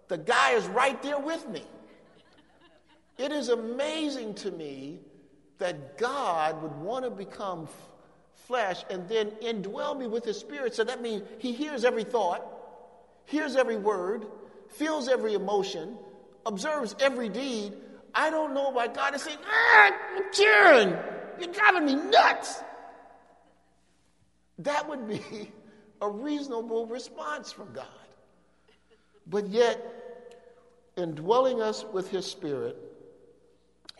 the 0.08 0.18
guy 0.18 0.52
is 0.52 0.66
right 0.66 1.00
there 1.02 1.18
with 1.18 1.48
me. 1.48 1.62
It 3.18 3.32
is 3.32 3.48
amazing 3.48 4.34
to 4.36 4.50
me 4.50 5.00
that 5.58 5.98
God 5.98 6.62
would 6.62 6.74
want 6.76 7.04
to 7.04 7.10
become 7.10 7.64
f- 7.64 7.88
flesh 8.46 8.82
and 8.88 9.08
then 9.08 9.30
indwell 9.42 9.96
me 9.98 10.06
with 10.06 10.24
his 10.24 10.38
spirit. 10.38 10.74
So 10.74 10.84
that 10.84 11.02
means 11.02 11.22
he 11.38 11.52
hears 11.52 11.84
every 11.84 12.04
thought, 12.04 12.44
hears 13.26 13.56
every 13.56 13.76
word, 13.76 14.26
feels 14.68 15.08
every 15.08 15.34
emotion, 15.34 15.96
observes 16.46 16.96
every 16.98 17.28
deed. 17.28 17.74
I 18.14 18.30
don't 18.30 18.54
know 18.54 18.70
why 18.70 18.88
God 18.88 19.14
is 19.14 19.22
saying, 19.22 19.38
ah, 19.46 19.90
Karen, 20.32 20.96
you're 21.38 21.52
driving 21.52 21.84
me 21.84 21.94
nuts. 21.94 22.62
That 24.62 24.88
would 24.88 25.08
be 25.08 25.50
a 26.02 26.08
reasonable 26.08 26.86
response 26.86 27.50
from 27.50 27.72
God. 27.72 27.86
But 29.26 29.48
yet, 29.48 29.80
indwelling 30.96 31.62
us 31.62 31.84
with 31.92 32.10
His 32.10 32.26
Spirit, 32.26 32.76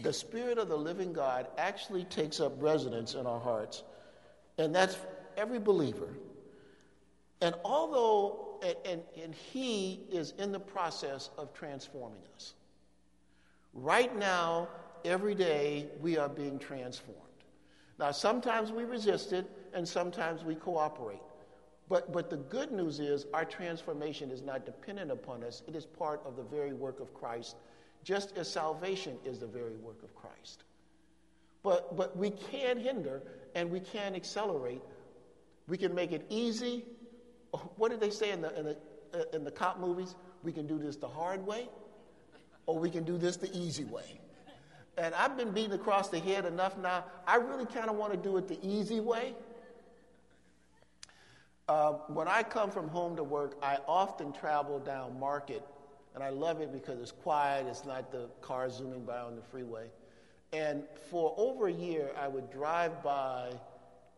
the 0.01 0.13
Spirit 0.13 0.59
of 0.59 0.69
the 0.69 0.77
living 0.77 1.13
God 1.13 1.47
actually 1.57 2.05
takes 2.05 2.41
up 2.41 2.53
residence 2.59 3.15
in 3.15 3.27
our 3.27 3.41
hearts. 3.41 3.85
And 4.59 4.75
that's 4.75 4.97
every 5.37 5.59
believer. 5.59 6.09
And 7.41 7.55
although, 7.65 8.59
and, 8.63 8.77
and, 8.85 9.03
and, 9.23 9.35
He 9.35 10.01
is 10.11 10.35
in 10.39 10.53
the 10.53 10.61
process 10.61 11.31
of 11.39 11.55
transforming 11.55 12.21
us. 12.37 12.55
Right 13.73 14.15
now, 14.19 14.69
every 15.05 15.35
day, 15.35 15.87
we 16.01 16.19
are 16.19 16.29
being 16.29 16.59
transformed. 16.59 17.17
Now, 17.99 18.11
sometimes 18.11 18.73
we 18.73 18.85
resist 18.85 19.33
it, 19.33 19.51
and 19.75 19.87
sometimes 19.87 20.45
we 20.45 20.55
cooperate. 20.55 21.21
But, 21.89 22.13
but 22.13 22.31
the 22.31 22.37
good 22.37 22.71
news 22.71 23.01
is 23.01 23.27
our 23.35 23.45
transformation 23.45 24.31
is 24.31 24.43
not 24.43 24.65
dependent 24.65 25.11
upon 25.11 25.43
us, 25.43 25.63
it 25.67 25.75
is 25.75 25.87
part 25.87 26.21
of 26.25 26.37
the 26.37 26.45
very 26.45 26.73
work 26.73 27.01
of 27.01 27.13
Christ, 27.13 27.57
just 28.05 28.37
as 28.37 28.51
salvation 28.51 29.19
is 29.25 29.39
the 29.39 29.47
very 29.47 29.77
work 29.77 30.03
of 30.03 30.15
Christ. 30.15 30.63
But, 31.63 31.97
but 31.97 32.17
we 32.17 32.31
can 32.31 32.79
hinder 32.79 33.23
and 33.55 33.71
we 33.71 33.81
can 33.81 34.15
accelerate. 34.15 34.81
We 35.69 35.77
can 35.77 35.95
make 35.95 36.13
it 36.13 36.25
easy. 36.29 36.85
What 37.77 37.91
did 37.91 38.01
they 38.01 38.11
say 38.11 38.31
in 38.31 38.41
the, 38.41 38.59
in 38.59 38.65
the, 38.65 38.77
uh, 39.13 39.25
in 39.33 39.45
the 39.45 39.51
cop 39.51 39.79
movies? 39.79 40.15
We 40.43 40.53
can 40.53 40.67
do 40.67 40.79
this 40.79 40.97
the 40.97 41.09
hard 41.09 41.45
way, 41.45 41.69
or 42.67 42.79
we 42.79 42.89
can 42.89 43.05
do 43.05 43.19
this 43.19 43.37
the 43.37 43.55
easy 43.57 43.85
way. 43.85 44.21
And 44.97 45.15
I've 45.15 45.37
been 45.37 45.51
beaten 45.51 45.73
across 45.73 46.09
the 46.09 46.19
head 46.19 46.45
enough 46.45 46.79
now. 46.79 47.05
I 47.27 47.37
really 47.37 47.67
kind 47.67 47.89
of 47.89 47.97
want 47.97 48.13
to 48.13 48.19
do 48.19 48.37
it 48.37 48.49
the 48.49 48.59
easy 48.67 49.01
way. 49.01 49.35
Uh, 51.71 51.93
when 52.09 52.27
I 52.27 52.43
come 52.43 52.69
from 52.69 52.89
home 52.89 53.15
to 53.15 53.23
work, 53.23 53.57
I 53.63 53.79
often 53.87 54.33
travel 54.33 54.81
down 54.81 55.21
Market, 55.21 55.65
and 56.17 56.25
I 56.25 56.31
love 56.31 56.61
it 56.61 56.73
because 56.73 56.99
it's 56.99 57.13
quiet. 57.13 57.65
It's 57.69 57.85
not 57.85 58.11
the 58.11 58.29
cars 58.41 58.79
zooming 58.79 59.05
by 59.05 59.21
on 59.21 59.37
the 59.37 59.43
freeway. 59.43 59.87
And 60.53 60.83
for 61.09 61.33
over 61.37 61.69
a 61.69 61.73
year, 61.73 62.11
I 62.19 62.27
would 62.27 62.51
drive 62.51 63.01
by 63.05 63.53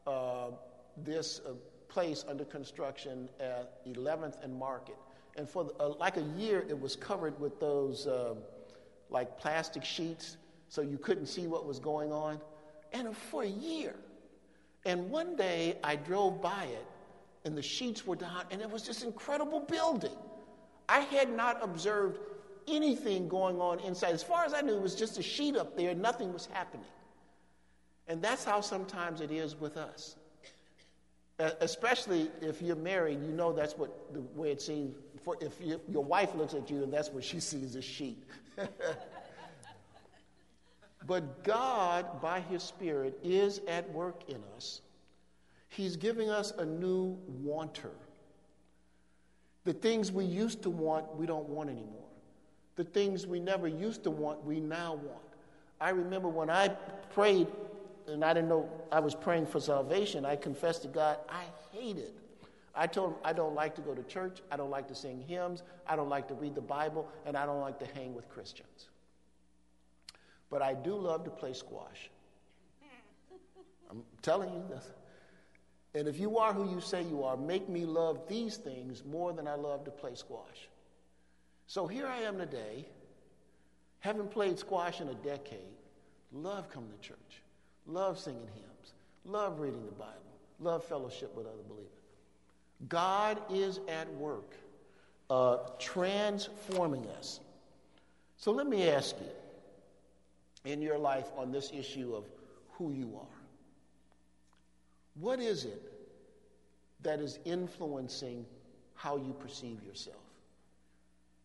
uh, 0.07 0.53
this 0.96 1.42
uh, 1.46 1.50
place 1.88 2.24
under 2.26 2.46
construction 2.46 3.28
at 3.38 3.84
11th 3.84 4.42
and 4.42 4.59
Market. 4.59 4.96
And 5.36 5.46
for 5.46 5.64
the, 5.64 5.74
uh, 5.78 5.90
like 6.00 6.16
a 6.16 6.24
year, 6.38 6.64
it 6.70 6.80
was 6.80 6.96
covered 6.96 7.38
with 7.38 7.61
those 7.61 8.07
um, 8.07 8.38
like 9.11 9.38
plastic 9.38 9.84
sheets 9.84 10.38
so 10.70 10.80
you 10.80 10.96
couldn't 10.96 11.26
see 11.26 11.46
what 11.46 11.66
was 11.66 11.78
going 11.78 12.14
on. 12.14 12.40
And 12.94 13.14
for 13.14 13.42
a 13.42 13.46
year. 13.46 13.94
And 14.86 15.11
one 15.11 15.36
day, 15.36 15.76
I 15.84 15.96
drove 15.96 16.40
by 16.40 16.64
it, 16.64 16.86
and 17.45 17.57
the 17.57 17.62
sheets 17.62 18.07
were 18.07 18.16
down, 18.16 18.45
and 18.51 18.61
it 18.61 18.70
was 18.70 18.86
this 18.86 19.03
incredible 19.03 19.61
building. 19.61 20.16
I 20.88 21.01
had 21.01 21.34
not 21.34 21.62
observed 21.62 22.18
anything 22.68 23.28
going 23.28 23.61
on 23.61 23.80
inside. 23.80 24.12
As 24.12 24.22
far 24.22 24.45
as 24.45 24.55
I 24.55 24.61
knew, 24.61 24.74
it 24.74 24.82
was 24.82 24.95
just 24.95 25.18
a 25.18 25.22
sheet 25.22 25.57
up 25.57 25.76
there, 25.76 25.95
nothing 25.95 26.32
was 26.32 26.47
happening. 26.47 26.86
And 28.09 28.22
that's 28.22 28.45
how 28.45 28.61
sometimes 28.61 29.20
it 29.20 29.30
is 29.30 29.59
with 29.59 29.76
us. 29.76 30.16
Especially 31.38 32.30
if 32.40 32.62
you're 32.62 32.76
married, 32.76 33.20
you 33.22 33.32
know 33.32 33.53
that's 33.53 33.76
what 33.76 34.12
the 34.12 34.20
way 34.38 34.53
it 34.53 34.62
seems. 34.62 34.95
For 35.24 35.36
if 35.40 35.55
you, 35.61 35.80
your 35.88 36.05
wife 36.05 36.34
looks 36.34 36.55
at 36.55 36.70
you 36.70 36.82
and 36.82 36.93
that's 36.93 37.11
what 37.11 37.24
she 37.24 37.40
sees 37.40 37.74
a 37.74 37.82
sheet. 37.82 38.22
but 41.07 41.43
God, 41.43 42.20
by 42.20 42.40
His 42.40 42.62
Spirit, 42.62 43.18
is 43.24 43.61
at 43.66 43.90
work 43.93 44.28
in 44.28 44.40
us. 44.57 44.82
He's 45.73 45.97
giving 45.97 46.29
us 46.29 46.53
a 46.59 46.66
new 46.66 47.18
wanter. 47.27 47.93
The 49.64 49.73
things 49.73 50.12
we 50.12 50.27
used 50.27 50.62
to 50.64 50.70
want, 50.70 51.16
we 51.16 51.25
don't 51.25 51.49
want 51.49 51.70
anymore. 51.70 52.09
The 52.77 52.85
things 52.85 53.27
we 53.27 53.41
never 53.41 53.68
used 53.68 54.05
to 54.05 54.11
want, 54.11 54.45
we 54.45 54.61
now 54.61 54.95
want. 54.95 55.23
I 55.81 55.91
remember 55.91 56.29
when 56.29 56.51
I 56.51 56.68
prayed, 57.14 57.47
and 58.07 58.23
I 58.23 58.35
didn't 58.35 58.51
know 58.51 58.68
I 58.91 59.01
was 59.01 59.14
praying 59.14 59.47
for 59.47 59.61
salvation, 59.61 60.27
I 60.27 60.37
confessed 60.37 60.83
to 60.83 60.89
God, 60.89 61.18
I 61.29 61.45
hate 61.73 61.97
it. 61.97 62.14
I 62.75 62.87
told 62.87 63.12
him, 63.12 63.18
I 63.25 63.33
don't 63.33 63.55
like 63.55 63.75
to 63.77 63.81
go 63.81 63.95
to 63.95 64.03
church, 64.03 64.41
I 64.51 64.59
don't 64.59 64.70
like 64.70 64.89
to 64.89 64.95
sing 64.95 65.25
hymns, 65.27 65.62
I 65.87 65.97
don't 65.97 66.11
like 66.11 66.29
to 66.29 66.35
read 66.35 66.55
the 66.55 66.61
Bible, 66.61 67.09
and 67.25 67.35
I 67.35 67.47
don't 67.47 67.61
like 67.61 67.79
to 67.79 67.87
hang 67.95 68.14
with 68.14 68.29
Christians. 68.29 68.89
But 70.51 70.61
I 70.61 70.75
do 70.75 70.95
love 70.97 71.25
to 71.25 71.31
play 71.31 71.55
squash. 71.55 72.11
I'm 73.91 74.03
telling 74.20 74.53
you 74.53 74.62
this. 74.68 74.91
And 75.95 76.09
if 76.09 76.18
you 76.18 76.38
are 76.38 76.53
who 76.53 76.70
you 76.70 76.80
say 76.80 77.03
you 77.03 77.22
are, 77.24 77.36
make 77.36 77.68
me 77.68 77.84
love 77.84 78.26
these 78.28 78.57
things 78.57 79.05
more 79.05 79.32
than 79.32 79.47
I 79.47 79.55
love 79.55 79.84
to 79.84 79.90
play 79.90 80.14
squash. 80.14 80.68
So 81.66 81.86
here 81.86 82.07
I 82.07 82.20
am 82.20 82.38
today, 82.38 82.86
having 84.01 84.26
played 84.28 84.59
squash 84.59 85.01
in 85.01 85.09
a 85.09 85.14
decade, 85.14 85.59
love 86.32 86.70
coming 86.70 86.90
to 86.90 87.09
church, 87.09 87.43
love 87.86 88.18
singing 88.18 88.49
hymns, 88.55 88.95
love 89.24 89.61
reading 89.61 89.84
the 89.84 89.93
Bible, 89.93 90.12
love 90.61 90.84
fellowship 90.84 91.34
with 91.36 91.47
other 91.47 91.62
believers. 91.68 91.88
God 92.88 93.38
is 93.51 93.80
at 93.88 94.12
work 94.14 94.55
uh, 95.30 95.59
transforming 95.78 97.07
us. 97.18 97.40
So 98.36 98.51
let 98.51 98.66
me 98.66 98.88
ask 98.88 99.14
you 99.20 100.70
in 100.70 100.82
your 100.82 100.99
life 100.99 101.26
on 101.36 101.53
this 101.53 101.70
issue 101.72 102.14
of 102.14 102.24
who 102.72 102.93
you 102.93 103.12
are. 103.16 103.32
What 105.14 105.40
is 105.40 105.64
it 105.64 105.82
that 107.02 107.20
is 107.20 107.38
influencing 107.44 108.46
how 108.94 109.16
you 109.16 109.34
perceive 109.38 109.82
yourself? 109.84 110.16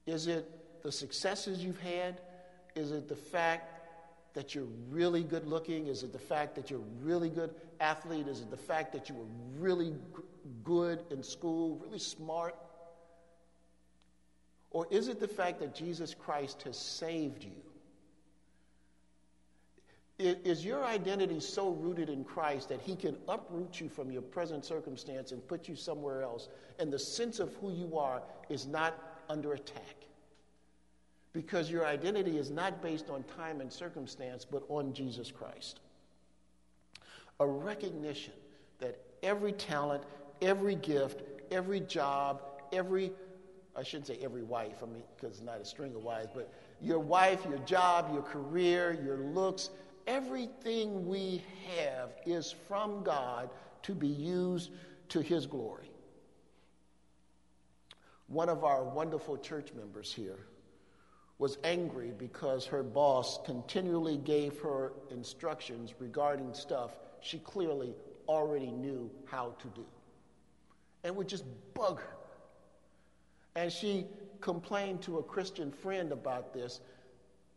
Is 0.06 0.28
it 0.28 0.50
the 0.84 0.92
successes 0.92 1.64
you've 1.64 1.82
had? 1.82 2.22
Is 2.76 2.92
it 2.92 3.10
the 3.10 3.16
fact 3.16 3.74
that 4.34 4.54
you're 4.54 4.68
really 4.90 5.24
good 5.24 5.48
looking? 5.48 5.88
Is 5.88 6.04
it 6.04 6.14
the 6.14 6.20
fact 6.20 6.56
that 6.56 6.70
you're 6.70 6.80
a 6.80 7.04
really 7.04 7.30
good 7.30 7.54
athlete? 7.80 8.28
Is 8.28 8.40
it 8.40 8.52
the 8.52 8.58
fact 8.58 8.94
that 8.94 9.10
you 9.10 9.16
were 9.16 9.26
really 9.60 9.94
good 10.64 11.00
in 11.10 11.24
school, 11.24 11.82
really 11.84 12.00
smart? 12.00 12.56
Or 14.70 14.88
is 14.92 15.08
it 15.08 15.20
the 15.20 15.28
fact 15.28 15.60
that 15.60 15.74
Jesus 15.74 16.14
Christ 16.14 16.62
has 16.64 16.78
saved 16.78 17.44
you? 17.44 17.67
Is 20.20 20.66
your 20.66 20.84
identity 20.84 21.40
so 21.40 21.70
rooted 21.70 22.10
in 22.10 22.24
Christ 22.24 22.70
that 22.70 22.82
He 22.82 22.96
can 22.96 23.18
uproot 23.28 23.80
you 23.80 23.88
from 23.88 24.12
your 24.12 24.24
present 24.24 24.66
circumstance 24.66 25.32
and 25.32 25.48
put 25.48 25.68
you 25.68 25.76
somewhere 25.76 26.24
else, 26.24 26.50
and 26.80 26.92
the 26.92 26.98
sense 26.98 27.40
of 27.40 27.54
who 27.58 27.72
you 27.72 28.00
are 28.00 28.24
is 28.50 28.66
not 28.66 29.22
under 29.30 29.54
attack? 29.54 29.96
Because 31.34 31.70
your 31.70 31.86
identity 31.86 32.40
is 32.40 32.50
not 32.50 32.82
based 32.82 33.12
on 33.12 33.24
time 33.38 33.62
and 33.62 33.72
circumstance, 33.72 34.44
but 34.44 34.64
on 34.70 34.92
Jesus 34.92 35.30
Christ. 35.32 35.82
A 37.40 37.46
recognition 37.46 38.34
that 38.80 39.00
every 39.22 39.52
talent, 39.52 40.04
every 40.42 40.74
gift, 40.74 41.22
every 41.52 41.82
job, 41.82 42.42
every, 42.74 43.12
I 43.76 43.84
shouldn't 43.84 44.08
say 44.08 44.18
every 44.24 44.42
wife, 44.42 44.78
I 44.82 44.88
mean, 44.88 45.04
because 45.16 45.38
it's 45.38 45.46
not 45.46 45.62
a 45.62 45.66
string 45.66 45.94
of 45.94 46.04
wives, 46.04 46.30
but 46.34 46.52
your 46.82 46.98
wife, 46.98 47.46
your 47.48 47.60
job, 47.60 48.10
your 48.12 48.24
career, 48.24 49.00
your 49.06 49.18
looks, 49.18 49.70
everything 50.08 51.06
we 51.06 51.44
have 51.78 52.12
is 52.26 52.56
from 52.68 53.04
God 53.04 53.50
to 53.84 53.94
be 53.94 54.08
used 54.08 54.72
to 55.10 55.22
His 55.22 55.46
glory. 55.46 55.92
One 58.28 58.50
of 58.50 58.64
our 58.64 58.84
wonderful 58.84 59.38
church 59.38 59.74
members 59.74 60.12
here 60.12 60.48
was 61.40 61.58
angry 61.64 62.12
because 62.18 62.66
her 62.66 62.84
boss 62.84 63.40
continually 63.46 64.18
gave 64.18 64.60
her 64.60 64.94
instructions 65.12 65.94
regarding 66.00 66.54
stuff 66.54 66.98
she 67.22 67.38
clearly 67.40 67.94
already 68.28 68.72
knew 68.72 69.10
how 69.26 69.54
to 69.60 69.68
do 69.70 69.86
and 71.04 71.16
would 71.16 71.28
just 71.28 71.46
bug 71.74 72.00
her. 72.00 72.16
And 73.56 73.72
she 73.72 74.06
complained 74.42 75.02
to 75.04 75.20
a 75.20 75.24
Christian 75.24 75.72
friend 75.72 76.12
about 76.12 76.54
this, 76.54 76.82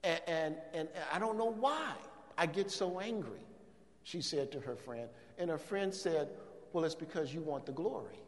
and, 0.04 0.20
and, 0.26 0.56
and 0.72 0.88
I 1.12 1.18
don't 1.18 1.36
know 1.36 1.50
why. 1.50 1.94
I 2.40 2.46
get 2.46 2.70
so 2.70 3.00
angry, 3.00 3.44
she 4.02 4.22
said 4.22 4.50
to 4.52 4.60
her 4.60 4.74
friend. 4.74 5.10
And 5.36 5.50
her 5.50 5.58
friend 5.58 5.92
said, 5.92 6.30
Well, 6.72 6.84
it's 6.84 6.94
because 6.94 7.34
you 7.34 7.42
want 7.42 7.66
the 7.66 7.72
glory. 7.72 8.18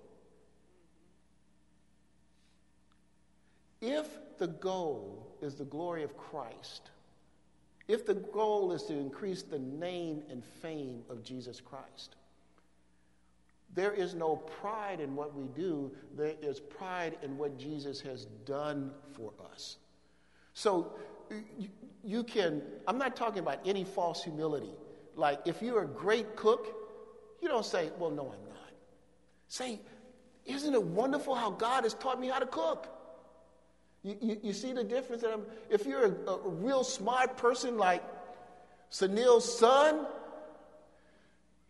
If 3.80 4.06
the 4.36 4.48
goal 4.48 5.34
is 5.40 5.54
the 5.54 5.64
glory 5.64 6.02
of 6.02 6.14
Christ, 6.18 6.90
if 7.88 8.04
the 8.04 8.14
goal 8.14 8.72
is 8.72 8.82
to 8.84 8.92
increase 8.92 9.42
the 9.42 9.58
name 9.58 10.22
and 10.28 10.44
fame 10.44 11.04
of 11.08 11.24
Jesus 11.24 11.58
Christ, 11.58 12.16
there 13.74 13.94
is 13.94 14.12
no 14.12 14.36
pride 14.36 15.00
in 15.00 15.16
what 15.16 15.34
we 15.34 15.46
do, 15.56 15.90
there 16.14 16.34
is 16.42 16.60
pride 16.60 17.16
in 17.22 17.38
what 17.38 17.58
Jesus 17.58 17.98
has 18.02 18.26
done 18.44 18.90
for 19.14 19.32
us. 19.50 19.78
So 20.52 20.92
you 22.04 22.24
can, 22.24 22.62
I'm 22.86 22.98
not 22.98 23.16
talking 23.16 23.38
about 23.38 23.60
any 23.64 23.84
false 23.84 24.24
humility. 24.24 24.72
Like 25.16 25.40
if 25.46 25.62
you're 25.62 25.82
a 25.82 25.86
great 25.86 26.36
cook, 26.36 26.66
you 27.40 27.48
don't 27.48 27.64
say, 27.64 27.90
well, 27.98 28.10
no, 28.10 28.22
I'm 28.22 28.48
not. 28.48 28.72
say, 29.48 29.80
Isn't 30.46 30.74
it 30.74 30.82
wonderful 30.82 31.34
how 31.34 31.50
God 31.50 31.84
has 31.84 31.94
taught 31.94 32.20
me 32.20 32.28
how 32.28 32.38
to 32.38 32.46
cook? 32.46 32.88
You, 34.02 34.16
you, 34.20 34.40
you 34.42 34.52
see 34.52 34.72
the 34.72 34.84
difference? 34.84 35.24
If 35.70 35.86
you're 35.86 36.06
a, 36.06 36.30
a 36.30 36.48
real 36.48 36.82
smart 36.82 37.36
person 37.36 37.76
like 37.78 38.02
Sunil's 38.90 39.58
son, 39.58 40.06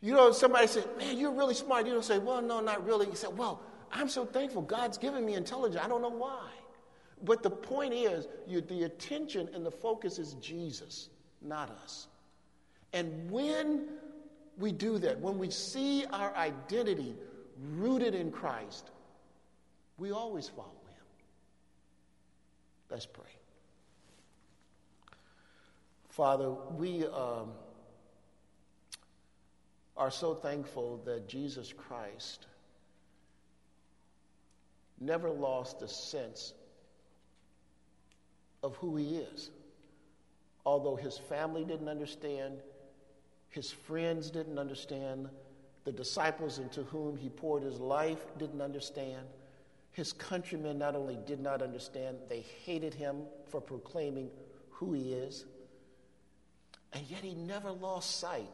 you 0.00 0.14
know, 0.14 0.32
somebody 0.32 0.66
said, 0.66 0.84
Man, 0.98 1.18
you're 1.18 1.32
really 1.32 1.54
smart. 1.54 1.86
You 1.86 1.92
don't 1.92 2.04
say, 2.04 2.18
Well, 2.18 2.42
no, 2.42 2.60
not 2.60 2.84
really. 2.86 3.06
You 3.06 3.14
said, 3.14 3.36
Well, 3.36 3.60
I'm 3.92 4.08
so 4.08 4.24
thankful 4.24 4.62
God's 4.62 4.98
given 4.98 5.24
me 5.24 5.34
intelligence. 5.34 5.82
I 5.82 5.88
don't 5.88 6.02
know 6.02 6.08
why. 6.08 6.48
But 7.25 7.43
the 7.43 7.51
point 7.51 7.95
is, 7.95 8.27
you, 8.47 8.61
the 8.61 8.85
attention 8.85 9.49
and 9.55 9.64
the 9.64 9.70
focus 9.70 10.18
is 10.18 10.35
Jesus, 10.35 11.09
not 11.41 11.70
us. 11.70 12.09
And 12.93 13.31
when 13.31 13.89
we 14.59 14.73
do 14.73 14.99
that, 14.99 15.20
when 15.20 15.39
we 15.39 15.51
see 15.51 16.05
our 16.12 16.35
identity 16.35 17.14
rooted 17.77 18.14
in 18.14 18.33
Christ, 18.33 18.91
we 19.99 20.11
always 20.11 20.49
follow 20.49 20.68
him. 20.68 21.05
Let's 22.91 23.07
pray. 23.07 23.25
Father, 26.09 26.51
we 26.51 27.07
um, 27.07 27.53
are 29.97 30.11
so 30.11 30.35
thankful 30.35 31.01
that 31.07 31.29
Jesus 31.29 31.73
Christ 31.73 32.47
never 35.01 35.31
lost 35.31 35.81
the 35.81 35.89
sense 35.89 36.53
of 38.62 38.76
who 38.76 38.96
he 38.96 39.16
is. 39.16 39.50
Although 40.64 40.96
his 40.96 41.18
family 41.18 41.64
didn't 41.64 41.88
understand, 41.88 42.58
his 43.48 43.70
friends 43.70 44.30
didn't 44.30 44.58
understand, 44.58 45.28
the 45.84 45.92
disciples 45.92 46.58
into 46.58 46.84
whom 46.84 47.16
he 47.16 47.28
poured 47.28 47.62
his 47.62 47.80
life 47.80 48.24
didn't 48.38 48.60
understand, 48.62 49.26
his 49.92 50.12
countrymen 50.12 50.78
not 50.78 50.94
only 50.94 51.18
did 51.26 51.40
not 51.40 51.60
understand, 51.60 52.16
they 52.28 52.44
hated 52.64 52.94
him 52.94 53.22
for 53.48 53.60
proclaiming 53.60 54.30
who 54.70 54.92
he 54.92 55.12
is. 55.12 55.44
And 56.92 57.04
yet 57.10 57.20
he 57.20 57.34
never 57.34 57.70
lost 57.70 58.18
sight 58.18 58.50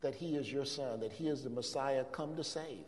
that 0.00 0.14
he 0.14 0.34
is 0.34 0.50
your 0.50 0.64
son, 0.64 1.00
that 1.00 1.12
he 1.12 1.28
is 1.28 1.42
the 1.42 1.50
Messiah 1.50 2.04
come 2.04 2.36
to 2.36 2.44
save. 2.44 2.84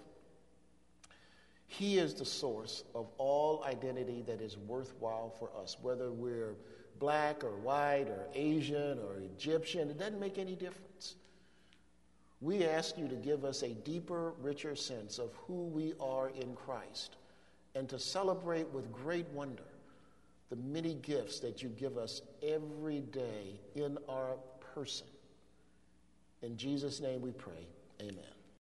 He 1.68 1.98
is 1.98 2.14
the 2.14 2.24
source 2.24 2.84
of 2.94 3.08
all 3.18 3.64
identity 3.64 4.22
that 4.26 4.40
is 4.40 4.56
worthwhile 4.56 5.30
for 5.38 5.50
us, 5.60 5.76
whether 5.82 6.12
we're 6.12 6.54
black 6.98 7.44
or 7.44 7.56
white 7.56 8.08
or 8.08 8.26
Asian 8.34 8.98
or 8.98 9.18
Egyptian, 9.18 9.90
it 9.90 9.98
doesn't 9.98 10.20
make 10.20 10.38
any 10.38 10.54
difference. 10.54 11.16
We 12.40 12.64
ask 12.64 12.98
you 12.98 13.08
to 13.08 13.14
give 13.16 13.44
us 13.44 13.62
a 13.62 13.68
deeper, 13.68 14.32
richer 14.40 14.76
sense 14.76 15.18
of 15.18 15.32
who 15.46 15.64
we 15.64 15.94
are 16.00 16.30
in 16.30 16.54
Christ 16.54 17.16
and 17.74 17.88
to 17.88 17.98
celebrate 17.98 18.68
with 18.68 18.92
great 18.92 19.26
wonder 19.28 19.62
the 20.50 20.56
many 20.56 20.94
gifts 20.94 21.40
that 21.40 21.62
you 21.62 21.68
give 21.70 21.98
us 21.98 22.22
every 22.42 23.00
day 23.00 23.58
in 23.74 23.98
our 24.08 24.36
person. 24.74 25.06
In 26.42 26.56
Jesus' 26.56 27.00
name 27.00 27.20
we 27.20 27.32
pray. 27.32 27.66
Amen. 28.00 28.35